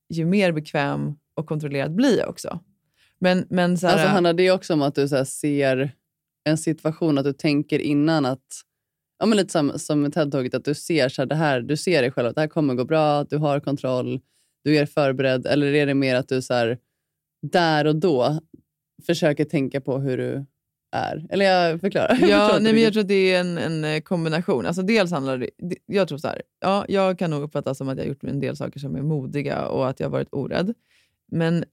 ju 0.08 0.24
mer 0.24 0.52
bekväm 0.52 1.14
och 1.34 1.46
kontrollerad 1.46 1.94
blir 1.94 2.18
jag 2.18 2.28
också. 2.28 2.60
Men, 3.20 3.46
men 3.50 3.78
så 3.78 3.86
här, 3.86 3.94
Alltså 3.94 4.08
handlar 4.08 4.32
det 4.32 4.50
också 4.50 4.72
om 4.72 4.82
att 4.82 4.94
du 4.94 5.08
så 5.08 5.24
ser 5.24 5.92
en 6.44 6.58
situation, 6.58 7.18
att 7.18 7.24
du 7.24 7.32
tänker 7.32 7.78
innan 7.78 8.26
att, 8.26 8.62
ja 9.18 9.26
men 9.26 9.36
lite 9.36 9.52
som, 9.52 9.78
som 9.78 10.02
med 10.02 10.12
TED-taget, 10.12 10.54
att 10.54 10.64
du 10.64 10.74
ser 10.74 11.08
så 11.08 11.22
här, 11.22 11.26
det 11.26 11.34
här, 11.34 11.60
du 11.60 11.76
ser 11.76 12.02
dig 12.02 12.10
själv 12.10 12.28
att 12.28 12.34
det 12.34 12.40
här 12.40 12.48
kommer 12.48 12.74
gå 12.74 12.84
bra, 12.84 13.24
du 13.24 13.36
har 13.36 13.60
kontroll, 13.60 14.20
du 14.64 14.76
är 14.76 14.86
förberedd, 14.86 15.46
eller 15.46 15.74
är 15.74 15.86
det 15.86 15.94
mer 15.94 16.14
att 16.14 16.28
du 16.28 16.42
så 16.42 16.54
här, 16.54 16.78
där 17.42 17.86
och 17.86 17.96
då 17.96 18.40
försöker 19.06 19.44
tänka 19.44 19.80
på 19.80 19.98
hur 19.98 20.16
du 20.16 20.46
är? 20.96 21.26
Eller 21.30 21.44
jag 21.44 21.80
förklarar. 21.80 22.18
Jag 22.20 22.30
Ja, 22.30 22.50
inte 22.50 22.62
nej, 22.62 22.72
men 22.72 22.82
jag 22.82 22.92
tror 22.92 23.00
att 23.00 23.08
det 23.08 23.34
är 23.34 23.40
en, 23.40 23.58
en 23.58 23.84
eh, 23.84 24.00
kombination. 24.00 24.66
Alltså 24.66 24.82
dels 24.82 25.10
handlar 25.10 25.38
det, 25.38 25.50
jag 25.86 26.08
tror 26.08 26.18
så 26.18 26.28
här, 26.28 26.42
ja, 26.60 26.84
jag 26.88 27.18
kan 27.18 27.30
nog 27.30 27.42
uppfatta 27.42 27.74
som 27.74 27.88
att 27.88 27.98
jag 27.98 28.04
har 28.04 28.08
gjort 28.08 28.24
en 28.24 28.40
del 28.40 28.56
saker 28.56 28.80
som 28.80 28.96
är 28.96 29.02
modiga 29.02 29.66
och 29.66 29.88
att 29.88 30.00
jag 30.00 30.06
har 30.06 30.12
varit 30.12 30.28
orädd. 30.32 30.74
Men 31.32 31.64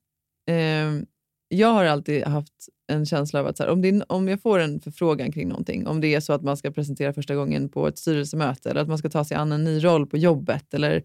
ehm, 0.50 1.06
jag 1.50 1.68
har 1.68 1.86
alltid 1.86 2.24
haft 2.24 2.54
en 2.92 3.06
känsla 3.06 3.40
av 3.40 3.48
att 3.48 3.60
här, 3.60 3.68
om, 3.70 3.82
det, 3.82 4.02
om 4.08 4.28
jag 4.28 4.42
får 4.42 4.60
en 4.60 4.80
förfrågan 4.80 5.32
kring 5.32 5.48
någonting, 5.48 5.88
om 5.88 6.02
det 6.02 6.16
är 6.16 6.20
så 6.20 6.34
att 6.34 6.44
man 6.44 6.58
ska 6.58 6.72
presentera 6.72 7.14
första 7.14 7.36
gången 7.36 7.70
på 7.70 7.88
ett 7.88 7.98
styrelsemöte 7.98 8.70
eller 8.70 8.82
att 8.82 8.88
man 8.88 8.98
ska 8.98 9.10
ta 9.10 9.24
sig 9.24 9.38
an 9.38 9.52
en 9.52 9.64
ny 9.64 9.84
roll 9.84 10.08
på 10.08 10.18
jobbet 10.18 10.74
eller 10.74 11.04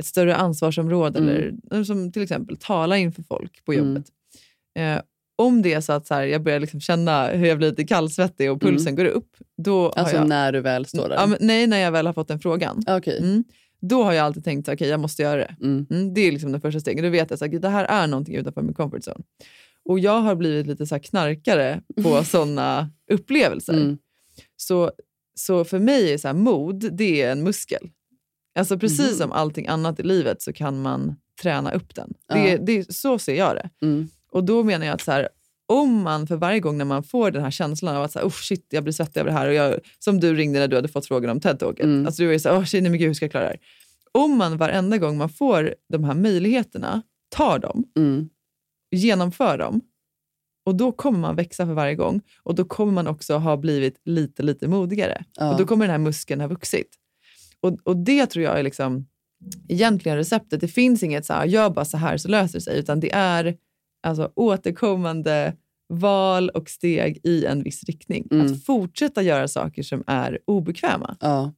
ett 0.00 0.06
större 0.06 0.36
ansvarsområde 0.36 1.18
Mm. 1.18 1.60
eller 1.70 1.84
som 1.84 2.12
till 2.12 2.22
exempel 2.22 2.56
tala 2.56 2.98
inför 2.98 3.22
folk 3.22 3.64
på 3.64 3.72
Mm. 3.72 3.86
jobbet. 3.86 4.06
Eh, 4.78 5.02
om 5.36 5.62
det 5.62 5.72
är 5.72 5.80
så 5.80 5.92
att 5.92 6.06
så 6.06 6.14
här, 6.14 6.22
jag 6.22 6.42
börjar 6.42 6.60
liksom 6.60 6.80
känna 6.80 7.26
hur 7.28 7.46
jag 7.46 7.58
blir 7.58 7.70
lite 7.70 7.84
kallsvettig 7.84 8.52
och 8.52 8.60
pulsen 8.60 8.96
går 8.96 9.04
upp, 9.04 9.36
då 9.62 9.90
Alltså 9.90 10.16
jag... 10.16 10.28
när 10.28 10.52
du 10.52 10.60
väl 10.60 10.86
står 10.86 11.08
där? 11.08 11.16
Ja, 11.16 11.26
men, 11.26 11.38
nej, 11.40 11.66
när 11.66 11.78
jag 11.78 11.92
väl 11.92 12.06
har 12.06 12.12
fått 12.12 12.28
den 12.28 12.40
frågan. 12.40 12.82
Okej. 12.88 13.18
Mm. 13.18 13.44
Då 13.80 14.02
har 14.02 14.12
jag 14.12 14.24
alltid 14.26 14.44
tänkt 14.44 14.68
att 14.68 14.80
jag 14.80 15.00
måste 15.00 15.22
göra 15.22 15.36
det. 15.36 15.56
Mm. 15.60 15.86
Mm, 15.90 16.14
det 16.14 16.20
är 16.20 16.32
liksom 16.32 16.52
den 16.52 16.60
första 16.60 16.80
stegen. 16.80 17.04
Då 17.04 17.10
vet 17.10 17.30
jag 17.30 17.54
att 17.54 17.62
det 17.62 17.68
här 17.68 17.84
är 17.84 18.06
någonting 18.06 18.34
utanför 18.34 18.62
min 18.62 18.74
comfort 18.74 19.00
zone. 19.08 19.24
Och 19.84 19.98
jag 19.98 20.20
har 20.20 20.34
blivit 20.34 20.66
lite 20.66 20.86
så 20.86 20.98
knarkare 21.00 21.80
på 22.02 22.24
sådana 22.24 22.90
upplevelser. 23.12 23.72
Mm. 23.74 23.98
Så, 24.56 24.92
så 25.34 25.64
för 25.64 25.78
mig 25.78 26.12
är 26.12 26.18
så 26.18 26.28
här, 26.28 26.34
mod 26.34 26.92
det 26.96 27.22
är 27.22 27.32
en 27.32 27.42
muskel. 27.42 27.90
Alltså 28.58 28.78
precis 28.78 29.10
Mhm. 29.10 29.16
som 29.18 29.32
allting 29.32 29.66
annat 29.66 30.00
i 30.00 30.02
livet 30.02 30.42
så 30.42 30.52
kan 30.52 30.82
man 30.82 31.16
träna 31.42 31.72
upp 31.72 31.94
den. 31.94 32.14
Ja. 32.26 32.58
Det, 32.60 32.94
så 32.94 33.18
ser 33.18 33.34
jag 33.34 33.56
det. 33.56 33.70
Mm. 33.86 34.08
Och 34.32 34.44
då 34.44 34.62
menar 34.62 34.86
jag 34.86 34.94
att 34.94 35.00
så 35.02 35.12
här, 35.12 35.28
om 35.66 36.02
man 36.02 36.26
för 36.26 36.36
varje 36.36 36.60
gång 36.60 36.78
när 36.78 36.84
man 36.84 37.02
får 37.02 37.30
den 37.30 37.42
här 37.42 37.50
känslan 37.50 37.96
av 37.96 38.02
att 38.02 38.12
så 38.12 38.18
här, 38.18 38.26
oh 38.26 38.30
shit, 38.32 38.66
jag 38.70 38.82
blir 38.84 38.92
svettig 38.92 39.20
över 39.20 39.30
det 39.30 39.36
här, 39.36 39.48
och 39.48 39.54
jag, 39.54 39.78
som 39.98 40.20
du 40.20 40.34
ringde 40.34 40.58
när 40.58 40.68
du 40.68 40.76
hade 40.76 40.88
fått 40.88 41.06
frågan 41.06 41.30
om 41.30 41.40
TED-talket. 41.40 41.84
Mm. 41.84 42.06
Alltså 42.06 42.22
du 42.22 42.26
var 42.26 42.32
ju 42.32 42.38
så 42.38 42.48
här, 42.48 42.58
oh 42.58 42.64
shit, 42.64 42.82
nej, 42.82 42.90
men 42.90 42.98
gud, 42.98 43.06
hur 43.08 43.14
ska 43.14 43.24
jag 43.24 43.30
klara 43.30 43.44
det 43.44 43.50
här? 43.50 43.60
Om 44.12 44.36
man 44.36 44.56
varenda 44.56 44.98
gång 44.98 45.16
man 45.18 45.28
får 45.28 45.74
de 45.88 46.04
här 46.04 46.14
möjligheterna 46.14 47.02
tar 47.28 47.58
dem, 47.58 47.84
Mm. 47.96 48.28
Genomför 48.94 49.58
dem, 49.58 49.80
och 50.66 50.74
då 50.74 50.92
kommer 50.92 51.18
man 51.18 51.36
växa 51.36 51.66
för 51.66 51.72
varje 51.72 51.94
gång. 51.94 52.20
Och 52.42 52.54
då 52.54 52.64
kommer 52.64 52.92
man 52.92 53.06
också 53.06 53.36
ha 53.36 53.56
blivit 53.56 54.00
lite, 54.04 54.42
lite 54.42 54.68
modigare. 54.68 55.24
Ja. 55.36 55.52
Och 55.52 55.58
då 55.58 55.66
kommer 55.66 55.84
den 55.84 55.90
här 55.90 55.98
muskeln 55.98 56.40
ha 56.40 56.48
vuxit. 56.48 56.88
Och, 57.60 57.78
och 57.82 57.96
det 57.96 58.26
tror 58.26 58.44
jag 58.44 58.58
är 58.58 58.62
liksom 58.62 59.06
egentligen 59.68 60.18
receptet. 60.18 60.60
Det 60.60 60.68
finns 60.68 61.02
inget 61.02 61.26
så 61.26 61.32
här, 61.32 61.44
gör 61.46 61.70
bara 61.70 61.84
så 61.84 61.96
här 61.96 62.16
så 62.16 62.28
löser 62.28 62.58
det 62.58 62.62
sig, 62.62 62.78
utan 62.78 63.00
det 63.00 63.12
är 63.12 63.56
alltså, 64.02 64.32
återkommande 64.34 65.56
val 65.88 66.48
och 66.48 66.70
steg 66.70 67.20
i 67.24 67.44
en 67.44 67.62
viss 67.62 67.84
riktning. 67.84 68.28
Mm. 68.30 68.46
Att 68.46 68.64
fortsätta 68.64 69.22
göra 69.22 69.48
saker 69.48 69.82
som 69.82 70.04
är 70.06 70.38
obekväma. 70.44 71.16
Ja. 71.20 71.52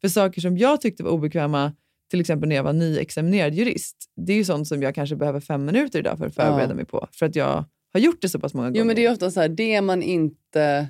För 0.00 0.08
saker 0.08 0.40
som 0.40 0.58
jag 0.58 0.80
tyckte 0.80 1.02
var 1.02 1.10
obekväma, 1.10 1.72
till 2.12 2.20
exempel 2.20 2.48
när 2.48 2.56
jag 2.56 2.62
var 2.62 2.72
nyexaminerad 2.72 3.54
jurist, 3.54 3.96
det 4.16 4.32
är 4.32 4.36
ju 4.36 4.44
sånt 4.44 4.68
som 4.68 4.82
jag 4.82 4.94
kanske 4.94 5.16
behöver 5.16 5.40
fem 5.40 5.64
minuter 5.64 5.98
idag 5.98 6.18
för 6.18 6.26
att 6.26 6.34
förbereda 6.34 6.68
Ja. 6.68 6.74
mig 6.74 6.84
på. 6.84 7.08
För 7.12 7.26
att 7.26 7.36
jag 7.36 7.64
har 7.92 8.00
gjort 8.00 8.22
det 8.22 8.28
så 8.28 8.38
pass 8.40 8.54
många 8.54 8.68
gånger. 8.68 8.78
Jo, 8.80 8.84
men 8.86 8.96
det 8.96 9.04
är 9.06 9.12
ofta 9.12 9.30
så 9.30 9.40
här, 9.40 9.48
det 9.48 9.80
man 9.80 10.02
inte 10.02 10.88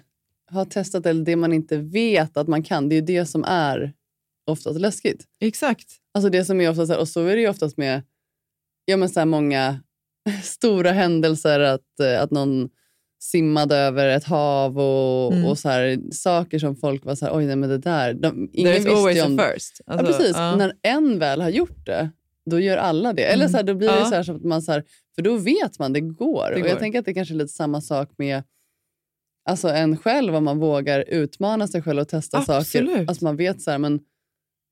har 0.50 0.64
testat 0.64 1.06
eller 1.06 1.24
det 1.24 1.36
man 1.36 1.52
inte 1.52 1.76
vet 1.76 2.36
att 2.36 2.48
man 2.48 2.62
kan, 2.62 2.88
det 2.88 2.94
är 2.94 3.00
ju 3.00 3.06
det 3.06 3.26
som 3.26 3.44
är 3.44 3.92
oftast 4.46 4.80
läskigt. 4.80 5.24
Exakt. 5.40 5.88
Alltså 6.14 6.30
det 6.30 6.44
som 6.44 6.60
är 6.60 6.70
ofta 6.70 6.86
så 6.86 6.92
här, 6.92 7.00
och 7.00 7.08
så 7.08 7.26
är 7.26 7.34
det 7.36 7.40
ju 7.42 7.48
oftast 7.48 7.76
med 7.76 8.02
ja, 8.84 8.96
men 8.96 9.08
så 9.08 9.24
många 9.26 9.80
stora 10.42 10.92
händelser, 10.92 11.60
att, 11.60 12.00
eh, 12.00 12.22
att 12.22 12.30
någon 12.30 12.68
simmade 13.24 13.76
över 13.76 14.06
ett 14.08 14.24
hav 14.24 14.78
och, 14.78 15.32
Mm. 15.32 15.44
och 15.44 15.58
så 15.58 15.68
här, 15.68 15.98
saker 16.12 16.58
som 16.58 16.76
folk 16.76 17.04
var 17.04 17.14
så 17.14 17.26
här, 17.26 17.36
oj 17.36 17.46
nej 17.46 17.56
men 17.56 17.68
det 17.68 17.78
där. 17.78 18.14
De, 18.14 18.50
ingen 18.52 18.72
There 18.72 18.78
is 18.78 18.86
visste 18.86 18.98
always 18.98 19.16
ju 19.16 19.20
a 19.22 19.26
om 19.26 19.38
first. 19.38 19.80
Ja, 19.86 19.92
Alltså, 19.92 20.06
precis. 20.18 20.36
ja. 20.36 20.56
När 20.56 20.72
en 20.82 21.18
väl 21.18 21.40
har 21.40 21.48
gjort 21.50 21.86
det, 21.86 22.10
då 22.50 22.60
gör 22.60 22.76
alla 22.76 23.12
det. 23.12 23.22
Eller 23.24 23.44
Mm. 23.44 23.50
så 23.50 23.56
här, 23.56 23.64
då 23.64 23.74
blir 23.74 23.88
det 23.88 23.94
Ja. 23.98 24.04
så 24.04 24.14
här, 24.14 24.22
så 24.22 24.32
att 24.34 24.44
man 24.44 24.62
så 24.62 24.72
här, 24.72 24.84
för 25.14 25.22
då 25.22 25.36
vet 25.36 25.78
man, 25.78 25.92
det 25.92 26.00
går. 26.00 26.46
Det 26.48 26.54
och 26.54 26.60
går. 26.60 26.68
jag 26.68 26.78
tänker 26.78 26.98
att 26.98 27.04
det 27.04 27.14
kanske 27.14 27.34
är 27.34 27.36
lite 27.38 27.52
samma 27.52 27.80
sak 27.80 28.10
med 28.18 28.42
alltså 29.48 29.68
en 29.68 29.96
själv, 29.96 30.34
om 30.34 30.44
man 30.44 30.58
vågar 30.58 31.04
utmana 31.08 31.68
sig 31.68 31.82
själv 31.82 31.98
och 32.00 32.08
testa 32.08 32.38
Absolut. 32.38 32.90
saker. 32.90 33.04
Alltså 33.08 33.24
man 33.24 33.36
vet 33.36 33.62
så 33.62 33.70
här, 33.70 33.78
men 33.78 34.00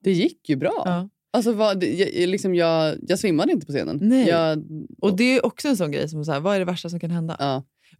det 0.04 0.12
gick 0.12 0.48
ju 0.48 0.56
bra. 0.56 0.82
Ja. 0.84 1.08
Alltså, 1.32 1.52
vad, 1.52 1.84
jag, 1.84 2.28
liksom 2.28 2.54
jag, 2.54 2.96
jag 3.08 3.18
svimmade 3.18 3.52
inte 3.52 3.66
på 3.66 3.72
scenen. 3.72 3.98
Nej. 4.02 4.28
Jag, 4.28 4.64
Och 5.00 5.16
det 5.16 5.36
är 5.36 5.46
också 5.46 5.68
en 5.68 5.76
sån 5.76 5.90
grej 5.92 6.08
som 6.08 6.24
så 6.24 6.40
vad 6.40 6.54
är 6.54 6.58
det 6.58 6.64
värsta 6.64 6.88
som 6.88 7.00
kan 7.00 7.10
hända? 7.10 7.36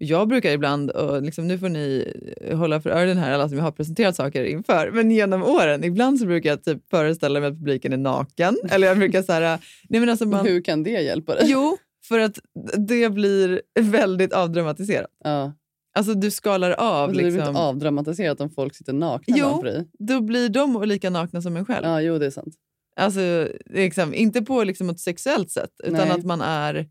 Ja. 0.01 0.07
Jag 0.07 0.29
brukar 0.29 0.51
ibland, 0.53 0.91
och 0.91 1.23
liksom, 1.23 1.49
nu 1.49 1.59
får 1.59 1.69
ni 1.69 2.13
hålla 2.55 2.81
för 2.81 2.91
öronen 2.91 3.19
här 3.19 3.33
alla 3.33 3.49
som 3.49 3.59
jag 3.59 3.65
har 3.65 3.73
presenterat 3.73 4.17
saker 4.17 4.45
inför, 4.45 4.91
men 4.91 5.11
genom 5.11 5.43
åren, 5.43 5.85
ibland 5.85 6.19
så 6.19 6.27
brukar 6.27 6.51
jag 6.51 6.65
typ 6.65 6.91
föreställa 6.91 7.41
mig 7.41 7.49
att 7.49 7.55
publiken 7.59 7.93
är 7.93 7.97
naken. 7.97 8.57
Eller 8.71 8.87
jag 8.87 8.99
brukar 8.99 9.23
så 9.23 9.33
här, 9.33 9.59
nej 9.89 10.01
men 10.01 10.09
alltså 10.09 10.27
man, 10.29 10.47
Hur 10.47 10.61
kan 10.63 10.83
det 10.83 10.91
hjälpa 10.91 11.35
dig? 11.35 11.45
Jo, 11.49 11.77
för 12.09 12.19
att 12.19 12.39
det 12.89 13.13
blir 13.13 13.63
väldigt 13.81 14.33
avdramatiserat. 14.33 15.11
Ja. 15.25 15.53
Alltså 15.99 16.15
du 16.15 16.31
skalar 16.31 16.71
av. 16.71 16.87
Alltså, 16.87 17.07
Det 17.07 17.13
blir 17.23 17.25
Liksom, 17.33 17.49
inte 17.49 17.61
avdramatiserat 17.61 18.41
om 18.41 18.51
folk 18.51 18.75
sitter 18.75 18.93
nakna 18.93 19.37
Jo. 19.39 19.49
framför 19.49 19.67
dig. 19.67 19.89
då 19.99 20.21
blir 20.21 20.49
de 20.49 20.83
lika 20.83 21.11
nakna 21.11 21.43
som 21.43 21.57
en 21.57 21.65
själv. 21.65 21.87
Ja, 21.87 22.01
jo, 22.01 22.19
det 22.19 22.27
är 22.27 22.31
sant. 22.31 22.55
Alltså, 22.97 23.49
liksom, 23.71 24.15
inte 24.15 24.43
på 24.43 24.65
liksom 24.65 24.91
ett 24.91 25.01
sexuellt 25.01 25.51
sätt, 25.51 25.71
utan 25.85 26.09
Nej. 26.09 26.11
att 26.11 26.25
man 26.25 26.41
är... 26.41 26.87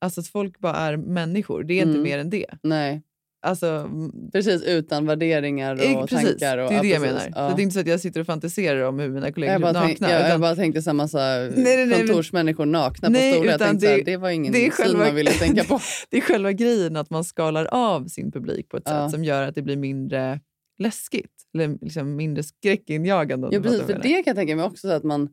Alltså 0.00 0.20
att 0.20 0.26
folk 0.28 0.58
bara 0.58 0.76
är 0.76 0.96
människor. 0.96 1.64
Det 1.64 1.74
är 1.74 1.82
inte 1.82 1.90
Mm. 1.90 2.02
mer 2.02 2.18
än 2.18 2.30
det. 2.30 2.46
Nej, 2.62 3.02
Alltså, 3.40 3.90
precis. 4.32 4.62
Utan 4.62 5.06
värderingar 5.06 5.72
och 5.74 6.08
precis, 6.08 6.28
tankar. 6.28 6.58
Och, 6.58 6.70
det 6.70 6.74
är 6.74 6.76
ja, 6.76 6.82
det 6.82 6.88
jag 6.88 7.02
precis. 7.02 7.16
menar. 7.28 7.32
Ja. 7.44 7.50
Så 7.50 7.56
det 7.56 7.62
är 7.62 7.64
inte 7.64 7.74
så 7.74 7.80
att 7.80 7.86
jag 7.86 8.00
sitter 8.00 8.20
och 8.20 8.26
fantiserar 8.26 8.82
om 8.82 8.98
hur 8.98 9.08
mina 9.08 9.32
kollegor 9.32 9.52
Jag 9.52 9.68
är 9.68 9.72
bara, 9.72 9.82
tänk, 9.86 10.00
nakna. 10.00 10.14
jag, 10.14 10.20
jag 10.22 10.28
utan 10.28 10.40
bara 10.40 10.56
tänkte 10.56 10.82
så 10.82 10.90
här 10.90 10.94
massa 10.94 11.18
Nej, 11.18 11.50
nej, 11.56 11.86
nej, 11.86 11.98
kontorsmänniskor 12.06 12.66
nakna 12.66 13.08
Nej, 13.08 13.32
på 13.32 13.36
stolar. 13.36 13.50
Jag 13.52 13.60
tänkte 13.60 13.88
här, 13.88 13.96
det- 13.96 14.02
det 14.02 14.16
var 14.16 14.30
ingen 14.30 14.52
det 14.52 14.58
är 14.58 14.62
syn 14.62 14.70
själva- 14.72 15.04
man 15.04 15.14
ville 15.14 15.30
tänka 15.38 15.64
på. 15.64 15.80
Det 16.10 16.16
är 16.16 16.20
själva 16.20 16.52
grejen 16.52 16.96
att 16.96 17.10
man 17.10 17.24
skalar 17.24 17.64
av 17.70 18.06
sin 18.06 18.32
publik 18.32 18.68
på 18.68 18.76
ett 18.76 18.82
Ja. 18.86 19.04
sätt 19.06 19.14
som 19.14 19.24
gör 19.24 19.42
att 19.42 19.54
det 19.54 19.62
blir 19.62 19.76
mindre 19.76 20.40
läskigt. 20.78 21.32
Eller 21.54 21.78
liksom 21.82 22.16
mindre 22.16 22.42
skräckinjagande. 22.42 23.48
Ja, 23.52 23.60
precis, 23.60 23.82
för 23.82 23.92
jag 23.92 24.02
det 24.02 24.08
kan 24.12 24.22
jag 24.26 24.36
tänka 24.36 24.56
mig 24.56 24.64
också 24.64 24.88
så 24.88 24.94
att 24.94 25.04
man, 25.04 25.28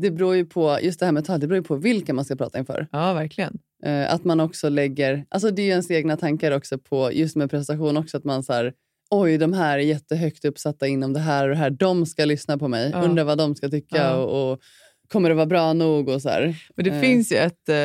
det 0.00 0.10
beror 0.10 0.36
ju 0.36 0.44
på, 0.46 0.78
just 0.82 1.00
det 1.00 1.06
här 1.06 1.12
med 1.12 1.24
tal, 1.24 1.40
det 1.40 1.46
beror 1.46 1.58
ju 1.58 1.64
på 1.64 1.76
vilka 1.76 2.14
man 2.14 2.24
ska 2.24 2.36
prata 2.36 2.58
inför. 2.58 2.86
Ja, 2.92 3.12
verkligen. 3.14 3.58
Eh, 3.84 4.14
att 4.14 4.24
man 4.24 4.40
också 4.40 4.68
lägger, 4.68 5.24
alltså 5.28 5.50
det 5.50 5.62
är 5.62 5.64
ju 5.64 5.70
ens 5.70 5.90
egna 5.90 6.16
tankar 6.16 6.52
också 6.52 6.78
på, 6.78 7.12
just 7.12 7.36
med 7.36 7.50
prestation 7.50 7.96
också, 7.96 8.16
att 8.16 8.24
man 8.24 8.42
så 8.42 8.52
här, 8.52 8.72
oj 9.10 9.38
de 9.38 9.52
här 9.52 9.78
är 9.78 9.82
jättehögt 9.82 10.44
uppsatta 10.44 10.86
inom 10.86 11.12
det 11.12 11.20
här 11.20 11.44
och 11.44 11.50
det 11.50 11.56
här, 11.56 11.70
de 11.70 12.06
ska 12.06 12.24
lyssna 12.24 12.58
på 12.58 12.68
mig, 12.68 12.90
Ja. 12.92 13.02
undrar 13.02 13.24
vad 13.24 13.38
de 13.38 13.54
ska 13.54 13.68
tycka 13.68 13.96
Ja. 13.96 14.14
och, 14.16 14.52
och 14.52 14.60
kommer 15.08 15.28
det 15.28 15.34
vara 15.34 15.46
bra 15.46 15.72
nog 15.72 16.08
och 16.08 16.22
så 16.22 16.28
här. 16.28 16.56
Men 16.76 16.84
det 16.84 16.90
Eh. 16.90 17.00
finns 17.00 17.32
ju 17.32 17.36
ett, 17.36 17.68
eh, 17.68 17.76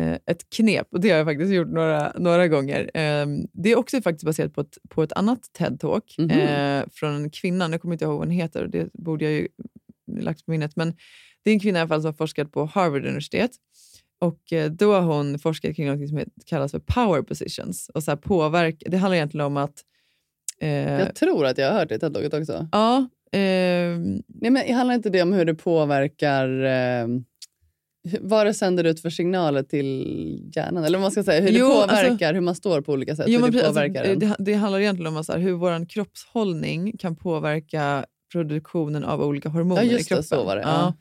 eh, 0.00 0.18
ett 0.26 0.50
knep, 0.56 0.86
och 0.90 1.00
det 1.00 1.10
har 1.10 1.16
jag 1.16 1.26
faktiskt 1.26 1.52
gjort 1.52 1.68
några, 1.68 2.12
några 2.18 2.48
gånger. 2.48 2.80
Eh, 2.94 3.26
det 3.52 3.72
är 3.72 3.78
också 3.78 4.00
faktiskt 4.02 4.24
baserat 4.24 4.54
på 4.54 4.60
ett, 4.60 4.78
på 4.88 5.02
ett 5.02 5.12
annat 5.12 5.40
TED-talk 5.58 6.14
Mhm. 6.18 6.30
eh, 6.30 6.84
från 6.92 7.14
en 7.14 7.30
kvinna. 7.30 7.68
Nu 7.68 7.78
kommer 7.78 7.92
jag 7.92 7.96
inte 7.96 8.04
ihåg 8.04 8.18
vad 8.18 8.26
hon 8.28 8.30
heter, 8.36 8.62
och 8.64 8.70
det 8.70 8.88
borde 8.92 9.24
jag 9.24 9.32
ju 9.34 9.48
lagt 10.20 10.44
på 10.44 10.50
minnet. 10.50 10.76
Men 10.76 10.94
det 11.44 11.50
är 11.50 11.54
en 11.54 11.60
kvinna 11.60 11.78
i 11.78 11.80
alla 11.82 11.88
fall 11.88 12.00
som 12.02 12.06
har 12.08 12.12
forskat 12.16 12.52
på 12.52 12.64
Harvard 12.64 13.04
universitet. 13.06 13.50
Och 14.18 14.52
eh, 14.52 14.70
Då 14.70 14.92
har 14.92 15.00
hon 15.16 15.38
forskat 15.38 15.76
kring 15.76 15.86
något 15.86 16.08
som 16.08 16.24
kallas 16.46 16.70
för 16.72 16.78
power 16.78 17.22
positions. 17.22 17.90
Och 17.94 18.02
så 18.02 18.10
här 18.10 18.16
påverka, 18.16 18.86
det 18.90 18.96
handlar 18.96 19.16
egentligen 19.16 19.46
om 19.46 19.56
att... 19.56 19.82
Eh, 20.60 20.68
Jag 21.00 21.14
tror 21.14 21.46
att 21.46 21.58
jag 21.58 21.72
har 21.72 21.78
hört 21.78 21.88
det 21.88 21.94
i 21.94 21.98
TED-talket 21.98 22.34
också. 22.40 22.68
ja, 22.72 23.08
ehm, 23.32 24.22
Nej, 24.28 24.50
men 24.50 24.74
handlar 24.74 24.94
inte 24.94 25.10
det 25.10 25.22
om 25.22 25.32
hur 25.32 25.44
det 25.44 25.54
påverkar 25.54 26.64
eh, 26.64 27.06
vad 28.20 28.46
det 28.46 28.54
sänder 28.54 28.84
ut 28.84 29.00
för 29.02 29.10
signaler 29.10 29.62
till 29.62 30.50
hjärnan? 30.56 30.84
Eller 30.84 30.98
man 30.98 31.10
ska 31.10 31.22
säga, 31.24 31.40
hur 31.40 31.48
Jo, 31.58 31.68
det 31.68 31.74
alltså- 31.74 31.96
påverkar, 31.96 32.34
hur 32.34 32.40
man 32.40 32.54
står 32.54 32.80
på 32.80 32.92
olika 32.92 33.16
sätt. 33.16 33.26
Jo, 33.28 33.40
hur 33.40 33.46
det 33.46 33.52
precis, 33.52 33.68
påverkar 33.68 34.04
alltså, 34.04 34.18
det, 34.18 34.34
det 34.38 34.54
handlar 34.54 34.80
egentligen 34.80 35.16
om 35.16 35.24
så 35.24 35.32
här, 35.32 35.38
hur 35.38 35.52
vår 35.52 35.88
kroppshållning 35.88 36.96
kan 36.98 37.16
påverka 37.16 38.06
produktionen 38.32 39.04
av 39.04 39.22
olika 39.22 39.48
hormoner 39.48 39.82
Ja, 39.82 39.88
i 39.88 39.92
just 39.92 40.04
det, 40.04 40.08
kroppen. 40.08 40.22
så 40.24 40.44
var 40.44 40.56
det, 40.56 40.62
ja. 40.62 40.94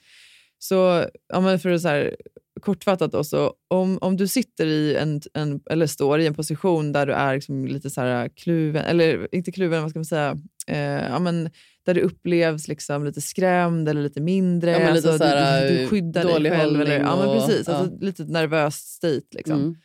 Så 0.60 1.06
ja, 1.28 1.40
men 1.40 1.60
för 1.60 1.70
att 1.70 1.82
så 1.82 1.88
här, 1.88 2.16
kortfattat 2.62 3.12
då, 3.12 3.24
så 3.24 3.54
om, 3.68 3.98
om 4.02 4.18
du 4.18 4.28
sitter 4.28 4.66
i 4.66 4.96
en, 4.96 5.22
en, 5.34 5.62
eller 5.70 5.88
står 5.88 6.20
i 6.20 6.28
en 6.28 6.34
position 6.34 6.92
där 6.92 7.06
du 7.06 7.14
är 7.14 7.36
liksom 7.36 7.66
lite 7.66 7.90
så 7.90 8.02
här 8.02 8.30
kluven, 8.30 8.86
eller 8.86 9.36
inte 9.36 9.52
kluven, 9.52 9.82
vad 9.82 9.90
ska 9.90 10.00
man 10.00 10.06
säga, 10.06 10.38
eh, 10.68 10.78
ja, 10.80 11.20
men 11.20 11.50
där 11.86 11.94
du 11.94 12.02
upplevs 12.02 12.68
liksom 12.68 13.06
lite 13.06 13.22
skrämd 13.22 13.90
eller 13.90 14.02
lite 14.02 14.22
mindre. 14.22 14.72
Ja, 14.72 14.78
lite 14.78 14.92
alltså, 14.92 15.18
så 15.18 15.24
här, 15.24 15.62
du, 15.64 15.70
du, 15.70 15.82
du 15.82 15.88
skyddar 15.88 16.40
dig 16.40 16.52
själv. 16.52 16.82
Eller, 16.82 17.00
ja, 17.00 17.16
men 17.16 17.28
och- 17.28 17.48
precis, 17.48 17.68
ja. 17.68 17.74
alltså, 17.74 17.98
lite 18.06 18.24
nervöst 18.24 18.88
state. 18.88 19.26
Liksom. 19.32 19.60
Mm. 19.60 19.76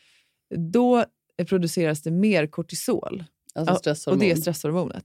Då 0.73 1.05
produceras 1.49 2.03
det 2.03 2.11
mer 2.11 2.47
kortisol. 2.47 3.25
Alltså. 3.55 4.11
Och 4.11 4.19
det 4.19 4.31
är 4.31 4.37
stresshormonet. 4.37 5.05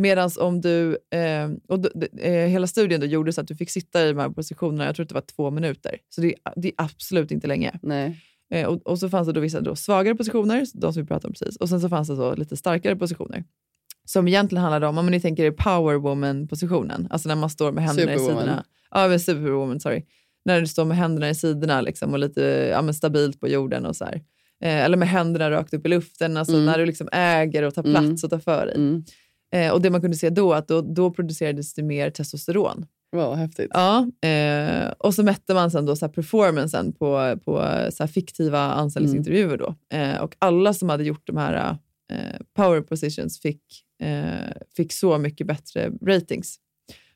Medan 0.00 0.30
om 0.40 0.60
du, 0.60 0.98
eh, 1.10 1.50
och 1.68 1.80
d- 1.80 2.08
eh, 2.18 2.32
hela 2.48 2.66
studien 2.66 3.00
då 3.00 3.06
gjorde 3.06 3.32
så 3.32 3.40
att 3.40 3.48
du 3.48 3.54
fick 3.56 3.70
sitta 3.70 4.04
i 4.06 4.08
de 4.12 4.18
här 4.18 4.28
positionerna, 4.30 4.84
jag 4.84 4.94
tror 4.96 5.04
att 5.04 5.08
det 5.08 5.14
var 5.14 5.20
två 5.36 5.50
minuter. 5.50 5.96
Så 6.08 6.20
det, 6.20 6.26
är- 6.44 6.52
det 6.60 6.68
är 6.68 6.74
absolut 6.76 7.30
inte 7.30 7.46
länge. 7.46 7.78
Nej. 7.82 8.20
Eh, 8.52 8.66
och, 8.66 8.86
och 8.86 8.98
så 8.98 9.08
fanns 9.08 9.26
det 9.26 9.32
då 9.32 9.40
vissa 9.40 9.60
då 9.60 9.76
svagare 9.76 10.14
positioner, 10.14 10.66
de 10.74 10.92
som 10.92 11.02
vi 11.02 11.06
pratade 11.06 11.26
om 11.26 11.32
precis. 11.32 11.56
Och 11.56 11.68
sen 11.68 11.80
så 11.80 11.88
fanns 11.88 12.08
det 12.08 12.16
så 12.16 12.34
lite 12.34 12.56
starkare 12.56 12.96
positioner. 12.96 13.44
Som 14.04 14.28
egentligen 14.28 14.62
handlade 14.62 14.86
om, 14.86 14.98
om 14.98 15.06
ni 15.06 15.20
tänker 15.20 15.44
er 15.44 15.50
power 15.50 15.94
woman-positionen, 15.96 17.08
alltså 17.10 17.28
när 17.28 17.36
man 17.36 17.50
står 17.50 17.72
med 17.72 17.84
händerna 17.84 18.12
i 18.14 18.18
Superwoman. 18.18 18.42
sidorna. 18.42 18.64
Ja, 18.90 19.08
men 19.08 19.20
superwoman, 19.20 19.80
sorry. 19.80 20.04
När 20.44 20.60
du 20.60 20.66
står 20.66 20.84
med 20.84 20.96
händerna 20.96 21.30
i 21.30 21.34
sidorna 21.34 21.80
liksom, 21.80 22.12
och 22.12 22.18
lite 22.18 22.42
ja, 22.72 22.92
stabilt 22.92 23.40
på 23.40 23.48
jorden 23.48 23.86
och 23.86 23.96
så 23.96 24.04
här. 24.04 24.14
Eh, 24.62 24.84
eller 24.84 24.96
med 24.96 25.08
händerna 25.08 25.50
rakt 25.50 25.74
upp 25.74 25.86
i 25.86 25.88
luften, 25.88 26.36
alltså 26.36 26.54
Mm. 26.54 26.66
när 26.66 26.78
du 26.78 26.86
liksom 26.86 27.08
äger 27.12 27.62
och 27.62 27.74
tar 27.74 27.84
Mm. 27.84 28.06
plats 28.08 28.24
och 28.24 28.30
tar 28.30 28.38
för 28.38 28.66
dig. 28.66 28.74
Mm. 28.74 29.04
Eh, 29.52 29.72
och 29.72 29.82
det 29.82 29.90
man 29.90 30.00
kunde 30.00 30.16
se 30.16 30.30
då, 30.30 30.52
att 30.52 30.68
då, 30.68 30.80
då 30.80 31.10
producerades 31.10 31.74
det 31.74 31.82
mer 31.82 32.10
testosteron. 32.10 32.86
Wow, 33.12 33.36
häftigt. 33.36 33.70
Ja, 33.74 34.10
eh, 34.28 34.90
och 34.98 35.14
så 35.14 35.22
mätte 35.22 35.54
man 35.54 35.70
sen 35.70 35.86
då 35.86 35.96
så 35.96 36.06
här 36.06 36.12
performancen 36.12 36.92
på, 36.92 37.38
på 37.44 37.86
så 37.92 38.06
fiktiva 38.06 38.58
anställningsintervjuer. 38.60 39.56
Då. 39.56 39.74
Eh, 39.96 40.22
och 40.22 40.36
alla 40.38 40.74
som 40.74 40.88
hade 40.88 41.04
gjort 41.04 41.26
de 41.26 41.36
här 41.36 41.76
eh, 42.12 42.40
power 42.56 42.80
positions 42.80 43.40
fick, 43.40 43.62
eh, 44.02 44.52
fick 44.76 44.92
så 44.92 45.18
mycket 45.18 45.46
bättre 45.46 45.90
ratings. 46.06 46.56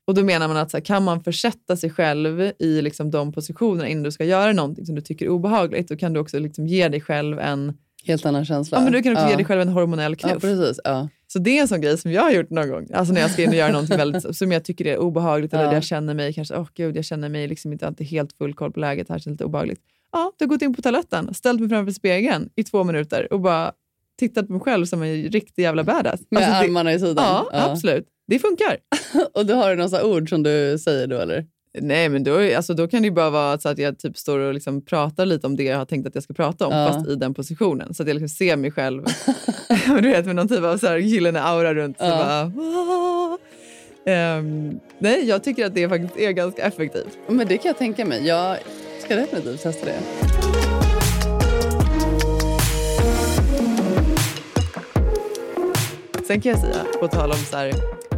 Och 0.06 0.14
då 0.14 0.24
menar 0.24 0.48
man 0.48 0.56
att 0.56 0.70
så 0.70 0.76
här, 0.76 0.84
kan 0.84 1.04
man 1.04 1.24
försätta 1.24 1.76
sig 1.76 1.90
själv 1.90 2.52
i 2.58 2.82
liksom 2.82 3.10
de 3.10 3.32
positionerna 3.32 3.88
innan 3.88 4.02
du 4.02 4.10
ska 4.10 4.24
göra 4.24 4.52
någonting 4.52 4.86
som 4.86 4.94
du 4.94 5.00
tycker 5.00 5.26
är 5.26 5.30
obehagligt, 5.30 5.88
då 5.88 5.96
kan 5.96 6.12
du 6.12 6.20
också 6.20 6.38
liksom 6.38 6.66
ge 6.66 6.88
dig 6.88 7.00
själv 7.00 7.38
en, 7.38 7.78
Helt 8.06 8.26
annan 8.26 8.44
känsla. 8.44 8.78
ja, 8.78 8.84
men 8.84 8.92
du 8.92 9.02
kan 9.02 9.12
också 9.12 9.24
ja. 9.24 9.30
ge 9.30 9.36
dig 9.36 9.44
själv 9.44 9.60
en 9.60 9.68
hormonell 9.68 10.16
knuff. 10.16 10.32
Ja, 10.32 10.40
precis. 10.40 10.80
Ja. 10.84 11.08
Så 11.26 11.38
det 11.38 11.58
är 11.58 11.62
en 11.62 11.68
sån 11.68 11.80
grej 11.80 11.98
som 11.98 12.12
jag 12.12 12.22
har 12.22 12.30
gjort 12.30 12.50
någon 12.50 12.68
gång. 12.68 12.88
Alltså 12.94 13.14
när 13.14 13.20
jag 13.20 13.30
ska 13.30 13.42
in 13.42 13.48
och 13.48 13.54
göra 13.54 13.72
någonting 13.72 13.96
väldigt, 14.04 14.36
som 14.36 14.52
jag 14.52 14.64
tycker 14.64 14.86
är 14.86 14.98
obehagligt 14.98 15.52
eller 15.52 15.62
Ja. 15.64 15.68
där 15.68 15.76
jag 15.76 15.84
känner 15.84 16.14
mig 16.14 16.32
kanske, 16.32 16.56
åh 16.56 16.66
gud, 16.74 16.96
jag 16.96 17.04
känner 17.04 17.28
mig 17.28 17.48
liksom 17.48 17.72
inte 17.72 17.86
alltid 17.86 18.06
helt 18.06 18.32
full 18.32 18.54
koll 18.54 18.72
på 18.72 18.80
läget, 18.80 19.08
här 19.08 19.18
känns 19.18 19.34
lite 19.34 19.44
obehagligt. 19.44 19.80
Ja, 20.12 20.32
du 20.38 20.44
har 20.44 20.48
gått 20.48 20.62
in 20.62 20.74
på 20.74 20.82
toaletten, 20.82 21.34
ställt 21.34 21.60
mig 21.60 21.68
framför 21.68 21.92
spegeln 21.92 22.48
i 22.56 22.64
två 22.64 22.84
minuter 22.84 23.32
och 23.32 23.40
bara 23.40 23.72
tittat 24.18 24.46
på 24.46 24.52
mig 24.52 24.60
själv 24.62 24.86
som 24.86 25.02
en 25.02 25.22
riktig 25.22 25.62
jävla 25.62 25.84
badass. 25.84 26.20
Med 26.30 26.42
Alltså, 26.42 26.52
det, 26.52 26.56
armarna 26.68 26.92
i 26.92 26.98
sidan. 26.98 27.14
ja, 27.16 27.48
absolut. 27.52 28.06
Det 28.26 28.38
funkar. 28.38 28.76
Och 29.34 29.46
du 29.46 29.54
har 29.54 29.70
du 29.70 29.76
några 29.76 30.04
ord 30.06 30.28
som 30.28 30.42
du 30.42 30.78
säger 30.78 31.06
då 31.06 31.16
eller? 31.16 31.46
Nej, 31.80 32.08
men 32.08 32.24
då, 32.24 32.56
alltså, 32.56 32.74
då 32.74 32.88
kan 32.88 33.02
det 33.02 33.06
ju 33.08 33.12
bara 33.14 33.30
vara 33.30 33.58
så 33.58 33.68
att 33.68 33.78
jag 33.78 33.98
typ 33.98 34.18
står 34.18 34.38
och 34.38 34.54
liksom 34.54 34.82
pratar 34.82 35.26
lite 35.26 35.46
om 35.46 35.56
det 35.56 35.62
jag 35.64 35.78
har 35.78 35.84
tänkt 35.84 36.06
att 36.06 36.14
jag 36.14 36.24
ska 36.24 36.34
prata 36.34 36.66
om, 36.66 36.72
Ja. 36.74 36.92
fast 36.92 37.08
i 37.08 37.14
den 37.14 37.34
positionen. 37.34 37.94
Så 37.94 38.02
att 38.02 38.08
jag 38.08 38.14
liksom 38.14 38.28
ser 38.28 38.56
mig 38.56 38.70
själv 38.70 39.04
du 40.02 40.08
vet, 40.08 40.26
med 40.26 40.36
någon 40.36 40.48
typ 40.48 40.64
av 40.64 40.78
så 40.78 40.86
här 40.86 40.96
gyllene 40.96 41.40
aura 41.42 41.74
runt. 41.74 41.98
Så 41.98 42.04
Ja. 42.04 42.10
bara, 42.10 42.44
"Wah." 42.44 43.38
Ehm, 44.06 44.80
nej, 44.98 45.24
jag 45.28 45.44
tycker 45.44 45.66
att 45.66 45.74
det 45.74 45.88
faktiskt 45.88 46.16
är 46.16 46.30
ganska 46.30 46.62
effektivt. 46.62 47.18
Men 47.28 47.46
det 47.48 47.56
kan 47.58 47.68
jag 47.68 47.78
tänka 47.78 48.04
mig. 48.04 48.26
Jag 48.26 48.56
ska 49.04 49.16
definitivt 49.16 49.62
testa 49.62 49.86
det. 49.86 49.98
Sen 56.26 56.40
kan 56.40 56.52
jag 56.52 56.60
säga, 56.60 56.84
på 57.00 57.08
tal 57.08 57.30
om 57.30 57.36
så 57.36 57.56
här, 57.56 57.72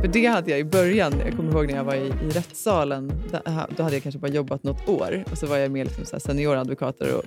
för 0.06 0.12
det 0.12 0.26
hade 0.26 0.50
jag 0.50 0.60
i 0.60 0.64
början, 0.64 1.12
jag 1.24 1.36
kommer 1.36 1.52
ihåg 1.52 1.66
när 1.66 1.76
jag 1.76 1.84
var 1.84 1.94
i, 1.94 2.06
i 2.06 2.30
rättssalen, 2.30 3.12
där- 3.30 3.66
då 3.76 3.82
hade 3.82 3.96
jag 3.96 4.02
kanske 4.02 4.18
bara 4.18 4.30
jobbat 4.32 4.62
något 4.62 4.88
år 4.88 5.24
och 5.30 5.38
så 5.38 5.46
var 5.46 5.56
jag 5.56 5.70
med 5.70 5.86
liksom 5.86 6.04
så 6.04 6.20
senioradvokater. 6.20 7.14
Och, 7.16 7.24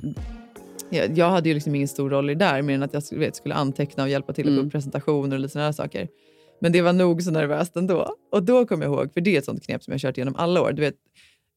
jag, 0.89 1.17
jag 1.17 1.29
hade 1.29 1.49
ju 1.49 1.53
liksom 1.55 1.75
ingen 1.75 1.87
stor 1.87 2.09
roll 2.09 2.29
i 2.29 2.33
det 2.35 2.45
där, 2.45 2.61
mer 2.61 2.73
än 2.75 2.83
att 2.83 2.93
jag 2.93 3.19
vet, 3.19 3.35
skulle 3.35 3.55
anteckna 3.55 4.03
och 4.03 4.09
hjälpa 4.09 4.33
till 4.33 4.47
Mm. 4.47 4.69
presentationer 4.69 5.35
och 5.35 5.39
lite 5.39 5.51
sådana 5.51 5.73
saker. 5.73 6.07
Men 6.61 6.71
det 6.71 6.81
var 6.81 6.93
nog 6.93 7.21
så 7.23 7.31
nervöst 7.31 7.75
ändå. 7.75 8.15
Och 8.31 8.43
då 8.43 8.65
kom 8.65 8.81
jag 8.81 8.91
ihåg, 8.93 9.13
för 9.13 9.21
det 9.21 9.35
är 9.35 9.37
ett 9.37 9.45
sånt 9.45 9.63
knep 9.65 9.83
som 9.83 9.91
jag 9.91 10.01
kört 10.01 10.17
genom 10.17 10.35
alla 10.35 10.61
år. 10.61 10.71
Du 10.71 10.81
vet, 10.81 10.95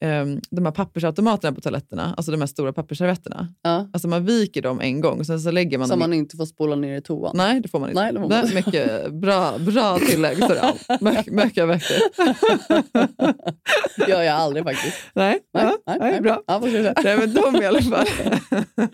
ehm, 0.03 0.41
de 0.51 0.65
här 0.65 0.73
pappersautomaterna 0.73 1.55
på 1.55 1.61
toaletterna, 1.61 2.15
alltså 2.17 2.33
de 2.33 2.41
här 2.41 2.47
stora 2.47 2.73
pappersservetterna. 2.73 3.49
Ja. 3.63 3.91
Alltså 3.93 4.09
man 4.09 4.25
viker 4.25 4.63
dem 4.63 4.81
en 4.81 5.01
gång 5.01 5.25
sen 5.25 5.41
så 5.41 5.51
lägger 5.51 5.79
man 5.79 5.89
Som 5.89 5.99
i 5.99 6.01
man 6.01 6.13
inte 6.13 6.37
får 6.37 6.47
spola 6.47 6.77
ner 6.77 6.97
i 6.97 7.01
toan. 7.03 7.33
Nej, 7.37 7.61
det 7.61 7.69
får 7.69 7.81
man 7.81 7.89
inte. 7.89 8.03
Nej, 8.03 8.13
det 8.13 8.21
får 8.21 8.29
man 8.29 8.45
inte. 8.45 8.55
mycket 8.55 9.13
bra, 9.13 9.59
bra 9.59 9.99
tillägg. 9.99 10.39
Mycket. 11.31 11.81
Det 13.97 14.11
gör 14.11 14.23
jag 14.23 14.37
aldrig 14.37 14.65
faktiskt. 14.65 14.97
Nej, 15.15 15.39
Nej, 15.55 15.65
nej, 15.65 15.77
nej, 15.87 15.99
nej. 16.01 16.21
bra. 16.21 16.43
Ja. 16.47 16.61
Nej, 17.05 17.19
men 17.19 17.35
de 17.35 17.63
i 17.63 17.67
alla 17.67 17.83
fall. 17.83 18.07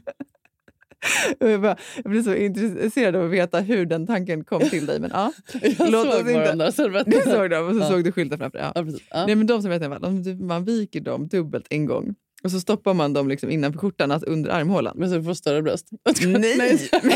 Jag, 1.38 1.60
bara, 1.60 1.76
jag 2.02 2.10
blir 2.10 2.22
så 2.22 2.34
intresserad 2.34 3.16
av 3.16 3.24
att 3.24 3.30
veta 3.30 3.60
hur 3.60 3.86
den 3.86 4.06
tanken 4.06 4.44
kom 4.44 4.60
till 4.60 4.86
dig. 4.86 5.00
Men, 5.00 5.10
ja. 5.14 5.32
Jag 5.62 5.90
Låt 5.90 6.12
såg 6.12 6.24
bara 6.24 6.30
inte- 6.30 6.50
de 6.52 6.58
där 6.58 6.66
Du 6.66 6.72
servetterna. 6.72 7.22
såg 7.36 7.50
dem 7.50 7.66
och 7.68 7.74
så 7.74 7.80
Ja. 7.80 7.88
såg 7.88 8.04
du 8.04 8.12
skylten 8.12 8.38
framför 8.38 8.58
dig. 8.58 8.72
Ja. 8.74 8.84
Ja. 9.10 9.26
Nej, 9.26 9.34
men 9.36 9.46
de 9.46 9.62
som 9.62 9.70
vet 9.70 9.82
jag, 9.82 10.00
de, 10.02 10.46
man 10.46 10.64
viker 10.64 11.00
dem 11.00 11.28
dubbelt 11.28 11.66
en 11.70 11.86
gång 11.86 12.14
och 12.42 12.50
så 12.50 12.60
stoppar 12.60 12.94
man 12.94 13.12
dem 13.12 13.28
liksom 13.28 13.50
innanför 13.50 13.78
skjortan, 13.80 14.10
alltså 14.10 14.28
under 14.28 14.50
armhålan. 14.50 14.96
Men 14.98 15.10
så 15.10 15.16
du 15.16 15.24
får 15.24 15.34
större 15.34 15.62
bröst. 15.62 15.88
Nej, 16.26 16.78
men 17.02 17.10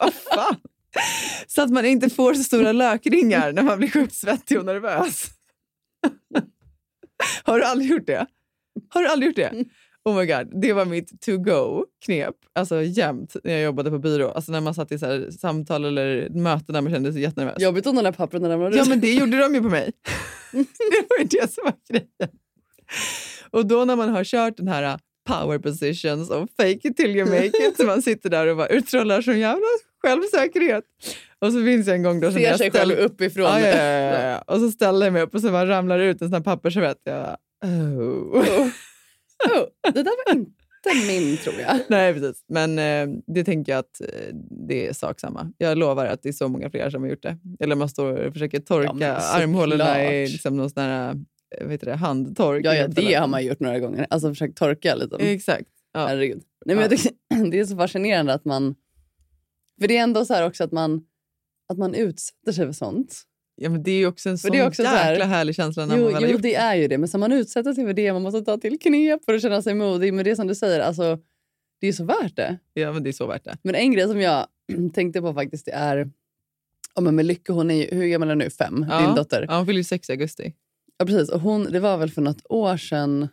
vad 0.00 0.14
fan! 0.14 0.56
Så 1.46 1.62
att 1.62 1.70
man 1.70 1.84
inte 1.86 2.10
får 2.10 2.34
så 2.34 2.42
stora 2.44 2.72
lökringar 2.72 3.52
när 3.52 3.62
man 3.62 3.78
blir 3.78 3.88
sjukt 3.90 4.14
svettig 4.14 4.58
och 4.58 4.64
nervös. 4.64 5.26
Har 7.42 7.58
du 7.58 7.64
aldrig 7.64 7.90
gjort 7.90 8.06
det? 8.06 8.26
Har 8.88 9.02
du 9.02 9.08
aldrig 9.08 9.26
gjort 9.28 9.36
det? 9.36 9.64
Oh 10.08 10.16
my 10.16 10.26
god, 10.26 10.60
det 10.60 10.72
var 10.72 10.84
mitt 10.84 11.20
to-go-knep. 11.20 12.34
Alltså 12.54 12.82
jämt 12.82 13.36
när 13.44 13.52
jag 13.52 13.62
jobbade 13.62 13.90
på 13.90 13.98
byrå. 13.98 14.30
Alltså 14.30 14.52
när 14.52 14.60
man 14.60 14.74
satt 14.74 14.92
i 14.92 14.98
så 14.98 15.06
här 15.06 15.30
samtal 15.30 15.84
eller 15.84 16.28
möten 16.30 16.72
där 16.72 16.80
man 16.80 16.92
kände 16.92 17.12
sig 17.12 17.22
jättenervös. 17.22 17.62
Jobbigt 17.62 17.86
om 17.86 17.96
de 17.96 18.02
där 18.02 18.12
papperna 18.12 18.48
ramlar 18.48 18.72
Ja, 18.76 18.84
men 18.88 19.00
det 19.00 19.12
gjorde 19.12 19.38
de 19.38 19.54
ju 19.54 19.62
på 19.62 19.68
mig. 19.68 19.92
det 20.52 21.06
var 21.08 21.18
ju 21.18 21.24
det 21.24 21.52
som 21.52 21.64
var 21.64 21.74
grejen. 21.88 22.32
Och 23.50 23.66
då 23.66 23.84
när 23.84 23.96
man 23.96 24.08
har 24.08 24.24
kört 24.24 24.56
den 24.56 24.68
här 24.68 24.82
uh, 24.82 24.96
power 25.26 25.58
positions 25.58 26.30
och 26.30 26.48
fake 26.56 26.88
it 26.88 26.96
till 26.96 27.16
you 27.16 27.30
make 27.30 27.68
it, 27.68 27.76
så 27.76 27.84
man 27.84 28.02
sitter 28.02 28.30
där 28.30 28.46
och 28.46 28.56
bara 28.56 28.66
utstrålar 28.66 29.22
sån 29.22 29.38
jävla 29.38 29.66
självsäkerhet. 30.02 30.84
Och 31.38 31.52
så 31.52 31.64
finns 31.64 31.86
det 31.86 31.92
en 31.92 32.02
gång 32.02 32.20
då 32.20 32.32
Ser 32.32 32.40
jag 32.40 32.58
sig 32.58 32.70
själv 32.70 32.94
uppifrån. 32.94 33.44
Ja, 33.44 33.60
ja, 33.60 33.76
ja, 33.76 34.22
ja. 34.22 34.38
Och 34.46 34.60
så 34.60 34.70
ställer 34.70 35.06
jag 35.06 35.12
mig 35.12 35.22
upp 35.22 35.34
och 35.34 35.40
så 35.40 35.50
bara 35.50 35.66
ramlar 35.68 35.98
ut 35.98 36.22
en 36.22 36.28
sån 36.28 36.34
här 36.34 36.40
pappersservett. 36.40 37.00
Jag 37.04 37.22
bara, 37.22 37.36
oh. 37.64 38.68
Oh, 39.44 39.92
det 39.92 40.02
där 40.02 40.26
var 40.26 40.40
inte 40.40 40.58
min, 41.06 41.36
tror 41.36 41.54
jag. 41.60 41.80
Nej, 41.88 42.14
precis. 42.14 42.44
Men 42.48 42.78
eh, 42.78 43.18
det 43.26 43.44
tänker 43.44 43.72
jag 43.72 43.78
att 43.78 44.00
eh, 44.00 44.34
det 44.68 44.88
är 44.88 44.92
sak 44.92 45.20
samma. 45.20 45.52
Jag 45.58 45.78
lovar 45.78 46.06
att 46.06 46.22
det 46.22 46.28
är 46.28 46.32
så 46.32 46.48
många 46.48 46.70
fler 46.70 46.90
som 46.90 47.02
har 47.02 47.10
gjort 47.10 47.22
det. 47.22 47.38
Eller 47.60 47.76
man 47.76 47.88
står 47.88 48.12
och 48.12 48.32
försöker 48.32 48.60
torka 48.60 48.94
Ja, 49.00 49.14
armhålorna 49.16 50.04
i 50.04 50.28
liksom 50.28 50.56
någon 50.56 50.70
sån 50.70 50.82
här 50.82 51.14
eh, 51.60 51.68
heter 51.68 51.86
det, 51.86 51.94
handtork. 51.94 52.64
Ja, 52.64 52.74
ja, 52.74 52.88
det 52.88 53.14
har 53.14 53.26
man 53.26 53.44
gjort 53.44 53.60
några 53.60 53.78
gånger. 53.78 54.06
Alltså 54.10 54.28
försökt 54.28 54.58
torka 54.58 54.94
lite. 54.94 55.16
Exakt. 55.16 55.68
Ja. 55.92 56.06
Herregud. 56.06 56.42
Nej, 56.66 56.76
men 56.76 56.82
jag 56.82 56.90
tycker, 56.90 57.12
det 57.50 57.60
är 57.60 57.64
så 57.64 57.76
fascinerande 57.76 58.34
att 58.34 58.44
man... 58.44 58.74
För 59.80 59.88
det 59.88 59.96
är 59.96 60.02
ändå 60.02 60.24
så 60.24 60.34
här 60.34 60.46
också 60.46 60.64
att 60.64 60.72
man, 60.72 61.04
att 61.68 61.78
man 61.78 61.94
utsätter 61.94 62.52
sig 62.52 62.66
för 62.66 62.72
sånt. 62.72 63.22
Ja, 63.60 63.70
men 63.70 63.82
det 63.82 63.90
är 63.90 63.98
ju 63.98 64.06
också 64.06 64.28
en 64.28 64.38
sån 64.38 64.50
det 64.50 64.58
är 64.58 64.66
också 64.66 64.82
så 64.82 64.88
jäkla 64.88 65.24
här- 65.24 65.34
härlig 65.36 65.54
känsla 65.54 65.86
när 65.86 65.96
Jo, 65.96 66.04
man 66.04 66.12
väl 66.12 66.22
jo 66.22 66.28
gjort 66.28 66.42
det 66.42 66.54
är 66.54 66.74
ju 66.74 66.88
det. 66.88 66.98
Men 66.98 67.08
så 67.08 67.18
man 67.18 67.32
utsätter 67.32 67.72
sig 67.72 67.86
för 67.86 67.92
det, 67.92 68.12
man 68.12 68.22
måste 68.22 68.40
ta 68.40 68.56
till 68.56 68.78
knep 68.78 69.24
för 69.24 69.34
att 69.34 69.42
känna 69.42 69.62
sig 69.62 69.74
modig. 69.74 70.14
Men 70.14 70.24
det 70.24 70.30
är 70.30 70.34
som 70.34 70.46
du 70.46 70.54
säger, 70.54 70.80
alltså, 70.80 71.18
det 71.80 71.88
är 71.88 71.92
så 71.92 72.04
värt 72.04 72.36
det. 72.36 72.58
Ja, 72.74 72.92
men 72.92 73.02
det 73.02 73.10
är 73.10 73.12
så 73.12 73.26
värt 73.26 73.44
det. 73.44 73.56
Men 73.62 73.74
en 73.74 73.92
grej 73.92 74.06
som 74.06 74.20
jag 74.20 74.46
tänkte 74.94 75.20
på 75.20 75.34
faktiskt 75.34 75.64
det 75.64 75.72
är... 75.72 76.10
Ja, 76.94 77.00
men 77.00 77.14
med 77.16 77.26
Lycke, 77.26 77.52
hon 77.52 77.70
är 77.70 77.74
ju, 77.74 77.98
hur 78.00 78.06
gammal 78.06 78.28
är 78.28 78.32
hon 78.32 78.38
nu? 78.38 78.50
Fem? 78.50 78.86
Ja. 78.90 79.00
Din 79.06 79.14
dotter. 79.14 79.44
Ja, 79.48 79.56
hon 79.56 79.66
fyller 79.66 79.78
ju 79.80 79.84
sex 79.84 80.08
i 80.08 80.12
augusti. 80.12 80.54
Ja, 80.98 81.06
precis. 81.06 81.28
Och 81.28 81.40
hon, 81.40 81.64
det 81.64 81.80
var 81.80 81.96
väl 81.98 82.10
för 82.10 82.22
något 82.22 82.42
år 82.48 82.76
sedan, 82.76 83.28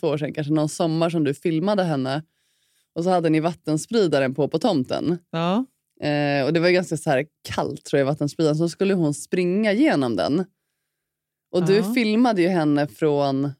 två 0.00 0.06
år 0.08 0.18
sedan 0.18 0.32
kanske, 0.32 0.52
någon 0.52 0.68
sommar 0.68 1.10
som 1.10 1.24
du 1.24 1.34
filmade 1.34 1.82
henne. 1.82 2.22
Och 2.94 3.04
så 3.04 3.10
hade 3.10 3.30
ni 3.30 3.40
vattenspridaren 3.40 4.34
på 4.34 4.48
på 4.48 4.58
tomten. 4.58 5.18
Ja. 5.30 5.64
Eh, 6.02 6.44
och 6.44 6.52
Det 6.52 6.60
var 6.60 6.70
ganska 6.70 6.96
så 6.96 7.10
här 7.10 7.24
kallt 7.48 7.84
tror 7.84 7.98
jag, 7.98 8.06
i 8.06 8.10
vattenspridaren. 8.10 8.56
Så 8.56 8.68
skulle 8.68 8.94
hon 8.94 9.14
springa 9.14 9.72
genom 9.72 10.16
den. 10.16 10.44
Och 11.52 11.66
du 11.66 11.76
Ja. 11.76 11.94
filmade 11.94 12.42
ju 12.42 12.48
henne 12.48 12.86
från 12.86 13.52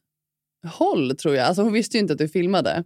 håll 0.67 1.17
tror 1.17 1.35
jag. 1.35 1.47
Alltså 1.47 1.63
hon 1.63 1.73
visste 1.73 1.97
ju 1.97 2.01
inte 2.01 2.13
att 2.13 2.19
du 2.19 2.29
filmade. 2.29 2.85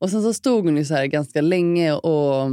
Och 0.00 0.10
sen 0.10 0.22
så 0.22 0.34
stod 0.34 0.64
hon 0.64 0.76
ju 0.76 0.84
så 0.84 0.94
här 0.94 1.06
ganska 1.06 1.40
länge 1.40 1.92
och 1.92 2.50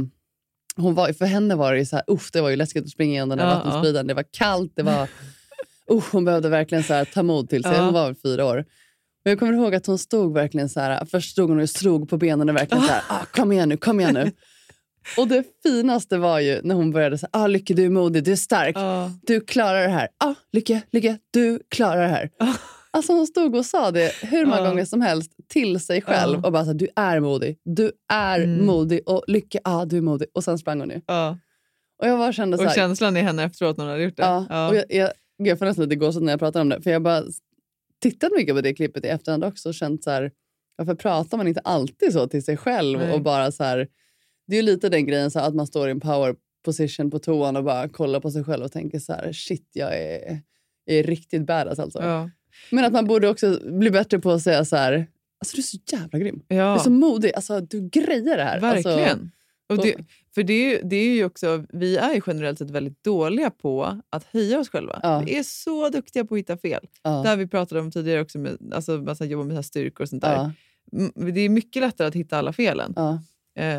hon 0.76 0.94
var, 0.94 1.12
för 1.12 1.24
henne 1.24 1.54
var 1.54 1.74
det 1.74 1.86
så 1.86 1.96
här, 1.96 2.04
uff, 2.08 2.30
det 2.32 2.40
var 2.40 2.48
ju 2.50 2.56
läskigt 2.56 2.84
att 2.84 2.90
springa 2.90 3.12
igenom 3.12 3.28
den 3.28 3.38
där 3.38 3.46
Ja, 3.46 3.54
vattenspridaren. 3.64 4.06
Det 4.06 4.14
var 4.14 4.24
kallt, 4.30 4.72
det 4.76 4.82
var, 4.82 5.08
usch, 5.92 6.12
hon 6.12 6.24
behövde 6.24 6.48
verkligen 6.48 6.84
så 6.84 6.94
här, 6.94 7.04
ta 7.04 7.22
mod 7.22 7.48
till 7.50 7.62
sig. 7.62 7.72
Ja. 7.72 7.84
Hon 7.84 7.94
var 7.94 8.06
väl 8.06 8.14
fyra 8.14 8.44
år. 8.46 8.64
Men 9.24 9.30
jag 9.30 9.38
kommer 9.38 9.52
ihåg 9.52 9.74
att 9.74 9.86
hon 9.86 9.98
stod 9.98 10.34
verkligen 10.34 10.68
så 10.68 10.80
här, 10.80 11.04
först 11.04 11.30
stod 11.32 11.48
hon 11.50 11.60
och 11.60 11.70
slog 11.70 12.08
på 12.08 12.16
benen 12.16 12.48
och 12.48 12.56
verkligen 12.56 12.84
så 12.84 12.92
här, 12.92 13.02
ah, 13.08 13.24
kom 13.32 13.52
igen 13.52 13.68
nu, 13.68 13.76
kom 13.76 14.00
igen 14.00 14.14
nu. 14.14 14.32
Och 15.16 15.28
det 15.28 15.44
finaste 15.62 16.18
var 16.18 16.40
ju 16.40 16.60
när 16.62 16.74
hon 16.74 16.90
började 16.90 17.18
säga, 17.18 17.30
ah, 17.32 17.46
Lycke 17.46 17.74
du 17.74 17.84
är 17.84 17.90
modig, 17.90 18.24
du 18.24 18.32
är 18.32 18.36
stark, 18.36 18.76
Ja. 18.76 19.10
du 19.22 19.40
klarar 19.40 19.82
det 19.82 19.88
här. 19.88 20.08
Ah, 20.24 20.34
Lycke, 20.52 20.82
Lycke, 20.92 21.18
du 21.30 21.60
klarar 21.68 22.02
det 22.02 22.08
här. 22.08 22.30
Alltså 22.90 23.12
hon 23.12 23.26
stod 23.26 23.54
och 23.56 23.66
sa 23.66 23.90
det 23.90 24.12
hur 24.22 24.46
många 24.46 24.58
Ja. 24.62 24.68
gånger 24.68 24.84
som 24.84 25.00
helst 25.00 25.32
till 25.48 25.80
sig 25.80 26.02
själv 26.02 26.44
och 26.44 26.52
bara 26.52 26.64
så 26.64 26.70
här, 26.70 26.78
du 26.78 26.88
är 26.96 27.20
modig, 27.20 27.58
du 27.64 27.92
är 28.12 28.40
Mm. 28.40 28.66
modig 28.66 29.00
och 29.06 29.24
Lycke, 29.26 29.60
ah, 29.64 29.84
du 29.84 29.96
är 29.96 30.00
modig. 30.00 30.28
Och 30.34 30.44
sen 30.44 30.58
sprang 30.58 30.80
hon 30.80 30.90
ju. 30.90 31.00
Och 32.02 32.08
jag 32.08 32.18
bara 32.18 32.32
kände 32.32 32.56
så 32.56 32.62
Och 32.62 32.68
här, 32.68 32.74
känslan 32.76 33.16
i 33.16 33.20
henne 33.20 33.44
efteråt 33.44 33.76
när 33.76 33.84
hon 33.84 33.90
hade 33.92 34.04
gjort 34.04 34.16
det. 34.16 34.28
Och 34.68 34.76
jag, 34.76 34.84
jag, 34.88 35.10
jag 35.36 35.58
får 35.58 35.66
nästan 35.66 35.84
lite 35.84 35.96
gåshud 35.96 36.22
när 36.22 36.32
jag 36.32 36.40
pratar 36.40 36.60
om 36.60 36.68
det. 36.68 36.82
För 36.82 36.90
jag 36.90 37.02
bara 37.02 37.22
tittat 38.02 38.30
mycket 38.36 38.54
på 38.54 38.60
det 38.60 38.74
klippet 38.74 39.04
i 39.04 39.08
efterhand 39.08 39.44
också 39.44 39.68
och 39.68 39.74
känt 39.74 40.04
så 40.04 40.10
här, 40.10 40.30
varför 40.76 40.94
pratar 40.94 41.36
man 41.36 41.48
inte 41.48 41.60
alltid 41.60 42.12
så 42.12 42.26
till 42.26 42.44
sig 42.44 42.56
själv? 42.56 42.98
Nej. 42.98 43.12
och 43.12 43.20
bara 43.22 43.52
så 43.52 43.64
här, 43.64 43.88
Det 44.48 44.54
är 44.56 44.60
ju 44.60 44.62
lite 44.66 44.88
den 44.88 45.06
grejen 45.06 45.30
så 45.30 45.38
att 45.40 45.54
man 45.54 45.66
står 45.66 45.88
i 45.88 45.90
en 45.90 46.00
power 46.00 46.34
position 46.64 47.10
på 47.10 47.18
toan 47.18 47.56
och 47.56 47.64
bara 47.64 47.88
kollar 47.88 48.20
på 48.20 48.30
sig 48.30 48.44
själv 48.44 48.64
och 48.64 48.72
tänker 48.72 48.98
så 48.98 49.12
här, 49.12 49.32
shit 49.32 49.68
jag 49.72 49.98
är, 49.98 50.40
jag 50.84 50.96
är 50.96 51.02
riktigt 51.02 51.46
badass 51.46 51.78
alltså. 51.78 52.02
Ja. 52.02 52.30
Men 52.70 52.84
att 52.84 52.92
man 52.92 53.06
borde 53.06 53.28
också 53.28 53.58
bli 53.64 53.90
bättre 53.90 54.18
på 54.18 54.30
att 54.30 54.42
säga 54.42 54.64
så 54.64 54.76
här, 54.76 55.06
alltså 55.40 55.56
du 55.56 55.60
är 55.60 55.64
så 55.64 55.78
jävla 55.92 56.18
grym. 56.18 56.42
Du 56.48 56.54
är 56.54 56.58
Ja. 56.58 56.78
så 56.78 56.90
modig, 56.90 57.32
alltså 57.34 57.60
du 57.60 57.88
grejer 57.88 58.36
det 58.36 58.42
här. 58.42 58.64
Alltså, 58.64 58.88
Verkligen. 58.88 59.30
och 59.68 59.76
det, 59.82 59.94
för 60.34 60.42
det 60.42 60.52
är, 60.52 60.70
ju, 60.70 60.80
det 60.88 60.96
är 60.96 61.14
ju 61.14 61.24
också, 61.24 61.64
vi 61.72 61.96
är 61.96 62.14
ju 62.14 62.20
generellt 62.26 62.58
sett 62.58 62.70
väldigt 62.70 63.04
dåliga 63.04 63.50
på 63.50 64.00
att 64.10 64.24
höja 64.24 64.58
oss 64.60 64.68
själva. 64.68 65.00
Ja. 65.02 65.22
Vi 65.26 65.38
är 65.38 65.42
så 65.42 65.88
duktiga 65.88 66.24
på 66.24 66.34
att 66.34 66.38
hitta 66.38 66.56
fel. 66.56 66.86
ja, 67.02 67.10
Det 67.22 67.28
här 67.28 67.36
vi 67.36 67.46
pratade 67.46 67.80
om 67.80 67.90
tidigare 67.90 68.20
också, 68.20 68.38
med, 68.38 68.56
alltså, 68.72 68.92
massa 68.98 69.24
jobba 69.24 69.44
med 69.44 69.52
så 69.52 69.56
här 69.56 69.62
styrkor 69.62 70.02
och 70.04 70.08
sånt 70.08 70.22
där. 70.22 70.34
ja, 70.34 70.52
Det 71.32 71.40
är 71.40 71.48
mycket 71.48 71.82
lättare 71.82 72.08
att 72.08 72.14
hitta 72.14 72.38
alla 72.38 72.52
felen. 72.52 72.92
ja, 72.96 73.22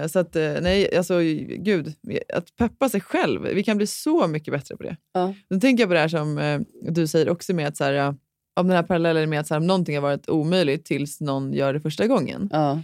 så 0.07 0.19
att, 0.19 0.35
eh, 0.35 0.53
nej, 0.61 0.97
alltså 0.97 1.19
gud, 1.57 1.93
att 2.33 2.55
peppa 2.55 2.89
sig 2.89 3.01
själv. 3.01 3.41
Vi 3.41 3.63
kan 3.63 3.77
bli 3.77 3.87
så 3.87 4.27
mycket 4.27 4.53
bättre 4.53 4.77
på 4.77 4.83
det. 4.83 4.97
ja, 5.13 5.59
tänker 5.59 5.83
jag 5.83 5.89
på 5.89 5.93
det 5.93 5.99
här 5.99 6.07
som 6.07 6.37
eh, 6.37 6.59
du 6.81 7.07
säger 7.07 7.29
också 7.29 7.53
med 7.53 7.67
att 7.67 7.77
så 7.77 7.83
här, 7.83 8.15
om 8.59 8.67
den 8.67 8.75
här 8.75 8.83
parallellen 8.83 9.29
med 9.29 9.39
att 9.39 9.47
så 9.47 9.53
här, 9.53 9.61
om 9.61 9.67
någonting 9.67 9.95
har 9.95 10.01
varit 10.01 10.29
omöjligt 10.29 10.85
tills 10.85 11.21
någon 11.21 11.53
gör 11.53 11.73
det 11.73 11.81
första 11.81 12.07
gången. 12.07 12.49
ja, 12.51 12.81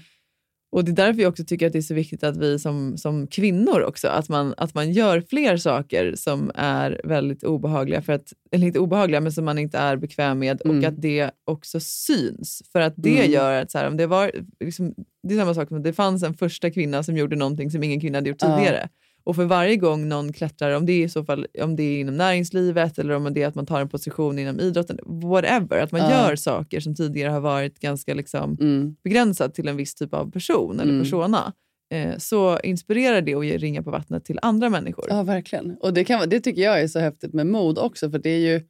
Och 0.76 0.86
det 0.86 0.92
är 0.92 0.96
därför 0.96 1.22
jag 1.22 1.30
också 1.30 1.44
tycker 1.44 1.68
att 1.68 1.74
det 1.74 1.80
är 1.80 1.82
så 1.82 1.94
viktigt 1.94 2.24
att 2.24 2.38
vi 2.38 2.60
som, 2.60 2.98
som 2.98 3.28
kvinnor 3.28 3.82
också, 3.82 4.08
att 4.08 4.30
man, 4.30 4.54
att 4.58 4.74
man 4.74 4.92
gör 4.92 5.22
fler 5.30 5.58
saker 5.58 6.14
som 6.16 6.52
är 6.56 7.02
väldigt 7.04 7.44
obehagliga, 7.44 8.02
för 8.02 8.14
att, 8.14 8.34
eller 8.52 8.68
inte 8.68 8.80
obehagliga, 8.80 9.22
men 9.22 9.32
som 9.32 9.46
man 9.46 9.58
inte 9.60 9.78
är 9.78 9.96
bekväm 9.98 10.40
med 10.40 10.62
och 10.62 10.70
Mm. 10.70 10.86
att 10.90 11.02
det 11.02 11.32
också 11.46 11.80
syns. 11.80 12.62
För 12.72 12.80
att 12.82 12.94
det 12.98 13.20
Mm. 13.20 13.32
gör 13.32 13.62
att 13.62 13.72
så 13.72 13.78
här, 13.78 13.88
om 13.88 13.98
det 13.98 14.08
var, 14.08 14.32
liksom, 14.60 14.94
det 15.24 15.34
är 15.34 15.40
samma 15.40 15.54
sak 15.54 15.68
som 15.68 15.78
att 15.78 15.84
det 15.84 15.94
fanns 15.94 16.24
en 16.24 16.34
första 16.34 16.72
kvinna 16.72 17.04
som 17.04 17.18
gjorde 17.18 17.36
någonting 17.36 17.72
som 17.72 17.84
ingen 17.84 18.02
kvinna 18.02 18.18
hade 18.18 18.30
gjort 18.30 18.40
tidigare. 18.40 18.90
Och 19.26 19.36
för 19.36 19.46
varje 19.46 19.76
gång 19.76 20.08
någon 20.10 20.34
klättrar, 20.34 20.72
om 20.72 20.86
det 20.86 20.94
är, 20.94 21.06
i 21.06 21.10
så 21.10 21.24
fall, 21.26 21.48
om 21.62 21.76
det 21.76 21.84
är 21.84 22.00
inom 22.00 22.18
näringslivet 22.18 23.00
eller 23.00 23.14
om 23.14 23.34
det 23.34 23.44
är 23.44 23.48
att 23.48 23.56
man 23.56 23.66
tar 23.66 23.82
en 23.82 23.90
position 23.90 24.40
inom 24.40 24.60
idrotten, 24.60 25.00
whatever, 25.06 25.78
att 25.80 25.92
man 25.92 26.02
Ja. 26.02 26.10
gör 26.12 26.36
saker 26.36 26.80
som 26.80 26.96
tidigare 26.96 27.30
har 27.32 27.40
varit 27.40 27.80
ganska 27.80 28.14
liksom, 28.14 28.58
mm, 28.62 28.96
begränsad 29.04 29.54
till 29.54 29.68
en 29.68 29.78
viss 29.78 29.96
typ 29.96 30.14
av 30.14 30.32
person 30.32 30.80
eller 30.80 30.92
Mm. 30.92 31.04
persona, 31.04 31.54
eh, 31.94 32.18
så 32.18 32.60
inspirerar 32.60 33.22
det 33.22 33.36
att 33.36 33.46
ge 33.46 33.58
ringa 33.58 33.84
på 33.84 33.92
vattnet 33.92 34.26
till 34.26 34.40
andra 34.42 34.70
människor. 34.70 35.06
Ja, 35.10 35.24
verkligen. 35.24 35.78
Och 35.82 35.94
det, 35.94 36.04
kan, 36.04 36.30
det 36.30 36.40
tycker 36.40 36.62
jag 36.62 36.82
är 36.82 36.88
så 36.88 37.00
häftigt 37.00 37.34
med 37.34 37.48
mod 37.48 37.78
också. 37.78 38.12
För 38.12 38.20
det 38.20 38.30
är 38.30 38.40
ju 38.54 38.62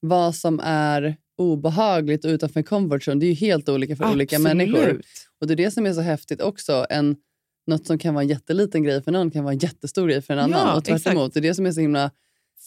vad 0.00 0.34
som 0.34 0.60
är 0.64 1.16
obehagligt 1.38 2.24
och 2.24 2.28
utanför 2.28 2.62
comfort 2.62 3.02
zone. 3.08 3.20
Det 3.20 3.26
är 3.26 3.28
ju 3.28 3.34
helt 3.34 3.68
olika 3.68 3.96
för 3.96 4.12
olika 4.12 4.38
människor. 4.38 4.78
Absolut. 4.78 5.06
Och 5.40 5.46
Det 5.46 5.54
är 5.54 5.56
det 5.56 5.70
som 5.70 5.86
är 5.86 5.92
så 5.92 6.00
häftigt 6.00 6.40
också. 6.40 6.86
En, 6.90 7.16
något 7.66 7.86
som 7.86 7.98
kan 7.98 8.14
vara 8.14 8.22
en 8.22 8.28
jätteliten 8.28 8.82
grej 8.82 9.02
för 9.02 9.12
någon 9.12 9.30
kan 9.30 9.44
vara 9.44 9.52
en 9.52 9.58
jättestor 9.58 10.08
grej 10.08 10.22
för 10.22 10.34
en 10.34 10.40
annan. 10.40 10.68
Ja, 10.68 10.76
och 10.76 10.84
tvärt 10.84 10.96
exakt. 10.96 11.16
emot. 11.16 11.34
Det 11.34 11.40
är 11.40 11.42
det 11.42 11.54
som 11.54 11.66
är 11.66 11.72
så 11.72 11.80
himla 11.80 12.10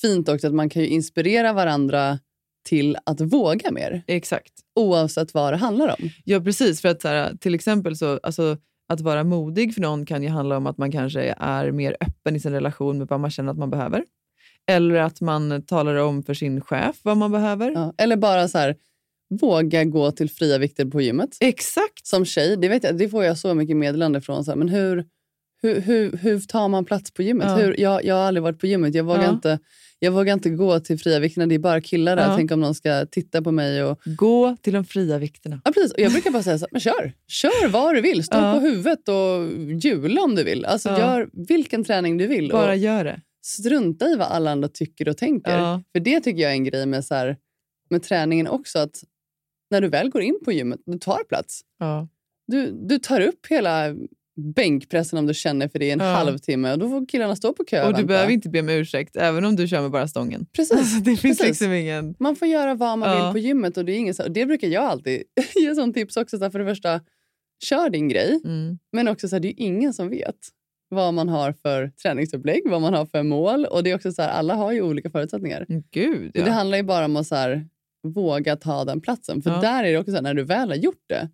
fint 0.01 0.29
också. 0.29 0.47
Att 0.47 0.53
man 0.53 0.69
kan 0.69 0.81
ju 0.81 0.88
inspirera 0.88 1.53
varandra 1.53 2.19
till 2.65 2.97
att 3.05 3.21
våga 3.21 3.71
mer. 3.71 4.03
Exakt. 4.08 4.53
Oavsett 4.75 5.34
vad 5.34 5.53
det 5.53 5.58
handlar 5.58 5.88
om. 5.88 6.10
Ja, 6.23 6.39
precis. 6.39 6.81
För 6.81 6.89
att 6.89 7.01
så 7.01 7.08
här, 7.08 7.36
till 7.36 7.55
exempel 7.55 7.97
så, 7.97 8.19
alltså, 8.23 8.58
att 8.88 9.01
vara 9.01 9.23
modig 9.23 9.73
för 9.73 9.81
någon 9.81 10.05
kan 10.05 10.23
ju 10.23 10.29
handla 10.29 10.58
om 10.58 10.67
att 10.67 10.77
man 10.77 10.91
kanske 10.91 11.36
är 11.38 11.71
mer 11.71 11.97
öppen 11.99 12.36
i 12.36 12.39
sin 12.39 12.51
relation 12.51 12.97
med 12.97 13.08
vad 13.08 13.19
man 13.19 13.31
känner 13.31 13.51
att 13.51 13.58
man 13.58 13.69
behöver. 13.69 14.03
Eller 14.67 14.95
att 14.95 15.21
man 15.21 15.62
talar 15.62 15.95
om 15.95 16.23
för 16.23 16.34
sin 16.34 16.62
chef 16.62 16.95
vad 17.03 17.17
man 17.17 17.31
behöver. 17.31 17.71
Ja. 17.71 17.93
Eller 17.97 18.15
bara 18.15 18.47
så 18.47 18.58
här, 18.58 18.75
våga 19.29 19.83
gå 19.83 20.11
till 20.11 20.29
fria 20.29 20.57
vikter 20.57 20.85
på 20.85 21.01
gymmet. 21.01 21.38
Exakt. 21.39 22.07
Som 22.07 22.25
tjej, 22.25 22.57
det, 22.57 22.67
vet 22.69 22.83
jag, 22.83 22.97
det 22.97 23.09
får 23.09 23.23
jag 23.23 23.38
så 23.38 23.53
mycket 23.53 23.77
meddelande 23.77 24.21
från. 24.21 24.45
Så 24.45 24.51
här, 24.51 24.55
men 24.55 24.69
hur, 24.69 25.05
hur, 25.61 25.81
hur, 25.81 26.17
hur 26.17 26.39
tar 26.39 26.67
man 26.67 26.85
plats 26.85 27.11
på 27.13 27.23
gymmet? 27.23 27.47
Ja. 27.49 27.55
Hur, 27.55 27.79
jag, 27.79 28.05
jag 28.05 28.15
har 28.15 28.21
aldrig 28.21 28.43
varit 28.43 28.59
på 28.59 28.67
gymmet. 28.67 28.95
Jag 28.95 29.03
vågar, 29.03 29.23
Ja. 29.23 29.29
inte, 29.29 29.59
jag 29.99 30.11
vågar 30.11 30.33
inte 30.33 30.49
gå 30.49 30.79
till 30.79 30.99
fria 30.99 31.19
vikterna. 31.19 31.45
Det 31.47 31.55
är 31.55 31.59
bara 31.59 31.81
killar 31.81 32.15
där. 32.15 32.29
Ja. 32.29 32.35
Tänk 32.38 32.51
om 32.51 32.59
någon 32.59 32.75
ska 32.75 33.05
titta 33.05 33.41
på 33.41 33.51
mig. 33.51 33.83
Och, 33.83 33.99
Gå 34.05 34.57
till 34.61 34.73
de 34.73 34.85
fria 34.85 35.17
vikterna. 35.17 35.61
ja, 35.65 35.71
precis. 35.71 35.91
Och 35.91 35.99
jag 35.99 36.11
brukar 36.11 36.31
bara 36.31 36.43
säga 36.43 36.57
så 36.57 36.65
här, 36.65 36.69
men 36.71 36.81
kör. 36.81 37.13
Kör 37.27 37.67
vad 37.67 37.95
du 37.95 38.01
vill. 38.01 38.23
Stå 38.23 38.53
på 38.53 38.59
huvudet 38.59 39.09
och 39.09 39.47
hjula 39.83 40.21
om 40.21 40.35
du 40.35 40.43
vill. 40.43 40.65
Alltså. 40.65 40.89
Gör 40.89 41.29
vilken 41.47 41.83
träning 41.83 42.17
du 42.17 42.27
vill. 42.27 42.49
Bara 42.51 42.71
Och 42.71 42.77
gör 42.77 43.03
det. 43.03 43.21
strunta 43.45 44.05
i 44.09 44.15
vad 44.15 44.27
alla 44.27 44.51
andra 44.51 44.67
tycker 44.67 45.09
och 45.09 45.17
tänker. 45.17 45.57
För 45.91 45.99
det 45.99 46.19
tycker 46.19 46.41
jag 46.41 46.51
är 46.51 46.55
en 46.55 46.63
grej 46.63 46.85
med, 46.85 47.05
så 47.05 47.15
här, 47.15 47.38
med 47.89 48.03
träningen 48.03 48.47
också. 48.47 48.79
Att 48.79 49.03
när 49.71 49.82
du 49.82 49.88
väl 49.88 50.10
går 50.10 50.21
in 50.21 50.39
på 50.45 50.51
gymmet, 50.51 50.80
du 50.86 50.97
tar 50.97 51.23
plats. 51.23 51.62
Ja. 51.80 52.08
Du, 52.47 52.71
du 52.71 52.99
tar 52.99 53.21
upp 53.21 53.45
hela 53.49 53.95
bänkpressen 54.56 55.19
om 55.19 55.25
du 55.25 55.34
känner 55.34 55.67
för 55.67 55.80
det 55.80 55.86
i 55.86 55.91
en 55.91 55.99
Ja. 55.99 56.06
halvtimme 56.06 56.71
och 56.71 56.80
då 56.80 56.89
får 56.89 57.06
killarna 57.08 57.36
stå 57.36 57.54
på 57.54 57.63
kö 57.65 57.82
Och 57.82 57.88
du 57.88 57.93
vänta. 57.93 58.08
behöver 58.08 58.32
inte 58.32 58.49
be 58.49 58.60
om 58.60 58.69
ursäkt, 58.69 59.15
även 59.15 59.45
om 59.45 59.56
du 59.56 59.67
kör 59.67 59.82
med 59.82 59.91
bara 59.91 60.08
stången. 60.08 60.45
Precis. 60.56 60.71
Alltså, 60.78 60.99
det 60.99 61.15
finns 61.17 61.21
Precis. 61.38 61.45
liksom 61.47 61.73
ingen... 61.73 62.15
Man 62.19 62.36
får 62.36 62.47
göra 62.47 62.75
vad 62.75 62.99
man 62.99 63.10
Ja. 63.10 63.23
vill 63.32 63.41
på 63.41 63.47
gymmet 63.47 63.78
och 63.78 63.86
det 63.86 63.91
är 63.91 63.97
ingen 63.97 64.13
och 64.23 64.32
det 64.32 64.45
brukar 64.45 64.67
jag 64.67 64.84
alltid 64.84 65.23
ge 65.56 65.75
som 65.75 65.93
tips 65.93 66.17
också. 66.17 66.38
Så 66.38 66.51
för 66.51 66.60
det 66.60 66.65
första, 66.65 67.01
kör 67.63 67.89
din 67.89 68.10
grej. 68.10 68.39
Mm. 68.45 68.80
Men 68.91 69.08
också 69.08 69.28
så 69.28 69.36
här, 69.36 69.39
det 69.39 69.47
är 69.47 69.49
ju 69.49 69.65
ingen 69.65 69.93
som 69.93 70.10
vet 70.10 70.36
vad 70.89 71.13
man 71.13 71.30
har 71.30 71.54
för 71.62 71.88
träningsupplägg, 72.04 72.62
vad 72.65 72.82
man 72.82 72.93
har 72.93 73.06
för 73.06 73.23
mål. 73.23 73.65
Och 73.65 73.84
det 73.84 73.91
är 73.91 73.95
också 73.95 74.12
så 74.12 74.21
här, 74.21 74.30
alla 74.30 74.54
har 74.56 74.71
ju 74.71 74.82
olika 74.82 75.10
förutsättningar. 75.10 75.65
Gud, 75.91 76.32
ja. 76.34 76.45
Det 76.45 76.51
handlar 76.51 76.78
ju 76.78 76.84
bara 76.84 77.06
om 77.06 77.15
att 77.15 77.28
så 77.28 77.36
här, 77.36 77.67
våga 78.13 78.55
ta 78.55 78.85
den 78.85 79.01
platsen. 79.01 79.41
För 79.41 79.49
Ja. 79.49 79.61
där 79.61 79.83
är 79.83 79.91
det 79.91 79.97
också 79.97 80.11
så 80.11 80.15
här, 80.15 80.21
när 80.23 80.33
du 80.33 80.43
väl 80.43 80.69
har 80.69 80.75
gjort 80.75 81.03
det, 81.09 81.29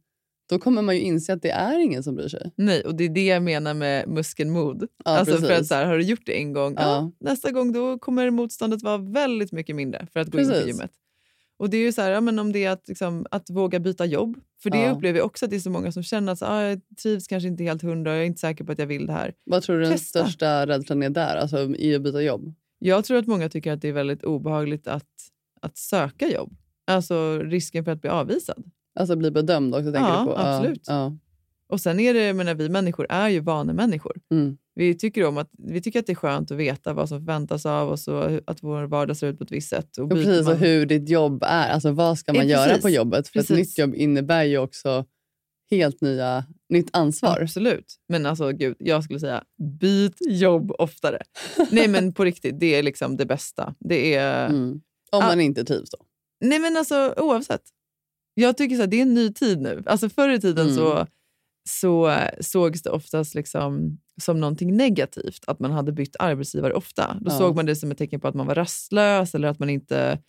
då 0.49 0.59
kommer 0.59 0.81
man 0.81 0.95
ju 0.95 1.01
inse 1.01 1.33
att 1.33 1.41
det 1.41 1.51
är 1.51 1.79
ingen 1.79 2.03
som 2.03 2.15
bryr 2.15 2.27
sig. 2.27 2.51
Nej, 2.55 2.81
och 2.81 2.95
det 2.95 3.03
är 3.03 3.09
det 3.09 3.25
jag 3.25 3.43
menar 3.43 3.73
med 3.73 4.07
muskelmod. 4.09 4.87
Ja, 5.05 5.11
alltså 5.11 5.33
för 5.37 5.41
precis. 5.47 5.59
att 5.61 5.67
så 5.67 5.75
här, 5.75 5.85
har 5.85 5.97
du 5.97 6.03
gjort 6.03 6.25
det 6.25 6.37
en 6.37 6.53
gång, 6.53 6.73
ja. 6.77 6.81
Ja. 6.81 7.11
nästa 7.19 7.51
gång 7.51 7.71
då 7.71 7.99
kommer 7.99 8.29
motståndet 8.29 8.81
vara 8.83 8.97
väldigt 8.97 9.51
mycket 9.51 9.75
mindre 9.75 10.07
för 10.13 10.19
att 10.19 10.27
gå 10.27 10.39
in 10.39 10.45
på 10.47 10.51
Precis. 10.51 10.67
gymmet. 10.67 10.91
Och 11.57 11.69
det 11.69 11.77
är 11.77 11.81
ju 11.81 11.91
så 11.91 12.01
här, 12.01 12.21
men 12.21 12.39
om 12.39 12.51
det 12.51 12.65
är 12.65 12.69
att, 12.71 12.87
liksom, 12.87 13.25
att 13.31 13.49
våga 13.49 13.79
byta 13.79 14.05
jobb. 14.05 14.37
För 14.63 14.69
det 14.69 14.91
upplever 14.91 15.19
jag 15.19 15.25
också 15.25 15.45
att 15.45 15.51
det 15.51 15.57
är 15.57 15.59
så 15.59 15.69
många 15.69 15.91
som 15.91 16.03
känner 16.03 16.31
att 16.33 16.39
så, 16.39 16.45
ah, 16.45 16.61
jag 16.63 16.81
trivs 17.03 17.27
kanske 17.27 17.47
inte 17.47 17.63
helt 17.63 17.81
hundra, 17.81 18.11
jag 18.11 18.21
är 18.21 18.25
inte 18.25 18.39
säker 18.39 18.63
på 18.63 18.71
att 18.71 18.79
jag 18.79 18.87
vill 18.87 19.05
det 19.05 19.13
här. 19.13 19.33
Vad 19.45 19.63
tror 19.63 19.75
du 19.75 19.81
den 19.81 19.91
Testa. 19.91 20.19
största 20.19 20.67
rädslan 20.67 21.03
är 21.03 21.09
där, 21.09 21.35
alltså 21.35 21.75
i 21.75 21.95
att 21.95 22.01
byta 22.01 22.21
jobb? 22.21 22.53
Jag 22.79 23.05
tror 23.05 23.17
att 23.17 23.27
många 23.27 23.49
tycker 23.49 23.71
att 23.71 23.81
det 23.81 23.87
är 23.87 23.93
väldigt 23.93 24.23
obehagligt 24.23 24.87
att, 24.87 25.07
att 25.61 25.77
söka 25.77 26.27
jobb. 26.27 26.55
Alltså 26.91 27.39
risken 27.39 27.85
för 27.85 27.91
att 27.91 28.01
bli 28.01 28.09
avvisad. 28.09 28.63
Alltså 28.99 29.15
bli 29.15 29.31
bedömd 29.31 29.75
också, 29.75 29.91
tänker 29.91 30.09
Ja, 30.09 30.19
du 30.19 30.25
på? 30.25 30.37
absolut. 30.37 30.83
Ja. 30.87 31.17
Och 31.69 31.81
sen 31.81 31.99
är 31.99 32.13
det, 32.13 32.33
menar, 32.33 32.53
vi 32.55 32.69
människor 32.69 33.07
är 33.09 33.29
ju 33.29 33.39
vanemänniskor. 33.39 34.17
Mm. 34.31 34.57
Vi 34.75 34.97
tycker, 34.97 35.25
om 35.25 35.37
att, 35.37 35.49
vi 35.57 35.81
tycker 35.81 35.99
att 35.99 36.05
det 36.05 36.13
är 36.13 36.15
skönt 36.15 36.51
att 36.51 36.57
veta 36.57 36.93
vad 36.93 37.09
som 37.09 37.19
förväntas 37.19 37.65
av 37.65 37.89
oss 37.89 38.07
och 38.07 38.25
att 38.45 38.63
vår 38.63 38.83
vardag 38.83 39.17
ser 39.17 39.27
ut 39.27 39.37
på 39.37 39.43
ett 39.43 39.51
visst 39.51 39.69
sätt. 39.69 39.97
Och 39.97 40.03
Och 40.03 40.09
precis, 40.09 40.45
man- 40.45 40.53
och 40.53 40.59
hur 40.59 40.85
ditt 40.85 41.09
jobb 41.09 41.43
är. 41.47 41.69
Alltså 41.69 41.91
vad 41.91 42.17
ska 42.19 42.33
man 42.33 42.41
Eh, 42.41 42.47
göra 42.49 42.77
på 42.77 42.89
jobbet? 42.89 43.27
För 43.27 43.33
Precis. 43.33 43.51
ett 43.51 43.57
nytt 43.57 43.77
jobb 43.77 43.95
innebär 43.95 44.43
ju 44.43 44.57
också 44.57 45.05
helt 45.71 46.01
nya, 46.01 46.45
nytt 46.69 46.89
ansvar. 46.93 47.39
Absolut. 47.41 47.95
Men 48.09 48.25
alltså 48.25 48.51
gud, 48.51 48.75
jag 48.79 49.03
skulle 49.03 49.19
säga 49.19 49.43
byt 49.79 50.17
jobb 50.29 50.71
oftare. 50.79 51.21
Nej 51.71 51.87
men 51.87 52.13
på 52.13 52.23
riktigt, 52.25 52.59
det 52.59 52.75
är 52.75 52.83
liksom 52.83 53.17
det 53.17 53.25
bästa. 53.25 53.75
Det 53.79 54.15
är... 54.15 54.49
Mm. 54.49 54.81
Om 55.11 55.21
Ah. 55.23 55.27
man 55.27 55.41
inte 55.41 55.63
trivs 55.63 55.89
då. 55.89 55.97
Nej 56.41 56.59
men 56.59 56.77
alltså 56.77 57.13
oavsett. 57.17 57.61
Jag 58.33 58.57
tycker 58.57 58.75
så 58.75 58.81
här, 58.81 58.87
det 58.87 58.97
är 58.97 59.01
en 59.01 59.13
ny 59.13 59.33
tid 59.33 59.61
nu. 59.61 59.83
Alltså 59.85 60.09
förr 60.09 60.29
i 60.29 60.41
tiden 60.41 60.65
Mm. 60.65 60.75
så, 60.77 61.07
så 61.69 62.15
sågs 62.39 62.81
det 62.81 62.89
oftast 62.89 63.35
liksom 63.35 63.99
som 64.21 64.39
någonting 64.39 64.77
negativt 64.77 65.43
att 65.47 65.59
man 65.59 65.71
hade 65.71 65.91
bytt 65.91 66.15
arbetsgivare 66.19 66.73
ofta. 66.73 67.17
Då 67.21 67.31
Ja. 67.31 67.37
såg 67.37 67.55
man 67.55 67.65
det 67.65 67.75
som 67.75 67.91
ett 67.91 67.97
tecken 67.97 68.19
på 68.19 68.27
att 68.27 68.35
man 68.35 68.47
var 68.47 68.55
rastlös 68.55 69.35
eller 69.35 69.47
att 69.47 69.59
man 69.59 69.69
inte 69.69 70.19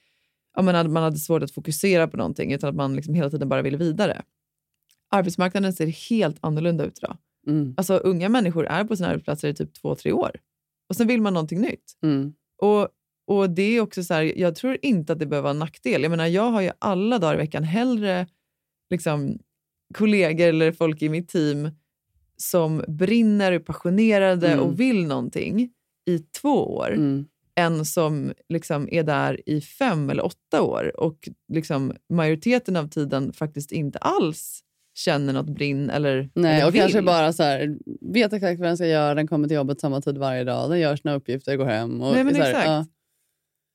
ja, 0.57 0.63
man 0.63 0.75
hade, 0.75 0.89
man 0.89 1.03
hade 1.03 1.19
svårt 1.19 1.43
att 1.43 1.51
fokusera 1.55 2.09
på 2.09 2.17
någonting 2.17 2.53
utan 2.53 2.71
att 2.71 2.77
man 2.77 2.97
liksom 2.97 3.15
hela 3.15 3.31
tiden 3.31 3.49
bara 3.49 3.63
ville 3.63 3.77
vidare. 3.77 4.23
Arbetsmarknaden 5.11 5.73
ser 5.73 5.87
helt 5.87 6.37
annorlunda 6.41 6.85
ut 6.85 6.99
idag. 6.99 7.17
Mm. 7.47 7.75
Alltså, 7.77 7.97
unga 7.97 8.29
människor 8.29 8.67
är 8.67 8.85
på 8.85 8.97
sina 8.97 9.09
arbetsplatser 9.09 9.49
i 9.49 9.55
typ 9.55 9.75
två, 9.75 9.95
tre 9.95 10.13
år. 10.13 10.31
Och 10.89 10.97
sen 10.97 11.07
vill 11.07 11.23
man 11.23 11.35
någonting 11.35 11.61
nytt. 11.61 11.85
Mm. 12.03 12.33
Och, 12.59 12.89
och 13.27 13.51
det 13.51 13.63
är 13.63 13.81
också 13.81 14.05
så 14.05 14.15
här, 14.15 14.39
Jag 14.39 14.55
tror 14.55 14.77
inte 14.83 15.13
att 15.13 15.19
det 15.19 15.27
behöver 15.27 15.43
vara 15.43 15.51
en 15.51 15.59
nackdel. 15.59 16.03
Jag 16.03 16.11
menar, 16.11 16.27
jag 16.27 16.51
har 16.51 16.61
ju 16.61 16.71
alla 16.79 17.19
dagar 17.19 17.35
i 17.35 17.37
veckan 17.37 17.65
hellre 17.65 18.27
liksom, 18.91 19.39
kollegor 19.95 20.47
eller 20.49 20.73
folk 20.73 21.03
i 21.03 21.09
mitt 21.09 21.29
team 21.29 21.71
som 22.37 22.85
brinner, 22.89 23.53
är 23.53 23.59
passionerade 23.59 24.49
Mm. 24.53 24.61
och 24.65 24.81
vill 24.81 25.07
någonting 25.07 25.71
i 26.11 26.19
två 26.19 26.75
år 26.77 26.93
Mm. 26.93 27.25
än 27.57 27.85
som 27.85 28.33
liksom 28.49 28.89
är 28.93 29.03
där 29.03 29.49
i 29.49 29.61
fem 29.61 30.11
eller 30.11 30.25
åtta 30.25 30.63
år 30.63 31.01
och 31.01 31.29
liksom 31.53 31.93
majoriteten 32.09 32.77
av 32.77 32.89
tiden 32.89 33.33
faktiskt 33.33 33.73
inte 33.73 33.99
alls 33.99 34.61
känner 34.95 35.33
något 35.33 35.51
brinn 35.51 35.91
eller, 35.91 36.31
Nej, 36.35 36.57
eller 36.57 36.69
och 36.69 36.75
kanske 36.75 36.99
vill. 36.99 37.05
bara 37.07 37.33
så 37.33 37.43
här, 37.43 37.77
vet 38.13 38.33
exakt 38.33 38.61
vad 38.61 38.69
den 38.69 38.77
ska 38.77 38.87
göra, 38.87 39.15
den 39.15 39.27
kommer 39.29 39.49
till 39.49 39.55
jobbet 39.55 39.81
samma 39.81 40.01
tid 40.01 40.19
varje 40.19 40.45
dag, 40.45 40.71
den 40.71 40.81
gör 40.81 40.97
sina 40.97 41.15
uppgifter, 41.15 41.57
går 41.57 41.65
hem. 41.67 42.03
Och 42.03 42.15
Nej, 42.15 42.25
men 42.25 42.35
så 42.35 42.41
här, 42.41 42.49
exakt. 42.51 42.67
ja. 42.67 42.87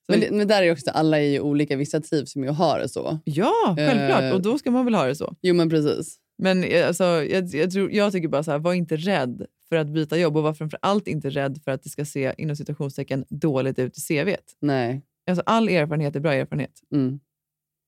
Men, 0.08 0.20
det, 0.20 0.30
men 0.30 0.48
där 0.48 0.62
är 0.62 0.72
också, 0.72 0.90
alla 0.90 1.18
är 1.18 1.26
ju 1.26 1.40
olika, 1.40 1.76
vissa 1.76 2.00
trivs 2.00 2.36
med 2.36 2.50
att 2.50 2.56
ha 2.56 2.78
det 2.78 2.88
så. 2.88 3.18
Ja, 3.24 3.74
självklart. 3.76 4.22
Eh. 4.22 4.30
Och 4.30 4.42
då 4.42 4.58
ska 4.58 4.70
man 4.70 4.84
väl 4.84 4.94
ha 4.94 5.06
det 5.06 5.14
så. 5.14 5.36
Jo 5.42 5.54
men 5.54 5.70
precis. 5.70 6.18
Men 6.38 6.64
eh, 6.64 6.86
alltså, 6.86 7.04
jag, 7.04 7.54
jag, 7.54 7.70
tror, 7.70 7.92
jag 7.92 8.12
tycker 8.12 8.28
bara 8.28 8.42
så 8.42 8.50
här, 8.50 8.58
var 8.58 8.74
inte 8.74 8.96
rädd 8.96 9.46
för 9.68 9.76
att 9.76 9.88
byta 9.88 10.18
jobb 10.18 10.36
och 10.36 10.42
var 10.42 10.54
framförallt 10.54 11.08
inte 11.08 11.30
rädd 11.30 11.60
för 11.64 11.70
att 11.70 11.82
det 11.82 11.88
ska 11.88 12.04
se 12.04 12.34
inom 12.38 12.56
citationstecken 12.56 13.24
dåligt 13.28 13.78
ut 13.78 13.98
i 13.98 14.00
CVt. 14.00 14.56
Nej. 14.60 15.02
Alltså, 15.30 15.42
all 15.46 15.68
erfarenhet 15.68 16.16
är 16.16 16.20
bra 16.20 16.34
erfarenhet. 16.34 16.80
Mm. 16.94 17.20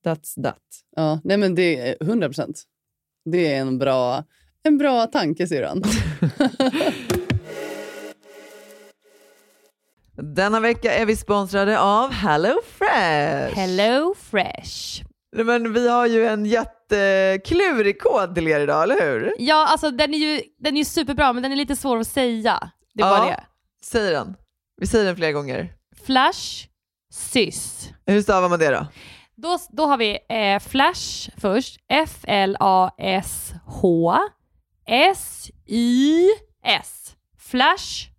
That's 0.07 0.43
that. 0.43 0.63
Ja, 0.97 1.21
nej 1.25 1.37
men 1.37 1.55
det 1.55 1.77
är 1.77 1.97
100 2.01 2.29
procent. 2.29 2.63
Det 3.25 3.55
är 3.55 3.61
en 3.61 3.79
bra, 3.79 4.25
en 4.63 4.79
bra 4.79 5.07
tanke 5.07 5.47
syrran. 5.47 5.83
Denna 10.23 10.61
vecka 10.61 10.95
är 10.95 11.07
vi 11.07 11.17
sponsrade 11.17 11.81
av 11.81 12.13
HelloFresh. 12.13 13.55
Hello 13.57 14.15
Fresh. 14.31 15.03
Men 15.37 15.73
vi 15.73 15.89
har 15.89 16.07
ju 16.07 16.27
en 16.27 16.47
jätteklurig 16.47 18.01
kod 18.01 18.35
till 18.35 18.49
er 18.49 18.61
idag, 18.61 18.83
eller 18.83 19.01
hur? 19.01 19.35
Ja, 19.39 19.67
alltså 19.69 19.91
den 19.91 20.15
är 20.15 20.19
ju 20.19 20.43
den 20.59 20.77
är 20.77 20.85
superbra 20.85 21.33
men 21.33 21.43
den 21.43 21.53
är 21.53 21.57
lite 21.57 21.77
svår 21.77 21.99
att 21.99 22.07
säga. 22.07 22.71
Det 22.95 23.03
är 23.03 23.07
Ja. 23.07 23.19
bara 23.19 23.27
det. 23.31 23.41
Säg 23.85 24.11
den. 24.11 24.35
Vi 24.81 24.87
säger 24.87 25.05
den 25.05 25.17
flera 25.17 25.33
gånger. 25.33 25.73
Flash 26.07 26.67
sys. 27.13 27.89
Hur 28.07 28.23
stavar 28.23 28.49
man 28.49 28.59
det 28.59 28.71
då? 28.71 28.87
Då, 29.37 29.59
då 29.71 29.87
har 29.87 29.97
vi 29.97 30.19
eh, 30.29 30.59
Flash 30.61 31.31
först. 31.37 31.77
F-L-A-S-H 31.89 32.99
S-Y-S. 35.81 37.15
Flash 37.39 38.10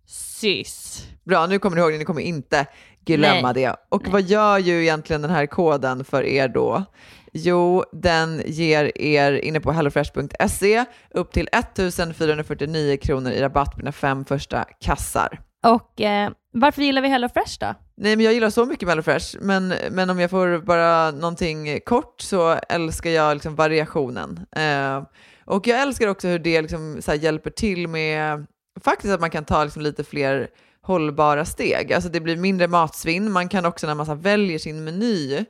sys. 0.42 1.06
Bra, 1.24 1.46
nu 1.46 1.58
kommer 1.58 1.76
ni 1.76 1.82
ihåg 1.82 1.92
det. 1.92 1.98
Ni 1.98 2.04
kommer 2.04 2.20
inte 2.20 2.66
glömma 3.04 3.52
Nej. 3.52 3.62
det. 3.62 3.76
Och 3.88 4.08
vad 4.08 4.22
gör 4.22 4.58
ju 4.58 4.82
egentligen 4.82 5.22
den 5.22 5.30
här 5.30 5.46
koden 5.46 6.04
för 6.04 6.22
er 6.24 6.48
då? 6.48 6.84
Jo, 7.32 7.84
den 7.92 8.42
ger 8.46 8.98
er 8.98 9.32
inne 9.32 9.60
på 9.60 9.72
hellofresh.se 9.72 10.84
upp 11.10 11.32
till 11.32 11.48
1449 11.52 12.96
kronor 13.02 13.32
i 13.32 13.40
rabatt 13.40 13.72
på 13.72 13.78
dina 13.78 13.92
fem 13.92 14.24
första 14.24 14.64
kassar. 14.80 15.40
Och 15.64 16.00
eh, 16.00 16.30
varför 16.52 16.82
gillar 16.82 17.02
vi 17.02 17.08
Hello 17.08 17.28
Fresh 17.28 17.56
då? 17.60 17.74
Nej, 17.96 18.16
men 18.16 18.24
jag 18.24 18.34
gillar 18.34 18.50
så 18.50 18.64
mycket 18.64 18.86
med 18.86 18.90
HelloFresh, 18.90 19.36
men, 19.40 19.74
men 19.90 20.10
om 20.10 20.20
jag 20.20 20.30
får 20.30 20.58
bara 20.58 21.10
någonting 21.10 21.80
kort 21.80 22.20
så 22.20 22.58
älskar 22.68 23.10
jag 23.10 23.34
liksom 23.34 23.54
variationen. 23.54 24.46
Eh, 24.56 25.02
och 25.44 25.66
jag 25.66 25.82
älskar 25.82 26.08
också 26.08 26.28
hur 26.28 26.38
det 26.38 26.62
liksom 26.62 27.00
här 27.06 27.14
hjälper 27.14 27.50
till 27.50 27.88
med 27.88 28.46
faktiskt 28.80 29.14
att 29.14 29.20
man 29.20 29.30
kan 29.30 29.44
ta 29.44 29.64
liksom 29.64 29.82
lite 29.82 30.04
fler 30.04 30.48
hållbara 30.82 31.44
steg. 31.44 31.92
Alltså 31.92 32.10
det 32.10 32.20
blir 32.20 32.36
mindre 32.36 32.68
matsvinn. 32.68 33.32
Man 33.32 33.48
kan 33.48 33.64
också 33.66 33.86
när 33.86 33.94
man 33.94 34.06
så 34.06 34.14
väljer 34.14 34.58
sin 34.58 34.84
meny 34.84 35.44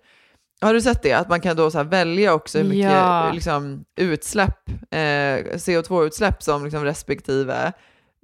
Har 0.60 0.74
du 0.74 0.80
sett 0.80 1.02
det? 1.02 1.12
Att 1.12 1.28
man 1.28 1.40
kan 1.40 1.56
då 1.56 1.70
så 1.70 1.82
välja 1.82 2.34
också 2.34 2.58
hur 2.58 2.64
mycket 2.64 2.90
Ja. 2.92 3.32
liksom, 3.32 3.84
utsläpp, 3.96 4.68
eh, 4.90 5.56
CO2-utsläpp 5.56 6.42
som 6.42 6.64
liksom 6.64 6.84
respektive 6.84 7.72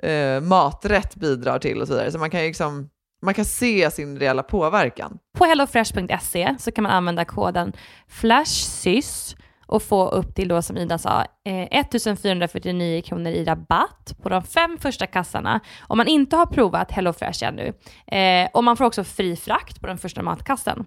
eh, 0.03 0.41
maträtt 0.41 1.15
bidrar 1.17 1.59
till 1.59 1.81
och 1.81 1.87
så 1.89 1.93
vidare. 1.95 2.13
Så 2.13 2.19
man 2.19 2.31
kan, 2.31 2.41
liksom, 2.41 2.89
man 3.23 3.35
kan 3.35 3.45
se 3.45 3.91
sin 3.91 4.19
reella 4.19 4.43
påverkan. 4.43 5.19
På 5.39 5.45
hellofresh.se 5.45 6.55
så 6.59 6.71
kan 6.73 6.83
man 6.83 6.93
använda 6.93 7.25
koden 7.25 7.73
FLASHSYS 8.09 9.37
och 9.69 9.83
få 9.83 10.09
upp 10.09 10.35
till 10.35 10.49
då 10.49 10.63
som 10.63 10.77
Ida 10.77 10.99
sa 10.99 11.25
eh, 11.45 11.81
1449 11.81 13.03
kronor 13.03 13.33
i 13.33 13.45
rabatt 13.45 14.17
på 14.23 14.29
de 14.29 14.43
fem 14.43 14.79
första 14.81 15.07
kassarna 15.07 15.61
om 15.81 15.99
man 15.99 16.09
inte 16.09 16.37
har 16.37 16.47
provat 16.47 16.93
HelloFresh 16.93 17.45
ännu. 17.45 17.73
Eh, 18.07 18.49
och 18.53 18.65
man 18.65 18.77
får 18.77 18.85
också 18.85 19.05
fri 19.05 19.37
frakt 19.37 19.81
på 19.81 19.87
den 19.87 19.99
första 19.99 20.23
matkassen. 20.23 20.87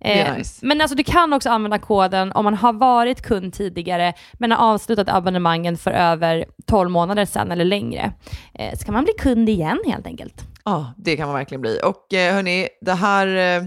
Eh, 0.00 0.36
nice. 0.36 0.66
Men 0.66 0.80
alltså 0.80 0.96
du 0.96 1.04
kan 1.04 1.32
också 1.32 1.50
använda 1.50 1.78
koden 1.78 2.32
om 2.32 2.44
man 2.44 2.54
har 2.54 2.72
varit 2.72 3.22
kund 3.22 3.54
tidigare 3.54 4.12
men 4.32 4.52
har 4.52 4.74
avslutat 4.74 5.08
abonnemangen 5.08 5.76
för 5.76 5.90
över 5.90 6.44
12 6.66 6.90
månader 6.90 7.24
sedan 7.24 7.50
eller 7.50 7.64
längre. 7.64 8.12
Eh, 8.54 8.78
så 8.78 8.84
kan 8.84 8.94
man 8.94 9.04
bli 9.04 9.12
kund 9.18 9.48
igen 9.48 9.78
helt 9.86 10.06
enkelt. 10.06 10.44
Ja, 10.64 10.94
det 10.96 11.16
kan 11.16 11.26
man 11.26 11.36
verkligen 11.36 11.60
bli. 11.60 11.80
Och 11.84 12.14
eh, 12.14 12.34
hörni, 12.34 12.68
det 12.80 12.92
här 12.92 13.26
eh, 13.26 13.62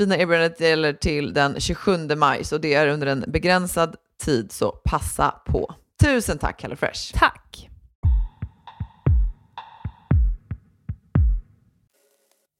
fina 0.00 0.16
erbjudandet 0.16 0.60
gäller 0.60 0.92
till 0.92 1.32
den 1.32 1.60
27 1.60 1.92
maj, 2.16 2.44
så 2.44 2.58
det 2.58 2.74
är 2.74 2.88
under 2.88 3.06
en 3.06 3.24
begränsad 3.28 3.96
tid, 4.24 4.52
så 4.52 4.70
passa 4.70 5.30
på. 5.30 5.74
Tusen 6.02 6.38
tack 6.38 6.62
HelloFresh! 6.62 7.12
Tack! 7.14 7.70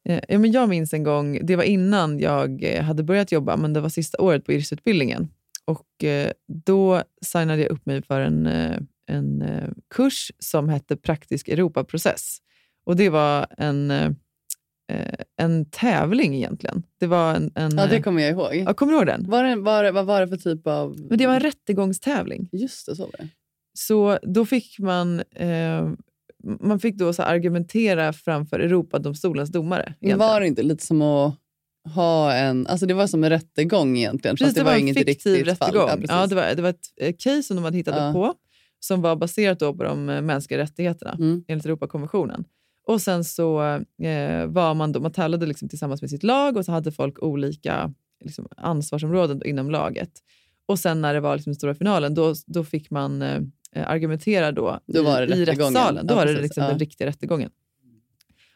Eh, 0.08 0.20
Ja, 0.28 0.38
men 0.38 0.52
jag 0.52 0.68
minns 0.68 0.94
en 0.94 1.02
gång, 1.02 1.46
det 1.46 1.56
var 1.56 1.64
innan 1.64 2.18
jag 2.18 2.64
eh, 2.64 2.82
hade 2.82 3.02
börjat 3.02 3.32
jobba, 3.32 3.56
men 3.56 3.72
det 3.72 3.80
var 3.80 3.88
sista 3.88 4.22
året 4.22 4.44
på 4.44 4.52
yrkesutbildningen. 4.52 5.28
Och 5.64 6.04
eh, 6.04 6.32
då 6.46 7.02
signade 7.22 7.62
jag 7.62 7.70
upp 7.70 7.86
mig 7.86 8.02
för 8.02 8.20
en, 8.20 8.46
en 9.06 9.44
kurs 9.94 10.32
som 10.38 10.68
hette 10.68 10.96
Praktisk 10.96 11.48
Europaprocess. 11.48 12.38
Och 12.84 12.96
det 12.96 13.08
var 13.08 13.46
en, 13.58 13.90
en 15.36 15.64
tävling 15.70 16.34
egentligen. 16.34 16.82
Det 17.00 17.06
var 17.06 17.34
en, 17.34 17.52
en, 17.54 17.76
Ja, 17.78 17.86
det 17.86 17.96
eh, 17.96 18.02
kommer 18.02 18.22
jag 18.22 18.30
ihåg. 18.30 18.54
ja, 18.54 18.74
kommer 18.74 18.92
du 18.92 18.98
ihåg 18.98 19.06
den? 19.06 19.30
Var 19.30 19.44
det, 19.44 19.56
var, 19.56 19.84
det- 19.84 19.92
vad 19.92 20.06
var 20.06 20.20
det 20.20 20.28
för 20.28 20.36
typ 20.36 20.66
av... 20.66 20.96
Men 21.08 21.18
det 21.18 21.26
var 21.26 21.34
en 21.34 21.40
rättegångstävling. 21.40 22.48
Just 22.52 22.86
det, 22.86 22.96
så 22.96 23.02
var 23.02 23.12
det. 23.18 23.28
Så 23.78 24.18
då 24.22 24.46
fick 24.46 24.78
man, 24.78 25.22
eh, 25.34 25.90
man 26.60 26.80
fick 26.80 26.96
då 26.96 27.12
så 27.12 27.22
argumentera 27.22 28.12
framför 28.12 28.60
Europadomstolens 28.60 29.50
domare. 29.50 29.82
Egentligen. 29.82 30.18
var 30.18 30.40
det 30.40 30.46
inte 30.46 30.62
lite 30.62 30.86
som 30.86 31.02
att 31.02 31.34
ha 31.94 32.32
en... 32.34 32.66
Alltså 32.66 32.86
det 32.86 32.94
var 32.94 33.06
som 33.06 33.24
en 33.24 33.30
rättegång 33.30 33.96
egentligen. 33.98 34.36
Precis, 34.36 34.46
fast 34.46 34.56
det, 34.56 34.64
var, 34.64 34.72
en 34.72 34.78
inget 34.80 34.96
riktigt 34.96 35.22
fall. 35.22 35.44
rättegång. 35.44 35.88
Ja, 35.88 35.90
Ja, 35.90 35.96
precis. 35.96 36.30
det, 36.30 36.36
var, 36.36 36.54
det 36.54 36.62
var 36.62 36.68
ett 36.70 36.86
eh, 37.00 37.14
case 37.18 37.42
som 37.42 37.56
de 37.56 37.64
hade 37.64 37.76
hittat 37.76 37.94
Ja. 37.96 38.12
på 38.12 38.34
som 38.82 39.02
var 39.02 39.16
baserat 39.16 39.58
då 39.58 39.74
på 39.74 39.82
de 39.84 40.08
eh, 40.08 40.22
mänskliga 40.22 40.58
rättigheterna 40.60 41.12
Mm. 41.18 41.44
enligt 41.48 41.66
Europakonventionen. 41.66 42.44
Och 42.86 43.00
sen 43.02 43.24
så 43.24 43.62
eh, 44.02 44.46
var 44.46 44.74
man, 44.74 44.92
då, 44.92 45.00
man 45.00 45.12
tävlade 45.12 45.46
liksom 45.46 45.68
tillsammans 45.68 46.00
med 46.02 46.10
sitt 46.10 46.22
lag 46.22 46.56
och 46.56 46.64
så 46.64 46.72
hade 46.72 46.92
folk 46.92 47.22
olika 47.22 47.92
liksom, 48.24 48.48
ansvarsområden 48.56 49.42
inom 49.46 49.70
laget. 49.70 50.10
Och 50.66 50.78
sen 50.78 51.00
när 51.00 51.14
det 51.14 51.20
var 51.20 51.36
liksom, 51.36 51.54
stora 51.54 51.74
finalen, 51.74 52.14
då, 52.14 52.34
då 52.46 52.64
fick 52.64 52.90
man 52.90 53.22
eh, 53.22 53.40
argumentera 53.86 54.52
då, 54.52 54.80
Då 54.86 55.02
var 55.02 55.22
i, 55.22 55.26
det 55.26 55.36
i 55.36 55.44
rättegången. 55.44 55.74
rättssalen. 55.74 56.06
Då 56.06 56.12
Ja, 56.14 56.18
var 56.18 56.26
det 56.26 56.40
liksom 56.40 56.62
Ja. 56.62 56.68
den 56.70 56.78
riktiga 56.78 57.06
rättegången. 57.08 57.50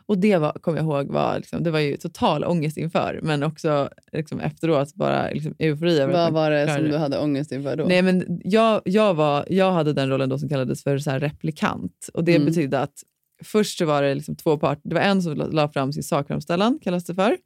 Och 0.07 0.19
det 0.19 0.37
var, 0.37 0.53
kommer 0.53 0.79
jag 0.79 0.85
ihåg, 0.85 1.13
var, 1.13 1.37
liksom, 1.37 1.63
det 1.63 1.71
var 1.71 1.79
ju 1.79 1.97
total 1.97 2.45
ångest 2.45 2.77
inför, 2.77 3.21
men 3.23 3.43
också 3.43 3.89
liksom, 4.13 4.41
efteråt 4.41 4.95
bara 4.95 5.31
liksom, 5.31 5.55
eufori 5.59 5.99
över 5.99 6.13
Vad 6.13 6.33
var 6.33 6.51
det 6.51 6.75
som 6.75 6.85
du 6.85 6.97
hade 6.97 7.19
ångest 7.19 7.53
inför 7.53 7.77
då? 7.77 7.85
Nej, 7.85 8.03
men 8.03 8.41
jag, 8.45 8.81
jag, 8.85 9.15
var, 9.15 9.45
jag 9.51 9.73
hade 9.73 9.93
den 9.93 10.09
rollen 10.09 10.29
då 10.29 10.39
som 10.39 10.49
kallades 10.49 10.83
för 10.83 10.99
så 10.99 11.11
replikant. 11.11 12.11
Och 12.15 12.25
Det 12.25 12.35
Mm. 12.35 12.47
betydde 12.47 12.81
att 12.81 13.03
först 13.45 13.79
så 13.79 13.85
var 13.87 14.03
det 14.03 14.15
liksom 14.15 14.37
två 14.37 14.59
parter. 14.59 14.89
Det 14.89 14.95
var 14.95 15.03
en 15.03 15.23
som 15.23 15.35
la, 15.35 15.69
fram 15.69 15.93
sin 15.93 16.03
sakframställan, 16.03 16.79
kallas 16.83 17.05
det 17.05 17.15
för, 17.15 17.37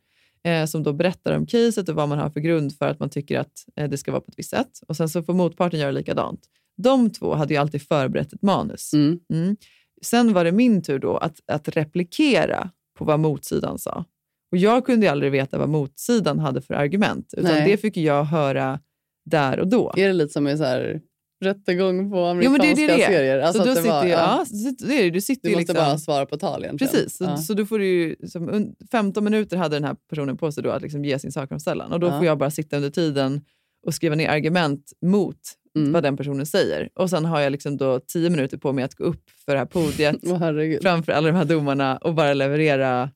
eh, 0.44 0.66
som 0.66 0.82
då 0.82 0.92
berättar 0.92 1.36
om 1.36 1.46
caset 1.46 1.88
och 1.88 1.94
vad 1.94 2.08
man 2.08 2.18
har 2.18 2.30
för 2.30 2.40
grund 2.40 2.76
för 2.78 2.88
att 2.88 3.00
man 3.00 3.10
tycker 3.10 3.38
att 3.38 3.64
eh, 3.76 3.90
det 3.90 3.98
ska 3.98 4.12
vara 4.12 4.20
på 4.20 4.30
ett 4.30 4.38
visst 4.38 4.50
sätt. 4.50 4.80
Och 4.88 4.96
Sen 4.96 5.08
så 5.08 5.22
får 5.22 5.34
motparten 5.34 5.80
göra 5.80 5.90
likadant. 5.90 6.40
De 6.76 7.10
två 7.10 7.34
hade 7.34 7.54
ju 7.54 7.60
alltid 7.60 7.82
förberett 7.82 8.32
ett 8.32 8.42
manus. 8.42 8.92
Mm. 8.92 9.20
Mm. 9.32 9.56
Sen 10.02 10.32
var 10.32 10.44
det 10.44 10.52
min 10.52 10.82
tur 10.82 10.98
då 10.98 11.16
att, 11.16 11.40
att 11.46 11.68
replikera 11.68 12.70
på 12.98 13.04
vad 13.04 13.20
motsidan 13.20 13.78
sa. 13.78 14.04
Och 14.52 14.58
Jag 14.58 14.86
kunde 14.86 15.06
ju 15.06 15.12
aldrig 15.12 15.32
veta 15.32 15.58
vad 15.58 15.68
motsidan 15.68 16.38
hade 16.38 16.60
för 16.60 16.74
argument, 16.74 17.34
utan 17.36 17.52
Nej. 17.52 17.70
det 17.70 17.76
fick 17.76 17.96
jag 17.96 18.24
höra 18.24 18.80
där 19.24 19.60
och 19.60 19.68
då. 19.68 19.92
Är 19.96 20.06
det 20.06 20.12
lite 20.12 20.32
som 20.32 20.48
i 20.48 20.56
så 20.56 20.64
här, 20.64 21.00
rättegång 21.40 22.10
på 22.10 22.16
Jo, 22.16 22.24
amerikanska 22.24 22.62
men 22.68 22.76
det 22.76 22.84
är 22.92 22.96
det. 22.98 23.04
serier? 23.04 23.38
Alltså 23.38 23.62
så 23.62 23.68
då 23.68 23.74
sitter 23.74 23.90
var, 23.90 24.04
ja, 24.06 24.44
det 24.78 24.98
är 24.98 25.02
det. 25.02 25.10
Du 25.10 25.20
sitter 25.20 25.48
du 25.48 25.54
måste 25.54 25.58
liksom, 25.60 25.74
bara 25.76 25.98
svara 25.98 26.26
på 26.26 26.36
tal 26.36 26.64
egentligen. 26.64 26.92
Precis, 26.92 27.16
så, 27.16 27.24
Ja. 27.24 27.36
så 27.36 27.54
då 27.54 27.66
får 27.66 27.78
du 27.78 28.16
som, 28.28 28.50
un- 28.50 28.74
15 28.90 29.24
minuter 29.24 29.56
hade 29.56 29.76
den 29.76 29.84
här 29.84 29.96
personen 30.10 30.36
på 30.36 30.52
sig 30.52 30.62
då 30.62 30.70
att 30.70 30.82
liksom 30.82 31.04
ge 31.04 31.18
sin 31.18 31.32
sakframställan 31.32 31.92
och 31.92 32.00
då 32.00 32.06
Ja. 32.06 32.16
får 32.18 32.26
jag 32.26 32.38
bara 32.38 32.50
sitta 32.50 32.76
under 32.76 32.90
tiden 32.90 33.40
och 33.86 33.94
skriva 33.94 34.14
ner 34.14 34.28
argument 34.28 34.92
mot 35.06 35.38
Mm. 35.76 35.92
vad 35.92 36.02
den 36.02 36.16
personen 36.16 36.46
säger. 36.46 36.88
Och 36.94 37.10
sen 37.10 37.24
har 37.24 37.40
jag 37.40 37.50
liksom 37.52 37.76
då 37.76 38.00
10 38.00 38.30
minuter 38.30 38.56
på 38.56 38.72
mig 38.72 38.84
att 38.84 38.94
gå 38.94 39.04
upp 39.04 39.22
för 39.44 39.52
det 39.52 39.58
här 39.58 39.66
podiet 39.66 40.16
herregud. 40.40 40.82
framför 40.82 41.12
alla 41.12 41.26
de 41.26 41.36
här 41.36 41.44
domarna 41.44 41.96
och 41.96 42.14
bara 42.14 42.34
leverera 42.34 43.10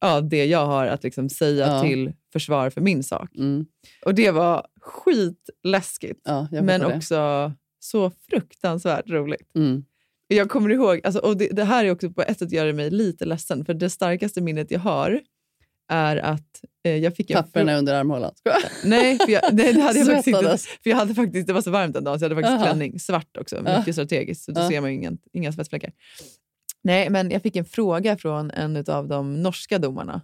ja, 0.00 0.20
det 0.20 0.44
jag 0.46 0.66
har 0.66 0.86
att 0.86 1.02
liksom 1.04 1.28
säga 1.28 1.66
Ja. 1.66 1.82
till 1.82 2.12
försvar 2.32 2.70
för 2.70 2.80
min 2.80 3.02
sak. 3.02 3.34
Mm. 3.36 3.66
Och 4.06 4.14
det 4.14 4.30
var 4.30 4.66
skitläskigt, 4.80 6.20
Ja, 6.24 6.48
men 6.50 6.80
det. 6.80 6.86
också 6.96 7.52
så 7.78 8.10
fruktansvärt 8.30 9.08
roligt. 9.08 9.54
Mm. 9.54 9.84
Jag 10.26 10.50
kommer 10.50 10.70
ihåg, 10.70 11.00
alltså, 11.04 11.20
och 11.20 11.36
det, 11.36 11.48
det 11.48 11.64
här 11.64 11.84
är 11.84 11.90
också 11.90 12.10
på 12.10 12.22
ett 12.22 12.38
sätt 12.38 12.52
gör 12.52 12.66
det 12.66 12.72
mig 12.72 12.90
lite 12.90 13.24
ledsen, 13.24 13.64
för 13.64 13.74
det 13.74 13.90
starkaste 13.90 14.40
minnet 14.40 14.70
jag 14.70 14.80
har 14.80 15.20
är 15.92 16.16
att 16.16 16.64
eh, 16.84 16.96
jag 16.96 17.16
fick 17.16 17.30
en 17.30 17.42
Papperna 17.42 17.76
under 17.78 17.94
armhålan. 17.94 18.32
Nej, 18.84 19.18
för 19.18 19.28
jag, 19.32 19.42
nej, 19.54 19.72
det 19.74 19.80
hade 19.80 19.98
jag 19.98 20.06
faktiskt 20.06 20.28
inte. 20.28 20.58
För 20.58 20.90
jag 20.90 20.96
hade 20.96 21.14
faktiskt, 21.14 21.46
det 21.46 21.52
var 21.52 21.62
så 21.62 21.70
varmt 21.70 21.94
den 21.94 22.04
dagen 22.04 22.18
så 22.18 22.24
jag 22.24 22.30
hade 22.30 22.42
faktiskt 22.42 22.54
Aha. 22.62 22.64
klänning, 22.64 23.00
svart 23.00 23.36
också, 23.36 23.62
mycket 23.78 23.94
strategiskt, 23.94 24.44
så 24.44 24.52
då 24.52 24.60
Ja. 24.60 24.68
ser 24.68 24.80
man 24.80 24.90
ju 24.90 24.96
ingen, 24.96 25.18
inga 25.32 25.52
svettfläckar. 25.52 25.92
Nej, 26.84 27.10
men 27.10 27.30
jag 27.30 27.42
fick 27.42 27.56
en 27.56 27.64
fråga 27.64 28.16
från 28.16 28.50
en 28.50 28.84
av 28.88 29.08
de 29.08 29.42
norska 29.42 29.78
domarna. 29.78 30.22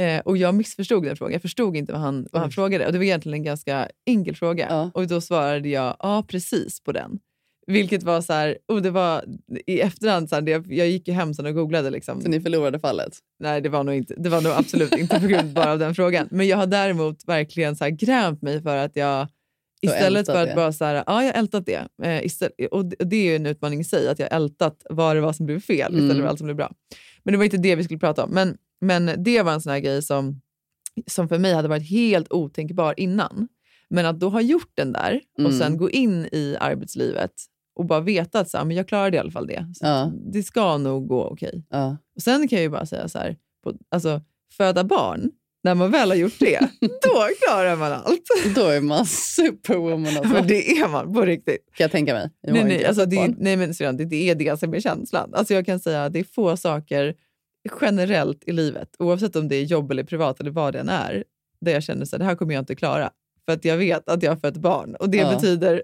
Eh, 0.00 0.20
och 0.20 0.36
jag 0.36 0.54
missförstod 0.54 1.04
den 1.04 1.16
frågan. 1.16 1.32
Jag 1.32 1.42
förstod 1.42 1.76
inte 1.76 1.92
vad 1.92 2.00
han, 2.00 2.26
vad 2.32 2.42
han 2.42 2.50
frågade. 2.50 2.86
Och 2.86 2.92
det 2.92 2.98
var 2.98 3.04
egentligen 3.04 3.34
en 3.34 3.42
ganska 3.42 3.88
enkel 4.06 4.36
fråga. 4.36 4.66
Ja. 4.70 4.90
Och 4.94 5.06
då 5.06 5.20
svarade 5.20 5.68
jag 5.68 5.96
ja, 5.98 6.24
precis 6.28 6.80
på 6.80 6.92
den. 6.92 7.18
Vilket 7.66 8.02
var 8.02 8.20
så 8.20 8.32
här, 8.32 8.58
och 8.68 8.82
det 8.82 8.90
var 8.90 9.24
i 9.66 9.80
efterhand, 9.80 10.28
så 10.28 10.34
här, 10.34 10.42
det, 10.42 10.64
jag 10.68 10.88
gick 10.88 11.08
ju 11.08 11.14
hem 11.14 11.34
sen 11.34 11.46
och 11.46 11.54
googlade. 11.54 11.90
Liksom. 11.90 12.20
Så 12.20 12.28
ni 12.28 12.40
förlorade 12.40 12.78
fallet? 12.78 13.18
Nej, 13.40 13.60
det 13.60 13.68
var 13.68 13.84
nog, 13.84 13.94
inte, 13.94 14.14
det 14.16 14.28
var 14.28 14.40
nog 14.40 14.52
absolut 14.52 14.94
inte 14.94 15.20
på 15.20 15.26
grund 15.26 15.52
bara 15.52 15.72
av 15.72 15.78
den 15.78 15.94
frågan. 15.94 16.28
Men 16.30 16.46
jag 16.46 16.56
har 16.56 16.66
däremot 16.66 17.28
verkligen 17.28 17.76
så 17.76 17.84
här 17.84 17.90
grämt 17.90 18.42
mig 18.42 18.62
för 18.62 18.76
att 18.76 18.96
jag 18.96 19.28
istället 19.84 20.26
för 20.26 20.42
att 20.42 20.48
det. 20.48 20.54
bara 20.54 20.72
så 20.72 20.84
här, 20.84 20.94
ja, 20.94 21.22
jag 21.24 21.32
har 21.32 21.38
ältat 21.38 21.66
det. 21.66 21.88
Eh, 22.02 22.24
istället, 22.24 22.54
och 22.70 22.84
det- 22.84 22.96
och 22.96 23.06
det 23.06 23.16
är 23.16 23.24
ju 23.30 23.36
en 23.36 23.46
utmaning 23.46 23.80
i 23.80 23.84
sig, 23.84 24.08
att 24.08 24.18
jag 24.18 24.30
har 24.30 24.36
ältat 24.36 24.82
vad 24.90 25.16
det 25.16 25.20
var 25.20 25.32
som 25.32 25.46
blev 25.46 25.60
fel 25.60 25.92
istället 25.94 26.10
Mm. 26.10 26.16
för 26.22 26.28
allt 26.28 26.38
som 26.38 26.44
blev 26.46 26.56
bra. 26.56 26.72
Men 27.22 27.32
det 27.32 27.38
var 27.38 27.44
inte 27.44 27.56
det 27.56 27.76
vi 27.76 27.84
skulle 27.84 27.98
prata 28.00 28.24
om. 28.24 28.30
Men, 28.30 28.56
men 28.80 29.10
det 29.24 29.42
var 29.42 29.52
en 29.52 29.60
sån 29.60 29.72
här 29.72 29.80
grej 29.80 30.02
som, 30.02 30.40
som 31.06 31.28
för 31.28 31.38
mig 31.38 31.52
hade 31.54 31.68
varit 31.68 31.90
helt 31.90 32.32
otänkbar 32.32 32.94
innan. 32.96 33.48
Men 33.88 34.06
att 34.06 34.20
då 34.20 34.28
ha 34.28 34.40
gjort 34.40 34.70
den 34.74 34.92
där 34.92 35.20
och 35.34 35.40
Mm. 35.40 35.52
sen 35.58 35.76
gå 35.76 35.90
in 35.90 36.24
i 36.32 36.56
arbetslivet 36.60 37.30
och 37.76 37.84
bara 37.86 38.00
veta 38.00 38.40
att 38.40 38.50
så 38.50 38.58
här, 38.58 38.64
men 38.64 38.76
jag 38.76 38.88
klarade 38.88 39.16
i 39.16 39.20
alla 39.20 39.30
fall 39.30 39.46
det. 39.46 39.66
Ja. 39.80 40.12
Det 40.32 40.42
ska 40.42 40.78
nog 40.78 41.06
gå 41.08 41.24
okej. 41.24 41.64
Ja. 41.70 41.96
Och 42.16 42.22
Sen 42.22 42.48
kan 42.48 42.56
jag 42.56 42.62
ju 42.62 42.70
bara 42.70 42.86
säga 42.86 43.08
så 43.08 43.18
här, 43.18 43.36
på, 43.64 43.72
alltså, 43.88 44.20
föda 44.56 44.84
barn, 44.84 45.30
när 45.64 45.74
man 45.74 45.90
väl 45.90 46.08
har 46.10 46.16
gjort 46.16 46.38
det, 46.38 46.58
då 46.80 47.28
klarar 47.46 47.76
man 47.76 47.92
allt. 47.92 48.22
Då 48.54 48.66
är 48.68 48.80
man 48.80 49.06
superwoman. 49.06 50.06
Alltså. 50.16 50.32
Men 50.32 50.46
det 50.46 50.70
är 50.78 50.88
man 50.88 51.12
på 51.14 51.22
riktigt. 51.22 51.66
Kan 51.74 51.84
jag 51.84 51.90
tänka 51.90 52.14
mig. 52.14 52.30
Jag 52.40 52.52
Nej, 52.54 52.64
nej, 52.64 52.84
alltså, 52.84 53.06
det, 53.06 53.16
barn. 53.16 53.36
nej 53.38 53.56
men 53.56 53.74
Syrran, 53.74 53.96
det, 53.96 54.04
det 54.04 54.30
är 54.30 54.34
det 54.34 54.60
som 54.60 54.74
är 54.74 54.80
känslan. 54.80 55.34
Alltså, 55.34 55.54
jag 55.54 55.66
kan 55.66 55.80
säga 55.80 56.04
att 56.04 56.12
det 56.12 56.18
är 56.18 56.24
få 56.34 56.56
saker 56.56 57.14
generellt 57.80 58.42
i 58.46 58.52
livet, 58.52 58.88
oavsett 58.98 59.36
om 59.36 59.48
det 59.48 59.56
är 59.56 59.62
jobb 59.62 59.90
eller 59.90 60.04
privat 60.04 60.40
eller 60.40 60.50
vad 60.50 60.72
det 60.72 60.78
än 60.80 60.88
är, 60.88 61.24
där 61.60 61.72
jag 61.72 61.82
känner 61.82 62.02
att 62.02 62.10
det 62.10 62.24
här 62.24 62.34
kommer 62.34 62.54
jag 62.54 62.62
inte 62.62 62.74
klara. 62.74 63.10
För 63.46 63.52
att 63.52 63.64
jag 63.64 63.76
vet 63.76 64.08
att 64.08 64.22
jag 64.22 64.30
har 64.30 64.36
fött 64.36 64.56
barn 64.56 64.94
och 64.94 65.08
det 65.10 65.18
Ja. 65.18 65.34
betyder 65.34 65.76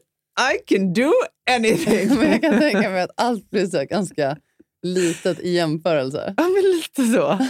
I 0.54 0.74
can 0.74 0.92
do 0.92 1.10
anything. 1.50 2.08
Men 2.18 2.30
jag 2.30 2.40
kan 2.40 2.58
tänka 2.58 2.90
mig 2.90 3.02
att 3.02 3.10
allt 3.16 3.50
blir 3.50 3.66
så 3.66 3.84
ganska 3.84 4.36
litet 4.82 5.40
i 5.40 5.50
jämförelse. 5.50 6.34
ja, 6.36 6.42
men 6.48 6.62
lite 6.76 7.04
så. 7.16 7.38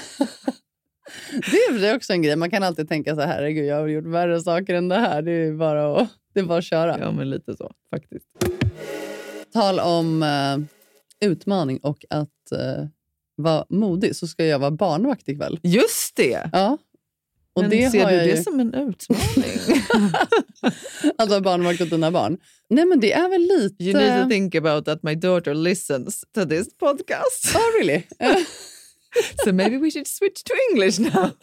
Det 1.30 1.56
är 1.56 1.80
det 1.80 1.88
är 1.88 1.96
också 1.96 2.12
en 2.12 2.22
grej. 2.22 2.36
Man 2.36 2.50
kan 2.50 2.62
alltid 2.62 2.88
tänka 2.88 3.14
så 3.14 3.20
här, 3.20 3.28
herregud, 3.28 3.66
jag 3.66 3.76
har 3.76 3.86
gjort 3.86 4.06
värre 4.06 4.40
saker 4.40 4.74
än 4.74 4.88
det 4.88 4.98
här. 4.98 5.22
Det 5.22 5.32
är 5.32 5.52
bara 5.52 6.00
att, 6.00 6.08
det 6.34 6.40
är 6.40 6.44
bara 6.44 6.58
att 6.58 6.64
köra. 6.64 6.98
Ja, 6.98 7.12
men 7.12 7.30
lite 7.30 7.56
så 7.56 7.72
faktiskt. 7.90 8.26
Tal 9.52 9.80
om 9.80 10.22
eh, 10.22 11.28
utmaning 11.30 11.78
och 11.78 12.04
att 12.10 12.52
eh, 12.52 12.86
vara 13.36 13.64
modig 13.68 14.16
så 14.16 14.26
ska 14.26 14.44
jag 14.44 14.58
vara 14.58 14.70
barnvakt 14.70 15.28
ikväll. 15.28 15.60
Just 15.62 16.16
det! 16.16 16.50
Ja. 16.52 16.78
Och 17.52 17.62
Men 17.62 17.70
det 17.70 17.90
ser 17.90 18.10
du 18.10 18.16
det 18.16 18.36
ju, 18.36 18.42
som 18.42 18.60
en 18.60 18.74
utmaning? 18.74 19.84
att 21.18 21.28
ha 21.30 21.40
barnvakt 21.40 21.80
åt 21.80 21.90
dina 21.90 22.10
barn. 22.10 22.38
Nej 22.68 22.86
men 22.86 23.00
det 23.00 23.12
är 23.12 23.28
väl 23.28 23.42
lite... 23.42 23.84
you 23.84 23.98
need 23.98 24.22
to 24.22 24.28
think 24.28 24.54
about 24.54 24.84
that 24.84 25.02
my 25.02 25.14
daughter 25.14 25.54
listens 25.54 26.24
to 26.34 26.44
this 26.44 26.76
podcast. 26.78 27.56
Oh, 27.56 27.78
really? 27.78 28.02
so 29.44 29.52
maybe 29.52 29.76
we 29.78 29.90
should 29.90 30.06
switch 30.06 30.42
to 30.42 30.52
English 30.72 31.00
now. 31.00 31.28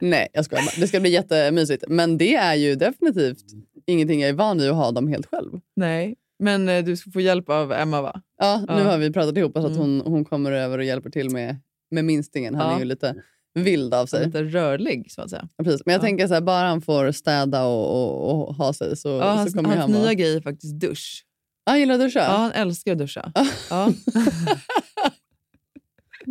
Nej, 0.00 0.28
jag 0.32 0.44
skojar 0.44 0.62
bara. 0.64 0.80
Det 0.80 0.88
ska 0.88 1.00
bli 1.00 1.10
jättemysigt. 1.10 1.84
Men 1.88 2.18
det 2.18 2.34
är 2.34 2.54
ju 2.54 2.74
definitivt 2.74 3.44
ingenting 3.86 4.20
jag 4.20 4.28
är 4.28 4.32
van 4.34 4.58
vid 4.58 4.70
att 4.70 4.76
ha 4.76 4.90
dem 4.90 5.08
helt 5.08 5.26
själv. 5.26 5.60
Nej, 5.76 6.14
men 6.38 6.68
eh, 6.68 6.84
du 6.84 6.96
ska 6.96 7.10
få 7.10 7.20
hjälp 7.20 7.48
av 7.48 7.72
Emma 7.72 8.02
va? 8.02 8.22
Ja, 8.38 8.58
nu 8.60 8.64
Ja. 8.68 8.74
har 8.82 8.98
vi 8.98 9.12
pratat 9.12 9.36
ihop 9.36 9.56
oss 9.56 9.64
att 9.64 9.70
Mm. 9.76 9.80
hon, 9.80 10.00
hon 10.00 10.24
kommer 10.24 10.52
över 10.52 10.78
och 10.78 10.84
hjälper 10.84 11.10
till 11.10 11.30
med, 11.30 11.56
med 11.90 12.04
minstingen. 12.04 12.54
Han 12.54 12.68
Ja. 12.70 12.74
är 12.74 12.78
ju 12.78 12.84
lite 12.84 13.14
vild 13.54 13.94
av 13.94 14.06
sig. 14.06 14.26
Lite 14.26 14.42
rörlig 14.42 15.12
så 15.12 15.22
att 15.22 15.30
säga. 15.30 15.48
Ja, 15.56 15.64
Precis. 15.64 15.82
Men 15.86 15.92
jag 15.92 15.98
Ja. 15.98 16.02
tänker 16.02 16.28
så 16.28 16.34
här, 16.34 16.40
bara 16.40 16.68
han 16.68 16.80
får 16.80 17.12
städa 17.12 17.64
och, 17.64 18.30
och, 18.30 18.48
och 18.48 18.54
ha 18.54 18.72
sig 18.72 18.96
så, 18.96 19.08
Ja, 19.08 19.20
så 19.20 19.26
hans 19.28 19.54
kommer 19.54 19.68
hans 19.68 19.80
han 19.80 19.92
vara... 19.92 20.02
nya 20.02 20.14
grej 20.14 20.36
är 20.36 20.40
faktiskt 20.40 20.80
dusch. 20.80 21.24
Ah, 21.66 21.70
han 21.70 21.80
gillar 21.80 21.94
att 21.94 22.00
duscha? 22.00 22.20
Ja, 22.20 22.36
han 22.36 22.52
älskar 22.52 22.92
att 22.92 22.98
duscha. 22.98 23.32
Ja. 23.70 23.92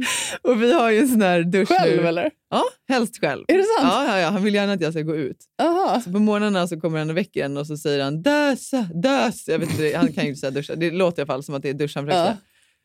och 0.42 0.62
vi 0.64 0.74
har 0.74 0.92
ju 0.92 1.00
en 1.00 1.08
sån 1.08 1.22
här 1.22 1.44
dusch 1.44 1.68
Själv 1.68 2.02
nu. 2.02 2.08
eller? 2.08 2.32
Ja, 2.50 2.64
helst 2.88 3.20
själv. 3.20 3.46
Är 3.48 3.58
det 3.58 3.64
sant? 3.64 3.94
Ja, 3.94 4.06
ja, 4.08 4.20
ja, 4.20 4.30
han 4.30 4.44
vill 4.44 4.54
gärna 4.54 4.74
att 4.74 4.82
jag 4.82 4.94
ska 4.94 5.02
gå 5.02 5.16
ut. 5.16 5.38
Aha. 5.62 6.02
Så 6.06 6.12
på 6.12 6.20
morgnarna 6.20 6.68
så 6.68 6.80
kommer 6.80 7.00
han 7.00 7.10
och 7.10 7.18
väcker 7.18 7.46
en 7.46 7.58
och 7.58 7.68
så 7.68 7.78
säger 7.78 8.04
han 8.04 8.22
dösa, 8.22 8.88
dös. 9.04 9.48
Jag 9.48 9.60
vet 9.60 9.72
inte, 9.72 9.98
han 9.98 10.14
kan 10.14 10.24
ju 10.24 10.30
inte 10.30 10.40
säga 10.40 10.52
duscha. 10.52 10.76
Det 10.76 10.92
låter 10.92 11.20
i 11.20 11.22
alla 11.22 11.28
fall 11.28 11.44
som 11.44 11.56
att 11.56 11.62
det 11.62 11.70
är 11.70 11.74
dusch 11.74 11.92
han 11.96 12.06
försöker 12.06 12.30
Ja. 12.30 12.38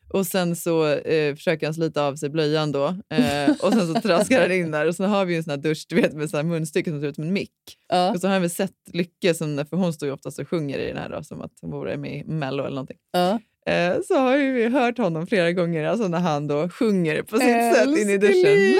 Och 0.09 0.27
sen 0.27 0.55
så 0.55 0.87
eh, 0.87 1.35
försöker 1.35 1.67
han 1.67 1.73
slita 1.73 2.03
av 2.03 2.15
sig 2.15 2.29
blöjan 2.29 2.71
då. 2.71 2.85
Eh, 3.09 3.49
och 3.61 3.73
sen 3.73 3.93
så 3.93 4.01
traskar 4.01 4.41
han 4.41 4.51
in 4.51 4.71
där 4.71 4.87
och 4.87 4.95
så 4.95 5.03
har 5.03 5.25
vi 5.25 5.33
ju 5.33 5.37
en 5.37 5.43
sån 5.43 5.51
här 5.51 5.57
dusch 5.57 5.85
du 5.89 5.95
vet, 5.95 6.13
med 6.13 6.29
så 6.29 6.37
här 6.37 6.43
munstycke 6.43 6.89
som 6.89 7.01
ser 7.01 7.07
ut 7.07 7.15
som 7.15 7.23
en 7.23 7.33
mick. 7.33 7.51
Ja. 7.87 8.11
Och 8.11 8.21
så 8.21 8.27
har 8.27 8.33
han 8.33 8.41
väl 8.41 8.49
sett 8.51 8.71
Lycke, 8.93 9.33
som, 9.33 9.65
för 9.69 9.77
hon 9.77 9.93
står 9.93 10.07
ju 10.07 10.13
oftast 10.13 10.39
och 10.39 10.49
sjunger 10.49 10.79
i 10.79 10.87
den 10.87 10.97
här 10.97 11.09
då, 11.09 11.23
som 11.23 11.41
att 11.41 11.51
hon 11.61 11.71
vore 11.71 11.97
med 11.97 12.17
i 12.17 12.23
Mello 12.23 12.63
eller 12.63 12.75
någonting. 12.75 12.97
Ja. 13.11 13.39
Eh, 13.65 14.01
så 14.07 14.15
har 14.15 14.37
ju 14.37 14.51
vi 14.51 14.67
hört 14.69 14.97
honom 14.97 15.27
flera 15.27 15.51
gånger 15.51 15.85
alltså 15.85 16.07
när 16.07 16.19
han 16.19 16.47
då 16.47 16.69
sjunger 16.69 17.21
på 17.21 17.37
sitt 17.37 17.75
sätt 17.75 17.87
in 17.87 18.09
i 18.09 18.17
duschen. 18.17 18.35
Älskling. 18.35 18.75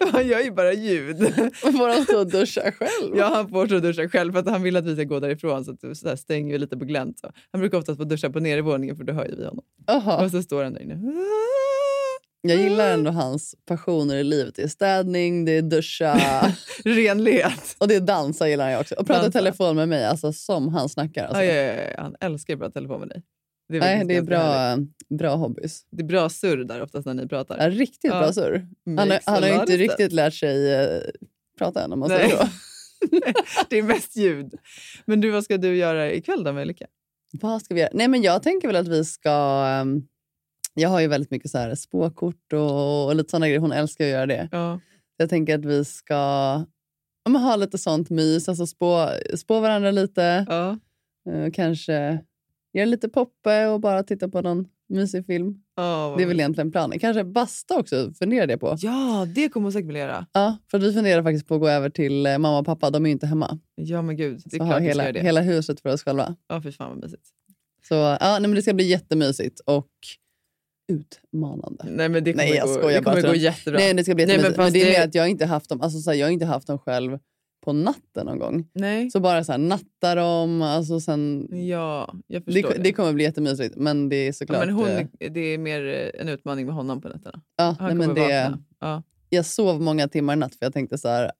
han 0.12 0.26
gör 0.26 0.40
ju 0.40 0.50
bara 0.50 0.72
ljud. 0.72 1.18
Får 1.54 1.88
han 1.88 2.04
stå 2.04 2.18
och 2.18 2.30
duscha 2.30 2.72
själv? 2.72 3.16
Ja, 3.16 3.30
han 3.34 3.48
får 3.48 3.66
så 3.66 3.78
duscha 3.78 4.08
själv 4.08 4.32
för 4.32 4.40
att 4.40 4.48
han 4.48 4.62
vill 4.62 4.76
att 4.76 4.84
vi 4.84 4.94
ska 4.94 5.04
gå 5.04 5.20
därifrån 5.20 5.64
så, 5.64 5.72
att, 5.72 5.98
så 5.98 6.08
här 6.08 6.16
stänger 6.16 6.52
vi 6.52 6.58
lite 6.58 6.76
på 6.76 6.84
glänt. 6.84 7.18
Så. 7.18 7.32
Han 7.52 7.60
brukar 7.60 7.78
oftast 7.78 7.98
få 7.98 8.04
duscha 8.04 8.30
på 8.30 8.40
nedervåningen 8.40 8.96
för 8.96 9.04
då 9.04 9.12
hör 9.12 9.24
ju 9.24 9.36
vi 9.36 9.44
honom. 9.44 9.64
Aha. 9.86 10.24
Och 10.24 10.30
så 10.30 10.42
står 10.42 10.64
han 10.64 10.72
där 10.72 10.82
inne. 10.82 10.94
Jag 12.48 12.58
gillar 12.58 12.92
ändå 12.94 13.10
hans 13.10 13.54
passioner 13.66 14.16
i 14.16 14.24
livet. 14.24 14.54
Det 14.54 14.62
är 14.62 14.68
städning, 14.68 15.44
det 15.44 15.52
är 15.52 15.62
duscha 15.62 16.20
Renlighet. 16.84 17.76
och 17.78 17.88
det 17.88 17.94
är 17.94 18.00
dansa 18.00 18.48
gillar 18.48 18.70
jag 18.70 18.80
också. 18.80 18.94
Och 18.94 19.06
prata 19.06 19.26
i 19.26 19.32
telefon 19.32 19.76
med 19.76 19.88
mig, 19.88 20.04
alltså 20.04 20.32
som 20.32 20.68
han 20.68 20.88
snackar. 20.88 21.24
Alltså. 21.24 21.42
Ja, 21.44 21.52
ja, 21.52 21.72
ja. 21.82 22.02
Han 22.02 22.16
älskar 22.20 22.54
att 22.54 22.60
prata 22.60 22.72
telefon 22.72 23.00
med 23.00 23.08
dig. 23.08 23.22
Det 23.68 23.76
är, 23.76 23.80
Nej, 23.80 24.04
det 24.04 24.16
är 24.16 24.20
ganska 24.22 24.38
härligt. 24.38 24.88
bra, 25.08 25.18
bra 25.18 25.36
hobbys. 25.36 25.80
Det 25.90 26.02
är 26.02 26.06
bra 26.06 26.28
surr 26.28 26.64
där 26.64 26.82
oftast 26.82 27.06
när 27.06 27.14
ni 27.14 27.28
pratar. 27.28 27.58
Ja, 27.58 27.70
riktigt 27.70 28.10
bra 28.10 28.32
surr. 28.32 28.68
Han, 28.96 29.12
han 29.24 29.42
har 29.42 29.60
inte 29.60 29.76
riktigt 29.76 30.12
lärt 30.12 30.34
sig 30.34 30.74
eh, 30.74 31.00
prata 31.58 31.84
än 31.84 31.92
om 31.92 31.98
man 31.98 32.08
Nej. 32.08 32.18
säger 32.30 32.36
så. 32.36 32.48
det 33.70 33.78
är 33.78 33.82
mest 33.82 34.16
ljud. 34.16 34.54
Men 35.04 35.20
du, 35.20 35.30
vad 35.30 35.44
ska 35.44 35.56
du 35.56 35.76
göra 35.76 36.12
ikväll 36.12 36.44
då 36.44 36.52
med 36.52 36.66
Lycka? 36.66 36.86
Vad 37.32 37.62
ska 37.62 37.74
vi 37.74 37.80
göra? 37.80 37.90
Nej, 37.94 38.08
men 38.08 38.22
jag 38.22 38.42
tänker 38.42 38.68
väl 38.68 38.76
att 38.76 38.88
vi 38.88 39.04
ska... 39.04 39.64
ehm, 39.66 40.02
jag 40.76 40.88
har 40.88 41.00
ju 41.00 41.06
väldigt 41.06 41.30
mycket 41.30 41.50
så 41.50 41.58
här 41.58 41.74
spåkort 41.74 42.52
och, 42.52 43.06
och 43.06 43.16
lite 43.16 43.30
sådana 43.30 43.46
grejer. 43.46 43.60
Hon 43.60 43.72
älskar 43.72 44.04
att 44.04 44.10
göra 44.10 44.26
det. 44.26 44.48
Ja. 44.52 44.80
Jag 45.16 45.30
tänker 45.30 45.54
att 45.58 45.64
vi 45.64 45.84
ska 45.84 46.14
ja, 46.14 47.30
men 47.30 47.42
ha 47.42 47.56
lite 47.56 47.78
sånt 47.78 48.10
mys. 48.10 48.48
Alltså 48.48 48.66
spå, 48.66 49.08
spå 49.36 49.60
varandra 49.60 49.90
lite. 49.90 50.46
Ja. 50.48 50.78
Eh, 51.32 51.50
kanske 51.52 52.20
göra 52.72 52.84
lite 52.84 53.08
poppe 53.08 53.66
och 53.66 53.80
bara 53.80 54.02
titta 54.02 54.28
på 54.28 54.40
någon 54.42 54.68
mysig 54.88 55.26
film. 55.26 55.62
Vad 55.74 56.18
Det 56.18 56.22
är 56.22 56.26
väl 56.26 56.40
egentligen 56.40 56.72
planen. 56.72 56.98
Kanske 56.98 57.24
basta 57.24 57.78
också, 57.78 58.12
funderar 58.18 58.46
det 58.46 58.58
på. 58.58 58.76
ja, 58.80 59.26
det 59.34 59.48
kommer 59.48 59.64
hon 59.64 59.72
säkert 59.72 59.88
vilja 59.88 60.00
göra. 60.02 60.26
Ja, 60.32 60.56
för 60.70 60.78
vi 60.78 60.92
funderar 60.92 61.22
faktiskt 61.22 61.46
på 61.48 61.54
att 61.54 61.60
gå 61.60 61.68
över 61.68 61.90
till 61.90 62.26
eh, 62.26 62.38
mamma 62.38 62.58
och 62.58 62.66
pappa. 62.66 62.90
De 62.90 63.04
är 63.06 63.08
ju 63.08 63.12
inte 63.12 63.26
hemma. 63.26 63.58
Ja, 63.74 64.02
men 64.02 64.16
gud. 64.16 64.40
Det 64.44 64.56
är 64.56 64.58
Så 64.58 64.66
klart 64.66 64.82
hela, 64.82 65.12
det. 65.12 65.20
hela 65.20 65.40
huset 65.40 65.80
för 65.80 65.92
oss 65.92 66.02
själva. 66.02 66.36
Ja, 66.48 66.62
fy 66.62 66.72
fan 66.72 66.88
vad 66.90 66.98
mysigt. 66.98 67.22
Så 67.88 67.94
ja, 67.94 68.16
nej, 68.20 68.40
men 68.40 68.54
det 68.54 68.62
ska 68.62 68.74
bli 68.74 68.84
jättemysigt 68.88 69.60
och 69.60 69.88
utmanande. 70.88 71.84
Nej, 71.88 72.08
men 72.08 72.24
det 72.24 72.32
kommer, 72.32 72.44
Nej, 72.44 72.54
jag 72.56 72.66
gå, 72.68 72.74
skojar 72.74 72.98
det 72.98 73.04
kommer 73.04 73.22
bara. 73.22 73.28
gå 73.28 73.34
jättebra. 73.36 73.80
Nej, 73.80 73.94
det 73.94 74.04
ska 74.04 74.14
bli 74.14 74.26
Nej, 74.26 74.38
men 74.42 74.52
men, 74.56 74.72
det 74.72 74.82
är 74.82 74.98
det- 75.00 75.04
att 75.04 75.14
jag 75.14 75.28
inte 75.28 75.46
haft 75.46 75.68
dem, 75.68 75.80
alltså, 75.80 75.98
så 75.98 76.10
här, 76.10 76.18
jag 76.18 76.26
har 76.26 76.30
inte 76.32 76.46
haft 76.46 76.66
dem 76.66 76.78
själv 76.78 77.18
på 77.64 77.72
natten 77.72 78.26
någon 78.26 78.38
gång. 78.38 78.68
Nej. 78.72 79.10
Så 79.10 79.20
bara 79.20 79.44
så 79.44 79.52
här, 79.52 79.58
natta 79.58 80.14
dem. 80.14 80.62
Alltså, 80.62 81.00
sen, 81.00 81.48
Ja, 81.68 82.14
jag 82.26 82.42
det, 82.42 82.52
förstår 82.52 82.70
det. 82.70 82.82
det 82.82 82.92
kommer 82.92 83.12
bli 83.12 83.24
jättemysigt, 83.24 83.76
men 83.76 84.08
det 84.08 84.16
är 84.16 84.26
ja, 84.26 84.32
såklart... 84.32 84.66
men 84.66 84.74
hon, 84.74 84.88
eh, 84.88 85.06
det 85.32 85.40
är 85.40 85.58
mer 85.58 85.86
eh, 86.14 86.20
en 86.20 86.28
utmaning 86.28 86.66
med 86.66 86.74
honom 86.74 87.00
på 87.00 87.08
nätterna. 87.08 87.40
ja, 87.56 87.76
Han 87.78 87.98
nej, 87.98 88.06
men 88.06 88.14
det, 88.14 88.20
vakna. 88.20 88.58
Ja. 88.80 89.02
jag 89.28 89.46
sov 89.46 89.80
många 89.82 90.08
timmar 90.08 90.32
i 90.32 90.36
natt 90.36 90.54
för 90.54 90.66
jag 90.66 90.72
tänkte 90.72 90.98
så 90.98 91.08
här, 91.08 91.30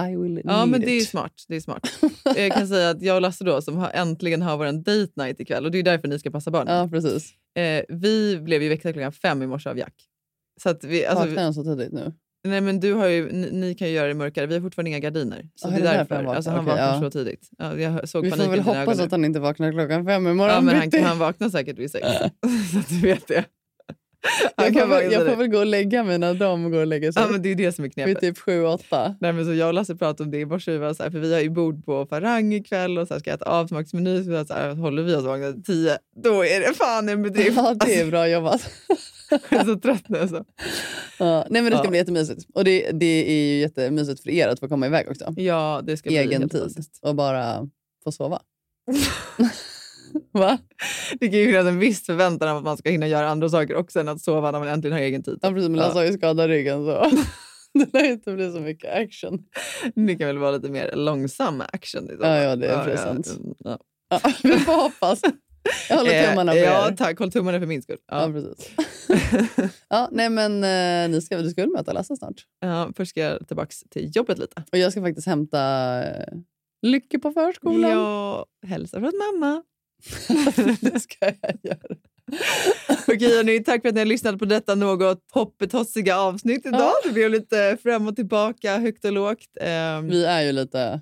I 0.00 0.16
will 0.16 0.40
Ja, 0.44 0.60
need 0.64 0.68
men 0.70 0.80
det 0.80 0.90
är 0.90 0.96
it. 0.96 1.08
smart. 1.08 1.32
Det 1.48 1.56
är 1.56 1.60
smart. 1.60 1.88
Jag 2.36 2.52
kan 2.52 2.68
säga 2.68 2.90
att 2.90 3.02
jag 3.02 3.16
och 3.16 3.22
Lasse 3.22 3.44
då, 3.44 3.62
som 3.62 3.76
har, 3.76 3.90
äntligen 3.94 4.42
har 4.42 4.56
vår 4.56 4.72
date 4.72 5.12
night 5.16 5.40
ikväll, 5.40 5.64
och 5.64 5.70
det 5.70 5.78
är 5.78 5.82
därför 5.82 6.08
ni 6.08 6.18
ska 6.18 6.30
passa 6.30 6.50
barnen. 6.50 6.76
Ja, 6.76 6.88
precis. 6.88 7.32
Eh, 7.58 7.84
vi 7.88 8.38
blev 8.40 8.62
ju 8.62 8.68
väckta 8.68 8.92
klockan 8.92 9.12
fem 9.12 9.42
i 9.42 9.46
morse 9.46 9.70
av 9.70 9.78
Jack. 9.78 9.94
Så 10.62 10.68
att 10.68 10.84
vi, 10.84 11.06
alltså, 11.06 11.26
Vaknar 11.26 11.42
han 11.42 11.54
så 11.54 11.64
tidigt 11.64 11.92
nu? 11.92 12.12
nej, 12.46 12.60
men 12.60 12.80
du 12.80 12.92
har 12.92 13.08
ju, 13.08 13.32
ni, 13.32 13.50
ni 13.52 13.74
kan 13.74 13.88
ju 13.88 13.94
göra 13.94 14.08
det 14.08 14.14
mörkare. 14.14 14.46
Vi 14.46 14.54
har 14.54 14.60
fortfarande 14.60 14.90
inga 14.90 14.98
gardiner. 14.98 15.48
Så 15.54 15.68
Ja, 15.68 15.70
det 15.70 15.88
är 15.88 15.96
därför 15.98 16.14
han 16.14 16.24
vaknar? 16.24 16.36
alltså, 16.36 16.50
han 16.50 16.60
Okej, 16.60 16.68
vaknar 16.70 16.94
ja. 16.94 17.00
så 17.00 17.10
tidigt. 17.10 17.48
Ja, 17.58 17.76
jag 17.78 18.08
såg 18.08 18.24
Vi 18.24 18.30
får 18.30 18.50
väl 18.50 18.60
hoppas 18.60 19.00
att 19.00 19.10
han 19.10 19.24
inte 19.24 19.40
vaknar 19.40 19.72
klockan 19.72 20.04
fem 20.04 20.26
imorgon 20.26 20.54
Ja, 20.54 20.60
men 20.60 20.76
han, 20.92 21.02
han 21.04 21.18
vaknar 21.18 21.48
säkert 21.48 21.78
vid 21.78 21.90
sex. 21.90 22.06
så 22.72 22.78
att 22.78 22.88
du 22.88 23.00
vet 23.00 23.28
det. 23.28 23.44
Jag, 24.56 24.74
kan 24.74 24.90
väl- 24.90 25.12
jag 25.12 25.26
får 25.26 25.36
väl 25.36 25.48
gå 25.48 25.58
och 25.58 25.66
lägga 25.66 26.04
mig 26.04 26.18
när 26.18 26.34
de 26.34 26.70
går 26.70 26.80
och 26.80 26.86
lägger 26.86 27.12
sig. 27.12 27.22
Ja, 27.22 27.28
men 27.30 27.42
det 27.42 27.48
är 27.48 27.54
det 27.54 27.72
som 27.72 27.84
är 27.84 27.88
knepet. 27.88 28.10
Vid 28.10 28.20
typ 28.20 28.38
sju, 28.38 28.64
åtta. 28.64 29.14
Nej, 29.20 29.32
men 29.32 29.44
så 29.44 29.54
jag 29.54 29.68
och 29.68 29.74
Lasse 29.74 29.96
pratade 29.96 30.22
om 30.24 30.30
det 30.30 30.38
i 30.38 30.46
morse, 30.46 30.78
vi 30.78 30.94
så 30.94 31.02
här, 31.02 31.10
för 31.10 31.18
vi 31.18 31.34
har 31.34 31.40
ju 31.40 31.50
bord 31.50 31.84
på 31.84 32.06
Farang 32.06 32.54
ikväll 32.54 32.98
och 32.98 33.08
så 33.08 33.14
här, 33.14 33.20
ska 33.20 33.30
äta 33.30 33.44
avsmaksmeny. 33.44 34.24
Så 34.24 34.54
här, 34.54 34.74
håller 34.74 35.02
vi 35.02 35.14
oss 35.14 35.24
vakna 35.24 35.52
till 35.52 35.64
tio, 35.64 35.98
då 36.22 36.44
är 36.44 36.60
det 36.60 36.74
fan 36.74 37.08
en 37.08 37.22
bedrift. 37.22 37.56
Ja, 37.56 37.74
det 37.86 38.00
är 38.00 38.06
bra 38.10 38.28
jobbat. 38.28 38.70
Jag 39.50 39.60
är 39.60 39.64
så 39.64 39.76
trött 39.78 40.08
nu. 40.08 40.28
Så. 40.28 40.44
Ja, 41.18 41.46
nej, 41.50 41.62
men 41.62 41.70
det 41.72 41.76
ska 41.78 41.86
Ja. 41.86 41.90
bli 41.90 41.98
jättemysigt. 41.98 42.46
Och 42.54 42.64
det, 42.64 42.90
det 42.92 43.30
är 43.30 43.54
ju 43.54 43.60
jättemysigt 43.60 44.22
för 44.22 44.30
er 44.30 44.48
att 44.48 44.60
få 44.60 44.68
komma 44.68 44.86
iväg 44.86 45.08
också. 45.10 45.34
Ja, 45.36 45.80
det 45.84 45.96
ska 45.96 46.08
bli 46.10 46.18
Egen 46.18 46.40
helt 46.40 46.52
tid 46.52 46.84
och 47.02 47.14
bara 47.14 47.68
få 48.04 48.12
sova. 48.12 48.40
Va? 50.32 50.58
Det 51.20 51.28
kan 51.28 51.38
ju 51.38 51.46
finnas 51.46 51.66
en 51.66 51.78
viss 51.78 52.06
förväntan 52.06 52.48
om 52.48 52.56
att 52.56 52.64
man 52.64 52.76
ska 52.76 52.90
hinna 52.90 53.06
göra 53.08 53.28
andra 53.28 53.48
saker 53.48 53.74
också 53.76 54.00
än 54.00 54.08
att 54.08 54.20
sova 54.20 54.50
när 54.50 54.58
man 54.58 54.68
äntligen 54.68 54.92
har 54.96 55.00
egen 55.04 55.22
tid. 55.22 55.38
Ja, 55.42 55.48
precis, 55.50 55.68
men 55.68 55.78
Lasse 55.78 55.98
har 55.98 56.04
ju 56.04 56.12
skadat 56.12 56.46
ryggen 56.48 56.84
så 56.84 57.10
det 57.78 57.92
lär 57.92 58.04
inte 58.10 58.32
bli 58.32 58.52
så 58.52 58.60
mycket 58.60 58.94
action. 58.94 59.38
Det 59.94 60.14
kan 60.16 60.26
väl 60.26 60.38
vara 60.38 60.50
lite 60.50 60.68
mer 60.70 60.92
långsam 60.96 61.60
action. 61.72 62.10
i 62.10 62.16
Ja, 62.20 62.36
ja, 62.42 62.56
det 62.56 62.66
är 62.68 62.84
present. 62.84 63.38
Ja. 63.58 63.78
Ja, 64.08 64.20
vi 64.42 64.52
får 64.58 64.82
hoppas. 64.82 65.20
Jag 65.88 65.96
håller 65.96 66.28
tummarna 66.30 66.52
för 66.52 66.58
Eh, 66.58 66.64
Ja, 66.64 66.88
er. 66.88 66.96
tack. 66.96 67.18
Håll 67.18 67.32
tummarna 67.32 67.58
för 67.60 67.66
min 67.66 67.82
skull. 67.82 67.98
Ja, 68.10 68.22
Ja. 68.26 68.32
precis. 68.32 68.70
ja, 69.88 70.08
nej, 70.12 70.30
men 70.30 70.64
eh, 70.64 71.10
ni 71.14 71.22
ska, 71.22 71.36
du 71.38 71.50
ska 71.50 71.62
väl 71.62 71.70
möta 71.70 71.92
Lasse 71.92 72.16
snart? 72.16 72.34
Ja, 72.60 72.90
först 72.96 73.10
ska 73.10 73.20
jag 73.20 73.48
tillbaka 73.48 73.70
till 73.90 74.10
jobbet 74.16 74.38
lite. 74.38 74.62
Och 74.72 74.78
jag 74.78 74.92
ska 74.92 75.00
faktiskt 75.02 75.26
hämta 75.26 75.60
eh, 76.04 76.24
Lycke 76.82 77.18
på 77.18 77.30
förskolan. 77.30 77.90
Ja, 77.90 78.46
hälsa 78.66 79.00
från 79.00 79.12
mamma. 79.18 79.62
det 80.80 81.00
ska 81.00 81.16
jag 81.26 81.58
göra. 81.62 81.96
Okej, 83.08 83.36
hörni, 83.36 83.64
tack 83.64 83.82
för 83.82 83.88
att 83.88 83.94
ni 83.94 84.00
har 84.00 84.06
lyssnat 84.06 84.38
på 84.38 84.44
detta 84.44 84.74
något 84.74 85.22
hoppetossiga 85.32 86.18
avsnitt 86.18 86.66
idag. 86.66 86.80
Ja. 86.80 86.94
Det 87.04 87.12
blev 87.12 87.30
lite 87.30 87.78
fram 87.82 88.08
och 88.08 88.16
tillbaka, 88.16 88.78
högt 88.78 89.04
och 89.04 89.12
lågt. 89.12 89.48
Ehm, 89.60 90.08
Vi 90.08 90.24
är 90.24 90.42
ju 90.42 90.52
lite 90.52 91.00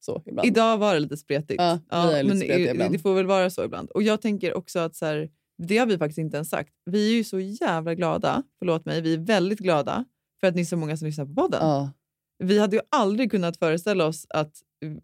så 0.00 0.22
ibland. 0.26 0.48
Idag 0.48 0.78
var 0.78 0.94
det 0.94 1.00
lite 1.00 1.16
spretigt. 1.16 1.62
Ja, 1.62 1.78
vi 1.90 1.96
är 2.18 2.22
lite 2.22 2.46
men 2.58 2.70
ibland. 2.70 2.92
det 2.92 2.98
får 2.98 3.14
väl 3.14 3.26
vara 3.26 3.50
så 3.50 3.64
ibland. 3.64 3.90
Och 3.90 4.02
jag 4.02 4.20
tänker 4.20 4.54
också 4.56 4.78
att 4.78 4.96
så 4.96 5.06
här, 5.06 5.28
det 5.62 5.78
har 5.78 5.86
vi 5.86 5.98
faktiskt 5.98 6.18
inte 6.18 6.36
ens 6.36 6.50
sagt. 6.50 6.72
Vi 6.84 7.08
är 7.12 7.16
ju 7.16 7.24
så 7.24 7.40
jävla 7.40 7.94
glada, 7.94 8.42
förlåt 8.58 8.84
mig, 8.84 9.00
vi 9.00 9.14
är 9.14 9.18
väldigt 9.18 9.58
glada 9.58 10.04
för 10.40 10.46
att 10.46 10.54
ni 10.54 10.60
är 10.60 10.64
så 10.66 10.76
många 10.76 10.96
som 10.96 11.06
lyssnar 11.06 11.26
på 11.26 11.34
podden. 11.34 11.58
Ja. 11.62 11.90
Vi 12.38 12.58
hade 12.58 12.76
ju 12.76 12.82
aldrig 12.90 13.30
kunnat 13.30 13.56
föreställa 13.56 14.06
oss 14.06 14.26
att 14.28 14.52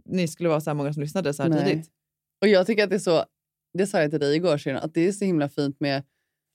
ni 0.04 0.28
skulle 0.28 0.48
vara 0.48 0.60
så 0.60 0.70
här 0.70 0.74
många 0.74 0.92
som 0.92 1.02
lyssnade 1.02 1.34
så 1.34 1.42
här 1.42 1.50
Nej. 1.50 1.64
tidigt. 1.64 1.86
Och 2.42 2.48
jag 2.48 2.66
tycker 2.66 2.84
att 2.84 2.90
det 2.90 2.96
är 2.96 2.98
så, 2.98 3.24
det 3.78 3.86
sa 3.86 4.00
jag 4.00 4.10
till 4.10 4.20
dig 4.20 4.36
igår 4.36 4.58
Shirin, 4.58 4.76
att 4.76 4.94
det 4.94 5.08
är 5.08 5.12
så 5.12 5.24
himla 5.24 5.48
fint 5.48 5.80
med 5.80 6.02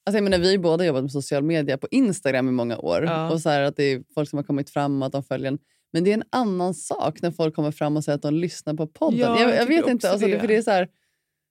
Alltså 0.07 0.18
jag 0.18 0.24
menar, 0.24 0.38
vi 0.38 0.57
båda 0.57 0.86
jobbat 0.86 1.03
med 1.03 1.11
social 1.11 1.43
media 1.43 1.78
på 1.78 1.88
Instagram 1.91 2.47
i 2.49 2.51
många 2.51 2.78
år. 2.78 3.03
Ja. 3.03 3.32
Och 3.32 3.41
så 3.41 3.49
här 3.49 3.61
att 3.61 3.76
det 3.76 3.84
är 3.84 4.03
folk 4.13 4.30
som 4.30 4.38
har 4.38 4.43
kommit 4.43 4.70
fram 4.70 5.01
och 5.01 5.05
att 5.05 5.11
de 5.11 5.24
följer 5.24 5.47
en. 5.47 5.57
Men 5.93 6.03
det 6.03 6.09
är 6.09 6.13
en 6.13 6.24
annan 6.30 6.74
sak 6.74 7.22
när 7.22 7.32
folk 7.32 7.55
kommer 7.55 7.72
fram 7.72 7.97
och 7.97 8.03
säger 8.03 8.16
att 8.16 8.22
de 8.22 8.34
lyssnar 8.34 8.74
på 8.74 8.88
podden. 8.88 9.20
Ja, 9.20 9.39
jag, 9.39 9.55
jag 9.55 9.66
vet 9.66 9.88
inte. 9.88 10.11
Alltså, 10.11 10.28
det. 10.28 10.39
För 10.39 10.47
det 10.47 10.55
är 10.55 10.61
så 10.61 10.72
här, 10.72 10.88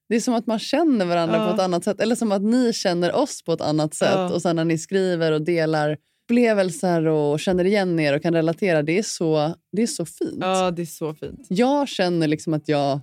Det 0.08 0.16
är 0.16 0.20
som 0.20 0.34
att 0.34 0.46
man 0.46 0.58
känner 0.58 1.06
varandra 1.06 1.36
Ja. 1.36 1.48
på 1.48 1.54
ett 1.54 1.60
annat 1.60 1.84
sätt. 1.84 2.00
Eller 2.00 2.14
som 2.14 2.32
att 2.32 2.42
ni 2.42 2.72
känner 2.72 3.14
oss 3.14 3.44
på 3.44 3.52
ett 3.52 3.60
annat 3.60 3.94
sätt. 3.94 4.30
Och 4.32 4.42
sen 4.42 4.56
när 4.56 4.64
ni 4.64 4.78
skriver 4.78 5.32
och 5.32 5.42
delar 5.42 5.96
upplevelser 6.24 7.06
och 7.06 7.40
känner 7.40 7.64
igen 7.64 8.00
er 8.00 8.16
och 8.16 8.22
kan 8.22 8.34
relatera. 8.34 8.82
Det 8.82 8.98
är 8.98 9.02
så, 9.02 9.54
det 9.72 9.82
är 9.82 9.86
så 9.86 10.04
fint. 10.04 10.38
Ja, 10.40 10.70
det 10.70 10.82
är 10.82 10.86
så 10.86 11.14
fint. 11.14 11.46
Jag 11.48 11.88
känner 11.88 12.28
liksom 12.28 12.54
att 12.54 12.68
jag 12.68 13.00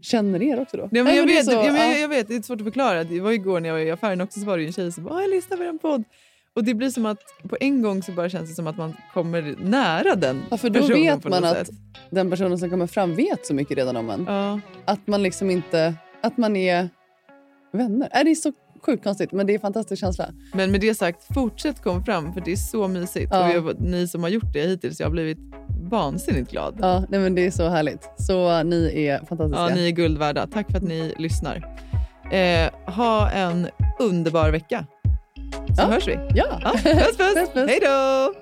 känner 0.00 0.42
er 0.42 0.60
också 0.60 0.76
då. 0.76 0.88
Ja, 0.92 1.04
men 1.04 1.16
jag, 1.16 1.22
är 1.22 1.26
vet, 1.26 1.44
så- 1.44 1.52
ja, 1.52 1.62
men 1.62 1.74
ja. 1.76 1.84
jag, 1.92 2.00
jag 2.00 2.08
vet, 2.08 2.28
det 2.28 2.34
är 2.36 2.42
svårt 2.42 2.58
att 2.60 2.64
förklara. 2.64 3.04
Det 3.04 3.20
var 3.20 3.32
igår 3.32 3.60
när 3.60 3.68
jag 3.68 3.74
var 3.76 3.80
i 3.82 3.90
affären 3.90 4.20
också 4.20 4.40
så 4.40 4.46
var 4.46 4.58
det 4.58 4.64
en 4.66 4.72
tjej 4.72 4.92
som 4.92 5.04
bara 5.04 5.14
"Åh, 5.14 5.20
“jag 5.20 5.30
lyssnar 5.30 5.56
på 5.56 5.62
en 5.62 5.78
podd”. 5.78 6.04
Och 6.54 6.64
det 6.64 6.74
blir 6.74 6.90
som 6.90 7.06
att 7.06 7.20
på 7.48 7.56
en 7.60 7.82
gång 7.82 8.02
så 8.02 8.12
bara 8.12 8.28
känns 8.28 8.48
det 8.50 8.54
som 8.54 8.66
att 8.66 8.76
man 8.76 8.94
kommer 9.14 9.54
nära 9.58 10.14
den 10.14 10.42
Ja, 10.50 10.56
för 10.56 10.70
då 10.70 10.80
personen 10.80 11.02
vet 11.02 11.24
man 11.24 11.44
att 11.44 11.56
sätt. 11.66 11.68
den 12.10 12.30
personen 12.30 12.58
som 12.58 12.70
kommer 12.70 12.86
fram 12.86 13.14
vet 13.14 13.46
så 13.46 13.54
mycket 13.54 13.76
redan 13.76 13.96
om 13.96 14.10
en. 14.10 14.24
Ja. 14.28 14.60
Att 14.84 15.06
man 15.06 15.22
liksom 15.22 15.50
inte... 15.50 15.94
Att 16.20 16.36
man 16.36 16.56
är 16.56 16.88
vänner. 17.72 18.08
Äh, 18.14 18.24
det 18.24 18.30
är 18.30 18.34
så 18.34 18.52
sjukt 18.90 19.04
konstigt, 19.04 19.32
men 19.32 19.46
det 19.46 19.52
är 19.52 19.54
en 19.54 19.60
fantastisk 19.60 20.00
känsla. 20.00 20.28
Men 20.54 20.70
med 20.70 20.80
det 20.80 20.94
sagt, 20.94 21.34
fortsätt 21.34 21.82
komma 21.82 22.04
fram 22.04 22.32
för 22.32 22.40
det 22.40 22.52
är 22.52 22.56
så 22.56 22.88
mysigt. 22.88 23.28
Ja. 23.32 23.48
Och 23.48 23.54
jag, 23.68 23.80
ni 23.80 24.08
som 24.08 24.22
har 24.22 24.30
gjort 24.30 24.52
det 24.52 24.62
hittills, 24.66 25.00
jag 25.00 25.06
har 25.06 25.12
blivit 25.12 25.38
vansinnigt 25.90 26.50
glad. 26.50 26.78
Ja, 26.80 27.04
nej, 27.08 27.20
men 27.20 27.34
det 27.34 27.46
är 27.46 27.50
så 27.50 27.68
härligt. 27.68 28.08
Så 28.16 28.62
ni 28.62 29.04
är 29.06 29.18
fantastiska. 29.18 29.60
Ja, 29.62 29.74
ni 29.74 29.86
är 29.86 29.90
guld 29.90 30.18
värda. 30.18 30.46
Tack 30.46 30.70
för 30.70 30.78
att 30.78 30.84
ni 30.84 31.14
lyssnar. 31.18 31.56
Eh, 32.32 32.70
ha 32.94 33.30
en 33.30 33.68
underbar 33.98 34.50
vecka. 34.50 34.86
Så 35.76 35.82
Ja. 35.82 35.86
hörs 35.86 36.08
vi. 36.08 36.18
Ja. 36.34 36.60
Ja, 36.62 36.70
puss, 36.72 36.82
puss. 36.82 37.16
Puss, 37.16 37.50
puss. 37.54 37.68
Hej 37.70 37.78
då! 37.82 38.34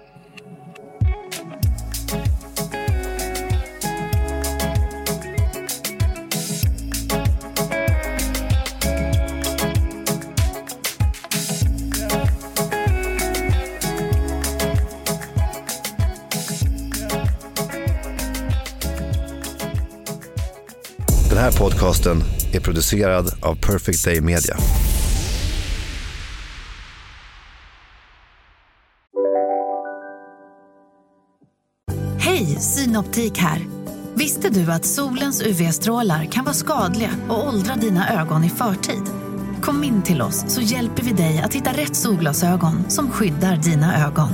Här 21.47 21.53
podcasten 21.53 22.23
är 22.53 22.61
producerad 22.61 23.35
av 23.43 23.55
Perfect 23.55 24.05
Day 24.05 24.21
Media. 24.21 24.57
Hej, 32.19 32.47
Synoptik 32.47 33.39
här. 33.39 33.67
Visste 34.15 34.51
du 34.51 34.73
att 34.73 34.85
solens 34.85 35.43
UV-strålar 35.43 36.25
kan 36.25 36.45
vara 36.45 36.55
skadliga 36.55 37.11
och 37.29 37.49
åldra 37.49 37.75
dina 37.75 38.23
ögon 38.23 38.45
i 38.45 38.51
förtid? 38.51 39.03
Kom 39.63 39.85
in 39.85 40.03
till 40.03 40.23
oss 40.23 40.45
så 40.49 40.61
hjälper 40.61 41.03
vi 41.03 41.13
dig 41.13 41.43
att 41.45 41.55
hitta 41.55 41.71
rätt 41.71 41.97
solglasögon 41.97 42.91
som 42.91 43.11
skyddar 43.11 43.57
dina 43.57 44.07
ögon. 44.07 44.31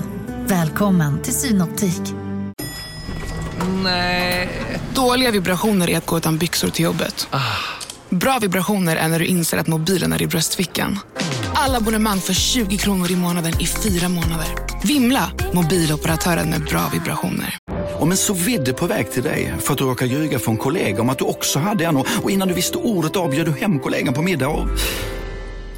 Välkommen 0.46 1.22
till 1.22 1.34
Synoptik. 1.34 2.21
Dåliga 4.94 5.30
vibrationer 5.30 5.90
är 5.90 5.98
att 5.98 6.06
gå 6.06 6.18
utan 6.18 6.38
byxor 6.38 6.68
till 6.68 6.84
jobbet. 6.84 7.28
Bra 8.10 8.38
vibrationer 8.38 8.96
är 8.96 9.08
när 9.08 9.18
du 9.18 9.24
inser 9.24 9.58
att 9.58 9.66
mobilen 9.66 10.12
är 10.12 10.22
i 10.22 10.26
bröstfickan. 10.26 10.98
Alla 11.54 11.78
abonnemang 11.78 12.20
för 12.20 12.32
20 12.32 12.76
kronor 12.76 13.10
i 13.10 13.16
månaden 13.16 13.52
i 13.60 13.66
fyra 13.66 14.08
månader. 14.08 14.46
Vimla! 14.84 15.30
Mobiloperatören 15.52 16.50
med 16.50 16.64
bra 16.64 16.90
vibrationer. 16.92 17.56
Om 17.98 18.10
en 18.10 18.16
så 18.16 18.34
vidde 18.34 18.72
på 18.72 18.86
väg 18.86 19.12
till 19.12 19.22
dig 19.22 19.54
för 19.60 19.72
att 19.72 19.78
du 19.78 19.84
råkar 19.84 20.06
ljuga 20.06 20.38
från 20.38 20.56
kollega 20.56 21.00
om 21.00 21.10
att 21.10 21.18
du 21.18 21.24
också 21.24 21.58
hade 21.58 21.84
en 21.84 21.96
och 21.96 22.30
innan 22.30 22.48
du 22.48 22.54
visste 22.54 22.78
ordet 22.78 23.16
av 23.16 23.30
du 23.30 23.52
hem 23.52 23.78
kollegan 23.78 24.14
på 24.14 24.22
middag 24.22 24.48
och... 24.48 24.68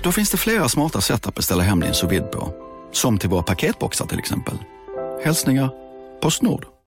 Då 0.02 0.12
finns 0.12 0.30
det 0.30 0.36
flera 0.36 0.68
smarta 0.68 1.00
sätt 1.00 1.26
att 1.26 1.34
beställa 1.34 1.62
hem 1.62 1.80
din 1.80 1.94
sous 1.94 2.20
på. 2.32 2.54
Som 2.92 3.18
till 3.18 3.28
våra 3.28 3.42
paketboxar 3.42 4.06
till 4.06 4.18
exempel. 4.18 4.54
Hälsningar 5.24 5.70
Postnord. 6.20 6.73